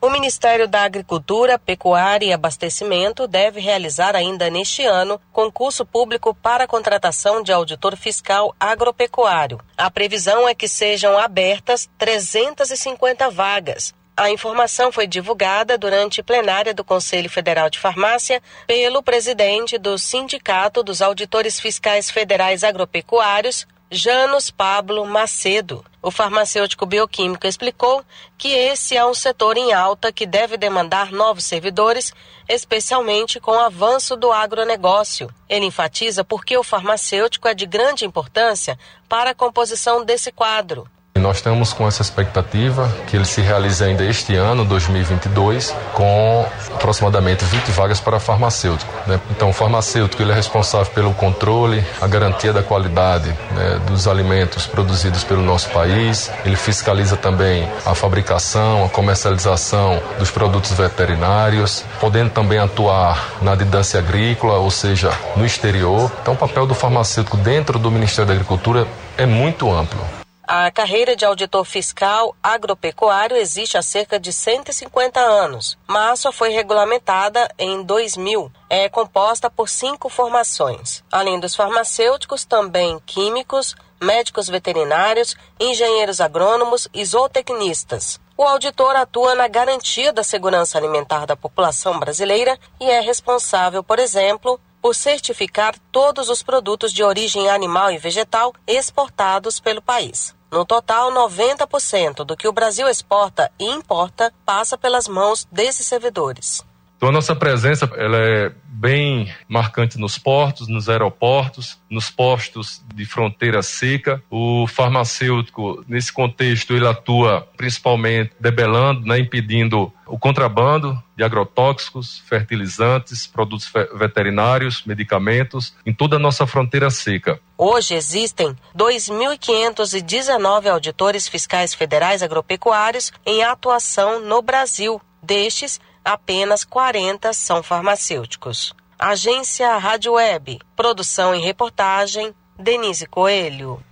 O 0.00 0.10
Ministério 0.10 0.68
da 0.68 0.82
Agricultura, 0.82 1.58
Pecuária 1.58 2.26
e 2.26 2.32
Abastecimento 2.32 3.26
deve 3.26 3.60
realizar 3.60 4.14
ainda 4.14 4.50
neste 4.50 4.84
ano 4.84 5.20
concurso 5.32 5.84
público 5.84 6.34
para 6.34 6.64
a 6.64 6.68
contratação 6.68 7.42
de 7.42 7.52
auditor 7.52 7.96
fiscal 7.96 8.54
agropecuário. 8.60 9.60
A 9.76 9.90
previsão 9.90 10.46
é 10.48 10.54
que 10.54 10.68
sejam 10.68 11.18
abertas 11.18 11.88
350 11.98 13.30
vagas, 13.30 13.94
a 14.18 14.30
informação 14.30 14.90
foi 14.90 15.06
divulgada 15.06 15.76
durante 15.76 16.22
plenária 16.22 16.72
do 16.72 16.82
Conselho 16.82 17.28
Federal 17.28 17.68
de 17.68 17.78
Farmácia 17.78 18.42
pelo 18.66 19.02
presidente 19.02 19.76
do 19.76 19.98
Sindicato 19.98 20.82
dos 20.82 21.02
Auditores 21.02 21.60
Fiscais 21.60 22.10
Federais 22.10 22.64
Agropecuários, 22.64 23.66
Janos 23.90 24.50
Pablo 24.50 25.06
Macedo. 25.06 25.84
O 26.02 26.10
farmacêutico 26.10 26.84
bioquímico 26.84 27.46
explicou 27.46 28.04
que 28.36 28.48
esse 28.48 28.96
é 28.96 29.06
um 29.06 29.14
setor 29.14 29.56
em 29.56 29.72
alta 29.72 30.10
que 30.10 30.26
deve 30.26 30.56
demandar 30.56 31.12
novos 31.12 31.44
servidores, 31.44 32.12
especialmente 32.48 33.38
com 33.38 33.52
o 33.52 33.60
avanço 33.60 34.16
do 34.16 34.32
agronegócio. 34.32 35.32
Ele 35.48 35.66
enfatiza 35.66 36.24
porque 36.24 36.56
o 36.56 36.64
farmacêutico 36.64 37.46
é 37.46 37.54
de 37.54 37.64
grande 37.64 38.04
importância 38.04 38.76
para 39.08 39.30
a 39.30 39.34
composição 39.34 40.04
desse 40.04 40.32
quadro. 40.32 40.90
Nós 41.18 41.38
estamos 41.38 41.72
com 41.72 41.86
essa 41.88 42.02
expectativa 42.02 42.92
que 43.06 43.16
ele 43.16 43.24
se 43.24 43.40
realize 43.40 43.82
ainda 43.82 44.04
este 44.04 44.34
ano, 44.34 44.64
2022, 44.64 45.74
com 45.94 46.46
aproximadamente 46.74 47.44
20 47.44 47.70
vagas 47.72 48.00
para 48.00 48.20
farmacêutico. 48.20 48.92
Né? 49.06 49.18
Então, 49.30 49.50
o 49.50 49.52
farmacêutico 49.52 50.22
ele 50.22 50.32
é 50.32 50.34
responsável 50.34 50.92
pelo 50.92 51.12
controle, 51.14 51.84
a 52.00 52.06
garantia 52.06 52.52
da 52.52 52.62
qualidade 52.62 53.28
né, 53.52 53.80
dos 53.86 54.06
alimentos 54.06 54.66
produzidos 54.66 55.24
pelo 55.24 55.42
nosso 55.42 55.70
país. 55.70 56.30
Ele 56.44 56.56
fiscaliza 56.56 57.16
também 57.16 57.68
a 57.84 57.94
fabricação, 57.94 58.84
a 58.84 58.88
comercialização 58.88 60.00
dos 60.18 60.30
produtos 60.30 60.72
veterinários, 60.72 61.84
podendo 61.98 62.30
também 62.30 62.58
atuar 62.58 63.36
na 63.42 63.54
didância 63.54 63.98
agrícola, 63.98 64.58
ou 64.58 64.70
seja, 64.70 65.10
no 65.34 65.44
exterior. 65.44 66.10
Então, 66.22 66.34
o 66.34 66.36
papel 66.36 66.66
do 66.66 66.74
farmacêutico 66.74 67.36
dentro 67.36 67.78
do 67.78 67.90
Ministério 67.90 68.28
da 68.28 68.34
Agricultura 68.34 68.86
é 69.16 69.26
muito 69.26 69.72
amplo. 69.72 70.25
A 70.48 70.70
carreira 70.70 71.16
de 71.16 71.24
auditor 71.24 71.64
fiscal 71.64 72.36
agropecuário 72.40 73.36
existe 73.36 73.76
há 73.76 73.82
cerca 73.82 74.16
de 74.16 74.32
150 74.32 75.18
anos, 75.18 75.76
mas 75.88 76.20
só 76.20 76.30
foi 76.30 76.50
regulamentada 76.50 77.52
em 77.58 77.82
2000. 77.82 78.52
É 78.70 78.88
composta 78.88 79.50
por 79.50 79.68
cinco 79.68 80.08
formações. 80.08 81.02
Além 81.10 81.40
dos 81.40 81.56
farmacêuticos, 81.56 82.44
também 82.44 83.00
químicos, 83.04 83.74
médicos 84.00 84.46
veterinários, 84.46 85.34
engenheiros 85.58 86.20
agrônomos 86.20 86.86
e 86.94 87.04
zootecnistas. 87.04 88.20
O 88.36 88.44
auditor 88.44 88.94
atua 88.94 89.34
na 89.34 89.48
garantia 89.48 90.12
da 90.12 90.22
segurança 90.22 90.78
alimentar 90.78 91.26
da 91.26 91.36
população 91.36 91.98
brasileira 91.98 92.56
e 92.78 92.88
é 92.88 93.00
responsável, 93.00 93.82
por 93.82 93.98
exemplo, 93.98 94.60
por 94.80 94.94
certificar 94.94 95.74
todos 95.90 96.28
os 96.28 96.44
produtos 96.44 96.92
de 96.92 97.02
origem 97.02 97.50
animal 97.50 97.90
e 97.90 97.98
vegetal 97.98 98.54
exportados 98.64 99.58
pelo 99.58 99.82
país. 99.82 100.35
No 100.50 100.64
total, 100.64 101.10
90% 101.10 102.24
do 102.24 102.36
que 102.36 102.46
o 102.46 102.52
Brasil 102.52 102.88
exporta 102.88 103.50
e 103.58 103.64
importa 103.64 104.32
passa 104.44 104.78
pelas 104.78 105.08
mãos 105.08 105.46
desses 105.50 105.86
servidores. 105.86 106.64
Então 106.96 107.10
a 107.10 107.12
nossa 107.12 107.36
presença 107.36 107.90
ela 107.96 108.16
é 108.16 108.52
bem 108.64 109.32
marcante 109.48 109.98
nos 109.98 110.18
portos, 110.18 110.68
nos 110.68 110.88
aeroportos, 110.88 111.78
nos 111.90 112.10
postos 112.10 112.82
de 112.94 113.04
fronteira 113.04 113.62
seca. 113.62 114.22
O 114.30 114.66
farmacêutico, 114.66 115.84
nesse 115.88 116.12
contexto, 116.12 116.74
ele 116.74 116.86
atua 116.86 117.48
principalmente 117.56 118.32
debelando, 118.38 119.06
né, 119.06 119.18
impedindo 119.18 119.92
o 120.06 120.18
contrabando 120.18 121.02
de 121.16 121.24
agrotóxicos, 121.24 122.22
fertilizantes, 122.26 123.26
produtos 123.26 123.70
veterinários, 123.94 124.82
medicamentos 124.84 125.74
em 125.84 125.92
toda 125.92 126.16
a 126.16 126.18
nossa 126.18 126.46
fronteira 126.46 126.90
seca. 126.90 127.40
Hoje 127.58 127.94
existem 127.94 128.54
2.519 128.76 130.66
auditores 130.70 131.26
fiscais 131.28 131.74
federais 131.74 132.22
agropecuários 132.22 133.12
em 133.24 133.42
atuação 133.42 134.20
no 134.20 134.42
Brasil. 134.42 135.00
Destes, 135.22 135.80
apenas 136.06 136.64
40 136.64 137.32
são 137.32 137.62
farmacêuticos. 137.62 138.72
Agência 138.96 139.76
Rádio 139.76 140.12
Web. 140.12 140.60
Produção 140.76 141.34
e 141.34 141.40
reportagem, 141.40 142.32
Denise 142.56 143.06
Coelho. 143.06 143.82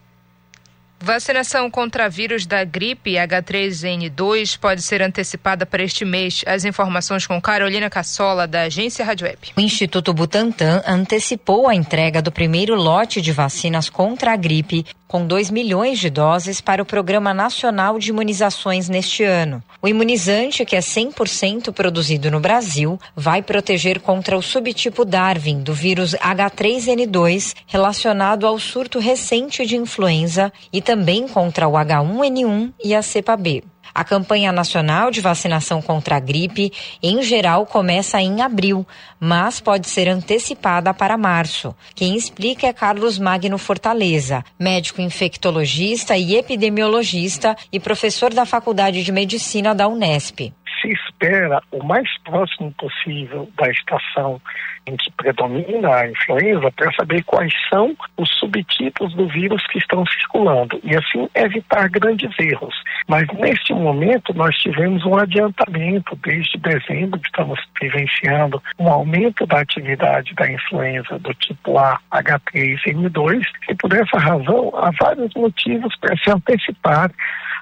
Vacinação 1.05 1.71
contra 1.71 2.09
vírus 2.09 2.47
da 2.47 2.65
gripe 2.65 3.13
H3N2 3.13 4.59
pode 4.59 4.81
ser 4.81 5.03
antecipada 5.03 5.67
para 5.67 5.83
este 5.83 6.03
mês. 6.03 6.43
As 6.47 6.65
informações 6.65 7.27
com 7.27 7.39
Carolina 7.43 7.91
Cassola, 7.91 8.47
da 8.47 8.63
agência 8.63 9.05
Rádio 9.05 9.27
Web. 9.27 9.53
O 9.55 9.61
Instituto 9.61 10.15
Butantan 10.15 10.83
antecipou 10.87 11.69
a 11.69 11.75
entrega 11.75 12.23
do 12.23 12.33
primeiro 12.33 12.75
lote 12.75 13.21
de 13.21 13.33
vacinas 13.33 13.91
contra 13.91 14.33
a 14.33 14.37
gripe, 14.37 14.87
com 15.15 15.25
2 15.25 15.49
milhões 15.49 16.01
de 16.01 16.11
doses 16.11 16.61
para 16.61 16.83
o 16.83 16.85
Programa 16.85 17.33
Nacional 17.33 18.01
de 18.01 18.11
Imunizações 18.11 18.89
neste 18.89 19.23
ano. 19.23 19.63
O 19.81 19.87
imunizante, 19.87 20.65
que 20.65 20.75
é 20.75 20.81
100% 20.81 21.73
produzido 21.73 22.33
no 22.33 22.41
Brasil, 22.41 22.99
vai 23.15 23.41
proteger 23.41 24.01
contra 24.01 24.37
o 24.37 24.43
subtipo 24.43 25.05
Darwin 25.05 25.63
do 25.63 25.73
vírus 25.73 26.17
H3N2, 26.17 27.55
relacionado 27.65 28.45
ao 28.45 28.59
surto 28.59 28.99
recente 28.99 29.65
de 29.65 29.77
influenza 29.77 30.53
e 30.73 30.83
também 30.83 31.29
contra 31.29 31.69
o 31.69 31.75
H1N1 31.75 32.73
e 32.85 32.93
a 32.93 33.01
cepa 33.01 33.37
B. 33.37 33.63
A 33.95 34.03
campanha 34.03 34.51
nacional 34.51 35.11
de 35.11 35.21
vacinação 35.21 35.81
contra 35.81 36.17
a 36.17 36.21
gripe, 36.21 36.73
em 37.01 37.23
geral, 37.23 37.65
começa 37.65 38.21
em 38.21 38.43
abril, 38.43 38.85
mas 39.21 39.61
pode 39.61 39.89
ser 39.89 40.09
antecipada 40.09 40.93
para 40.93 41.17
março. 41.17 41.75
Quem 41.95 42.17
explica 42.17 42.67
é 42.67 42.73
Carlos 42.73 43.19
Magno 43.19 43.57
Fortaleza, 43.57 44.43
médico 44.59 45.01
infectologista 45.01 46.17
e 46.17 46.35
epidemiologista 46.35 47.55
e 47.73 47.79
professor 47.79 48.35
da 48.35 48.45
Faculdade 48.45 49.05
de 49.05 49.13
Medicina 49.13 49.75
da 49.75 49.87
Unesp 49.87 50.53
se 50.85 50.93
espera 50.93 51.63
o 51.73 51.83
mais 51.83 52.07
próximo 52.23 52.73
possível 52.73 53.49
da 53.57 53.71
estação 53.71 54.41
em 54.87 54.97
que 54.97 55.11
predomina 55.13 55.95
a 55.95 56.11
influenza 56.11 56.71
para 56.73 56.93
saber 56.93 57.23
quais 57.25 57.53
são 57.69 57.97
os 58.17 58.29
subtipos 58.39 59.15
do 59.15 59.27
vírus 59.29 59.67
que 59.69 59.79
estão 59.79 60.05
circulando 60.07 60.79
e 60.83 60.97
assim 60.97 61.29
evitar 61.35 61.89
grandes 61.89 62.31
erros. 62.39 62.75
Mas 63.09 63.27
neste 63.39 63.73
momento 63.73 64.35
nós 64.35 64.57
tivemos 64.57 65.05
um 65.05 65.17
adiantamento 65.17 66.17
desde 66.17 66.59
dezembro, 66.59 67.21
estamos 67.25 67.59
vivenciando 67.81 68.63
um 68.79 68.89
aumento 68.89 69.47
da 69.47 69.61
atividade 69.61 70.35
da 70.35 70.51
influenza 70.51 71.19
do 71.19 71.33
tipo 71.35 71.79
A, 71.79 71.99
H3N2 72.13 73.43
e 73.69 73.75
por 73.75 73.93
essa 73.93 74.19
razão 74.19 74.73
há 74.77 74.91
vários 75.01 75.33
motivos 75.35 75.95
para 75.99 76.17
se 76.17 76.31
antecipar 76.31 77.11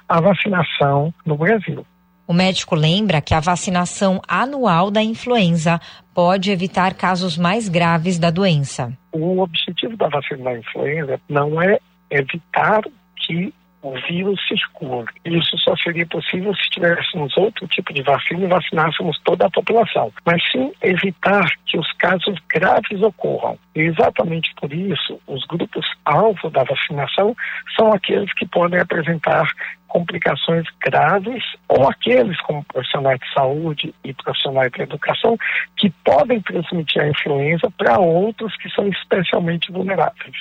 a 0.09 0.21
vacinação 0.21 1.13
no 1.25 1.37
Brasil. 1.37 1.85
O 2.25 2.33
médico 2.33 2.73
lembra 2.73 3.21
que 3.21 3.33
a 3.33 3.39
vacinação 3.39 4.21
anual 4.27 4.89
da 4.89 5.03
influenza 5.03 5.79
pode 6.13 6.51
evitar 6.51 6.93
casos 6.93 7.37
mais 7.37 7.67
graves 7.67 8.17
da 8.17 8.31
doença. 8.31 8.93
O 9.11 9.41
objetivo 9.41 9.97
da 9.97 10.07
vacina 10.07 10.43
da 10.43 10.57
influenza 10.57 11.19
não 11.27 11.61
é 11.61 11.79
evitar 12.09 12.81
que 13.17 13.53
o 13.83 13.93
vírus 14.07 14.39
circula. 14.47 15.05
Isso 15.25 15.57
só 15.57 15.75
seria 15.75 16.05
possível 16.07 16.55
se 16.55 16.69
tivéssemos 16.69 17.35
outro 17.37 17.67
tipo 17.67 17.93
de 17.93 18.01
vacina 18.01 18.45
e 18.45 18.47
vacinássemos 18.47 19.19
toda 19.25 19.45
a 19.45 19.51
população, 19.51 20.11
mas 20.25 20.41
sim 20.51 20.71
evitar 20.81 21.45
que 21.65 21.77
os 21.77 21.91
casos 21.93 22.35
graves 22.49 23.01
ocorram. 23.01 23.57
E 23.75 23.81
exatamente 23.81 24.53
por 24.55 24.73
isso, 24.73 25.19
os 25.27 25.45
grupos 25.45 25.85
alvo 26.05 26.49
da 26.49 26.63
vacinação 26.63 27.35
são 27.75 27.91
aqueles 27.91 28.33
que 28.33 28.47
podem 28.47 28.79
apresentar 28.79 29.51
complicações 29.93 30.65
graves 30.83 31.43
ou 31.69 31.87
aqueles 31.87 32.41
como 32.41 32.65
profissionais 32.65 33.19
de 33.19 33.31
saúde 33.31 33.93
e 34.03 34.11
profissionais 34.11 34.71
de 34.71 34.81
educação 34.81 35.37
que 35.77 35.91
podem 36.03 36.41
transmitir 36.41 37.03
a 37.03 37.09
influenza 37.09 37.69
para 37.77 37.99
outros 37.99 38.57
que 38.57 38.69
são 38.71 38.87
especialmente 38.87 39.71
vulneráveis. 39.71 40.35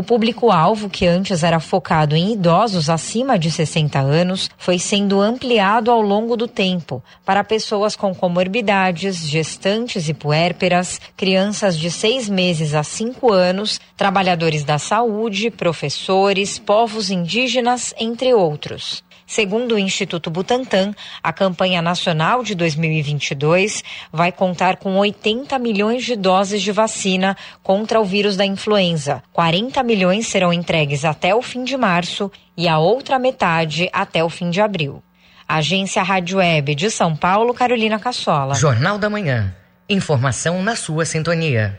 O 0.00 0.02
público-alvo, 0.02 0.88
que 0.88 1.06
antes 1.06 1.42
era 1.42 1.60
focado 1.60 2.16
em 2.16 2.32
idosos 2.32 2.88
acima 2.88 3.38
de 3.38 3.50
60 3.50 3.98
anos, 3.98 4.48
foi 4.56 4.78
sendo 4.78 5.20
ampliado 5.20 5.90
ao 5.90 6.00
longo 6.00 6.38
do 6.38 6.48
tempo 6.48 7.04
para 7.22 7.44
pessoas 7.44 7.94
com 7.94 8.14
comorbidades, 8.14 9.28
gestantes 9.28 10.08
e 10.08 10.14
puérperas, 10.14 10.98
crianças 11.18 11.76
de 11.78 11.90
seis 11.90 12.30
meses 12.30 12.72
a 12.72 12.82
cinco 12.82 13.30
anos, 13.30 13.78
trabalhadores 13.94 14.64
da 14.64 14.78
saúde, 14.78 15.50
professores, 15.50 16.58
povos 16.58 17.10
indígenas, 17.10 17.92
entre 17.98 18.32
outros. 18.32 19.04
Segundo 19.30 19.76
o 19.76 19.78
Instituto 19.78 20.28
Butantan, 20.28 20.92
a 21.22 21.32
campanha 21.32 21.80
nacional 21.80 22.42
de 22.42 22.52
2022 22.52 23.84
vai 24.12 24.32
contar 24.32 24.78
com 24.78 24.96
80 24.96 25.56
milhões 25.60 26.04
de 26.04 26.16
doses 26.16 26.60
de 26.60 26.72
vacina 26.72 27.36
contra 27.62 28.00
o 28.00 28.04
vírus 28.04 28.36
da 28.36 28.44
influenza. 28.44 29.22
40 29.32 29.84
milhões 29.84 30.26
serão 30.26 30.52
entregues 30.52 31.04
até 31.04 31.32
o 31.32 31.40
fim 31.42 31.62
de 31.62 31.76
março 31.76 32.28
e 32.56 32.66
a 32.66 32.80
outra 32.80 33.20
metade 33.20 33.88
até 33.92 34.24
o 34.24 34.28
fim 34.28 34.50
de 34.50 34.60
abril. 34.60 35.00
Agência 35.46 36.02
Rádio 36.02 36.38
Web 36.38 36.74
de 36.74 36.90
São 36.90 37.14
Paulo, 37.14 37.54
Carolina 37.54 38.00
Cassola. 38.00 38.56
Jornal 38.56 38.98
da 38.98 39.08
Manhã. 39.08 39.54
Informação 39.88 40.60
na 40.60 40.74
sua 40.74 41.04
sintonia. 41.04 41.78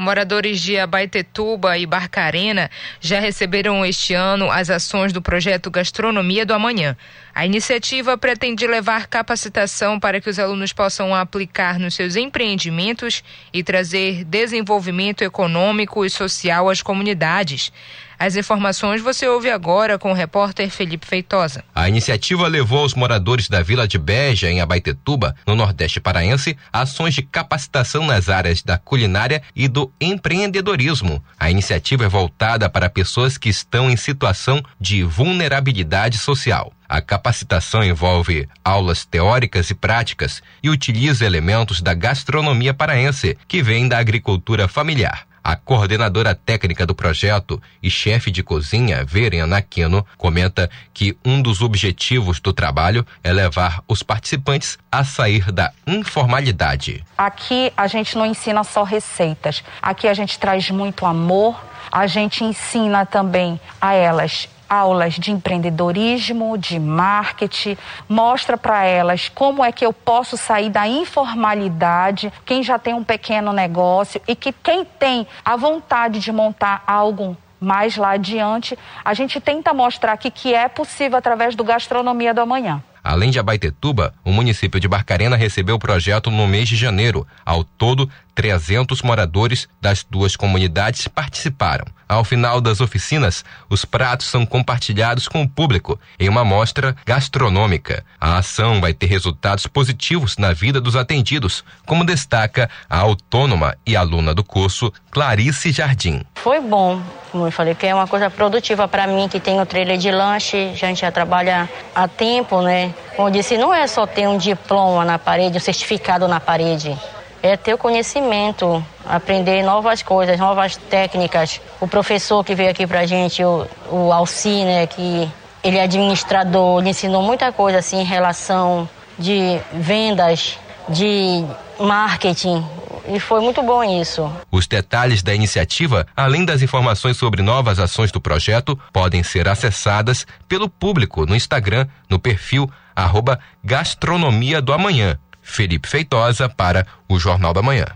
Moradores 0.00 0.60
de 0.60 0.78
Abaetetuba 0.78 1.76
e 1.76 1.84
Barcarena 1.84 2.70
já 3.00 3.18
receberam 3.18 3.84
este 3.84 4.14
ano 4.14 4.48
as 4.48 4.70
ações 4.70 5.12
do 5.12 5.20
projeto 5.20 5.72
Gastronomia 5.72 6.46
do 6.46 6.54
Amanhã. 6.54 6.96
A 7.34 7.44
iniciativa 7.44 8.16
pretende 8.16 8.64
levar 8.64 9.08
capacitação 9.08 9.98
para 9.98 10.20
que 10.20 10.30
os 10.30 10.38
alunos 10.38 10.72
possam 10.72 11.12
aplicar 11.12 11.80
nos 11.80 11.96
seus 11.96 12.14
empreendimentos 12.14 13.24
e 13.52 13.64
trazer 13.64 14.22
desenvolvimento 14.22 15.22
econômico 15.22 16.04
e 16.04 16.10
social 16.10 16.70
às 16.70 16.80
comunidades. 16.80 17.72
As 18.18 18.34
informações 18.34 19.00
você 19.00 19.28
ouve 19.28 19.48
agora 19.48 19.96
com 19.96 20.10
o 20.10 20.14
repórter 20.14 20.68
Felipe 20.70 21.06
Feitosa. 21.06 21.62
A 21.72 21.88
iniciativa 21.88 22.48
levou 22.48 22.80
aos 22.80 22.94
moradores 22.94 23.48
da 23.48 23.62
Vila 23.62 23.86
de 23.86 23.96
Beja, 23.96 24.50
em 24.50 24.60
Abaetetuba, 24.60 25.36
no 25.46 25.54
Nordeste 25.54 26.00
Paraense, 26.00 26.56
ações 26.72 27.14
de 27.14 27.22
capacitação 27.22 28.04
nas 28.04 28.28
áreas 28.28 28.60
da 28.60 28.76
culinária 28.76 29.40
e 29.54 29.68
do 29.68 29.92
empreendedorismo. 30.00 31.22
A 31.38 31.48
iniciativa 31.48 32.06
é 32.06 32.08
voltada 32.08 32.68
para 32.68 32.90
pessoas 32.90 33.38
que 33.38 33.48
estão 33.48 33.88
em 33.88 33.96
situação 33.96 34.60
de 34.80 35.04
vulnerabilidade 35.04 36.18
social. 36.18 36.72
A 36.88 37.00
capacitação 37.00 37.84
envolve 37.84 38.48
aulas 38.64 39.04
teóricas 39.04 39.70
e 39.70 39.74
práticas 39.74 40.42
e 40.60 40.70
utiliza 40.70 41.24
elementos 41.24 41.80
da 41.80 41.94
gastronomia 41.94 42.74
paraense, 42.74 43.38
que 43.46 43.62
vem 43.62 43.86
da 43.86 43.98
agricultura 43.98 44.66
familiar. 44.66 45.27
A 45.48 45.56
coordenadora 45.56 46.34
técnica 46.34 46.84
do 46.84 46.94
projeto 46.94 47.58
e 47.82 47.90
chefe 47.90 48.30
de 48.30 48.42
cozinha, 48.42 49.02
Verena 49.02 49.56
Aquino, 49.56 50.06
comenta 50.18 50.68
que 50.92 51.16
um 51.24 51.40
dos 51.40 51.62
objetivos 51.62 52.38
do 52.38 52.52
trabalho 52.52 53.06
é 53.24 53.32
levar 53.32 53.82
os 53.88 54.02
participantes 54.02 54.76
a 54.92 55.04
sair 55.04 55.50
da 55.50 55.72
informalidade. 55.86 57.02
Aqui 57.16 57.72
a 57.74 57.86
gente 57.86 58.14
não 58.18 58.26
ensina 58.26 58.62
só 58.62 58.82
receitas, 58.82 59.64
aqui 59.80 60.06
a 60.06 60.12
gente 60.12 60.38
traz 60.38 60.70
muito 60.70 61.06
amor, 61.06 61.58
a 61.90 62.06
gente 62.06 62.44
ensina 62.44 63.06
também 63.06 63.58
a 63.80 63.94
elas 63.94 64.50
aulas 64.68 65.14
de 65.14 65.30
empreendedorismo, 65.30 66.56
de 66.58 66.78
marketing, 66.78 67.76
mostra 68.08 68.56
para 68.56 68.84
elas 68.84 69.28
como 69.28 69.64
é 69.64 69.72
que 69.72 69.84
eu 69.84 69.92
posso 69.92 70.36
sair 70.36 70.70
da 70.70 70.86
informalidade, 70.86 72.32
quem 72.44 72.62
já 72.62 72.78
tem 72.78 72.94
um 72.94 73.04
pequeno 73.04 73.52
negócio 73.52 74.20
e 74.26 74.34
que 74.34 74.52
quem 74.52 74.84
tem 74.84 75.26
a 75.44 75.56
vontade 75.56 76.20
de 76.20 76.32
montar 76.32 76.82
algo 76.86 77.36
mais 77.60 77.96
lá 77.96 78.10
adiante, 78.10 78.78
a 79.04 79.14
gente 79.14 79.40
tenta 79.40 79.74
mostrar 79.74 80.12
aqui 80.12 80.30
que 80.30 80.54
é 80.54 80.68
possível 80.68 81.18
através 81.18 81.54
do 81.54 81.64
Gastronomia 81.64 82.32
do 82.32 82.40
Amanhã. 82.40 82.82
Além 83.02 83.30
de 83.30 83.38
Abaetetuba, 83.38 84.12
o 84.24 84.30
município 84.30 84.78
de 84.78 84.86
Barcarena 84.86 85.34
recebeu 85.34 85.76
o 85.76 85.78
projeto 85.78 86.30
no 86.30 86.46
mês 86.46 86.68
de 86.68 86.76
janeiro. 86.76 87.26
Ao 87.44 87.64
todo, 87.64 88.10
300 88.38 89.02
moradores 89.02 89.68
das 89.80 90.06
duas 90.08 90.36
comunidades 90.36 91.08
participaram. 91.08 91.84
Ao 92.08 92.22
final 92.22 92.60
das 92.60 92.80
oficinas, 92.80 93.44
os 93.68 93.84
pratos 93.84 94.28
são 94.28 94.46
compartilhados 94.46 95.26
com 95.26 95.42
o 95.42 95.48
público 95.48 95.98
em 96.20 96.28
uma 96.28 96.44
mostra 96.44 96.94
gastronômica. 97.04 98.04
A 98.20 98.38
ação 98.38 98.80
vai 98.80 98.94
ter 98.94 99.06
resultados 99.06 99.66
positivos 99.66 100.38
na 100.38 100.52
vida 100.52 100.80
dos 100.80 100.94
atendidos, 100.94 101.64
como 101.84 102.04
destaca 102.04 102.70
a 102.88 102.98
autônoma 102.98 103.76
e 103.84 103.96
aluna 103.96 104.32
do 104.32 104.44
curso 104.44 104.92
Clarice 105.10 105.72
Jardim. 105.72 106.22
Foi 106.36 106.60
bom, 106.60 107.02
como 107.32 107.48
eu 107.48 107.50
falei, 107.50 107.74
que 107.74 107.88
é 107.88 107.94
uma 107.94 108.06
coisa 108.06 108.30
produtiva 108.30 108.86
para 108.86 109.08
mim 109.08 109.28
que 109.28 109.40
tem 109.40 109.60
o 109.60 109.66
trailer 109.66 109.98
de 109.98 110.12
lanche, 110.12 110.56
a 110.56 110.74
gente 110.74 111.00
já 111.00 111.10
trabalha 111.10 111.68
há 111.92 112.06
tempo, 112.06 112.62
né? 112.62 112.94
Como 113.16 113.26
eu 113.26 113.32
disse, 113.32 113.58
não 113.58 113.74
é 113.74 113.88
só 113.88 114.06
ter 114.06 114.28
um 114.28 114.38
diploma 114.38 115.04
na 115.04 115.18
parede, 115.18 115.56
um 115.56 115.60
certificado 115.60 116.28
na 116.28 116.38
parede 116.38 116.96
é 117.42 117.56
ter 117.56 117.74
o 117.74 117.78
conhecimento, 117.78 118.84
aprender 119.06 119.62
novas 119.62 120.02
coisas, 120.02 120.38
novas 120.38 120.76
técnicas. 120.76 121.60
O 121.80 121.86
professor 121.86 122.44
que 122.44 122.54
veio 122.54 122.70
aqui 122.70 122.86
pra 122.86 123.06
gente, 123.06 123.42
o, 123.44 123.66
o 123.90 124.12
Alci, 124.12 124.64
né, 124.64 124.86
que 124.86 125.28
ele 125.62 125.78
é 125.78 125.82
administrador, 125.82 126.80
ele 126.80 126.90
ensinou 126.90 127.22
muita 127.22 127.52
coisa 127.52 127.78
assim 127.78 128.00
em 128.00 128.04
relação 128.04 128.88
de 129.18 129.58
vendas, 129.72 130.58
de 130.88 131.44
marketing. 131.78 132.64
E 133.08 133.18
foi 133.18 133.40
muito 133.40 133.62
bom 133.62 133.82
isso. 133.82 134.30
Os 134.50 134.66
detalhes 134.66 135.22
da 135.22 135.34
iniciativa, 135.34 136.06
além 136.14 136.44
das 136.44 136.60
informações 136.60 137.16
sobre 137.16 137.42
novas 137.42 137.78
ações 137.78 138.12
do 138.12 138.20
projeto, 138.20 138.78
podem 138.92 139.22
ser 139.22 139.48
acessadas 139.48 140.26
pelo 140.46 140.68
público 140.68 141.24
no 141.24 141.34
Instagram, 141.34 141.86
no 142.08 142.18
perfil 142.18 142.70
arroba 142.94 143.38
Gastronomia 143.64 144.60
do 144.60 144.72
Amanhã 144.72 145.18
Felipe 145.48 145.88
Feitosa 145.88 146.48
para 146.48 146.86
o 147.08 147.18
Jornal 147.18 147.52
da 147.52 147.62
Manhã. 147.62 147.86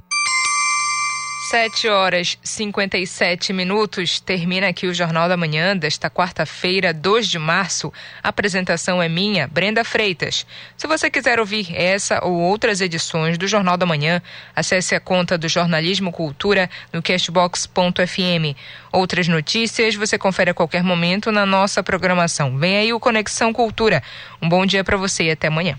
7 1.51 1.87
horas 1.89 2.39
57 2.43 3.53
minutos. 3.53 4.21
Termina 4.21 4.69
aqui 4.69 4.87
o 4.87 4.95
Jornal 4.95 5.29
da 5.29 5.37
Manhã 5.37 5.77
desta 5.77 6.09
quarta-feira, 6.09 6.95
2 6.95 7.29
de 7.29 7.39
março. 7.39 7.93
A 8.23 8.31
apresentação 8.31 9.03
é 9.03 9.09
minha, 9.09 9.47
Brenda 9.49 9.85
Freitas. 9.85 10.47
Se 10.79 10.87
você 10.87 11.11
quiser 11.11 11.39
ouvir 11.39 11.67
essa 11.75 12.25
ou 12.25 12.33
outras 12.33 12.81
edições 12.81 13.37
do 13.37 13.47
Jornal 13.47 13.77
da 13.77 13.85
Manhã, 13.85 14.23
acesse 14.57 14.95
a 14.95 15.01
conta 15.01 15.37
do 15.37 15.47
Jornalismo 15.47 16.11
Cultura 16.11 16.71
no 16.91 17.03
cashbox.fm. 17.03 18.57
Outras 18.91 19.29
notícias 19.29 19.95
você 19.95 20.17
confere 20.17 20.53
a 20.53 20.55
qualquer 20.55 20.83
momento 20.83 21.31
na 21.31 21.45
nossa 21.45 21.83
programação. 21.83 22.57
Vem 22.57 22.79
aí 22.79 22.93
o 22.95 23.01
Conexão 23.01 23.53
Cultura. 23.53 24.03
Um 24.41 24.49
bom 24.49 24.65
dia 24.65 24.83
para 24.83 24.97
você 24.97 25.25
e 25.25 25.31
até 25.33 25.49
amanhã. 25.49 25.79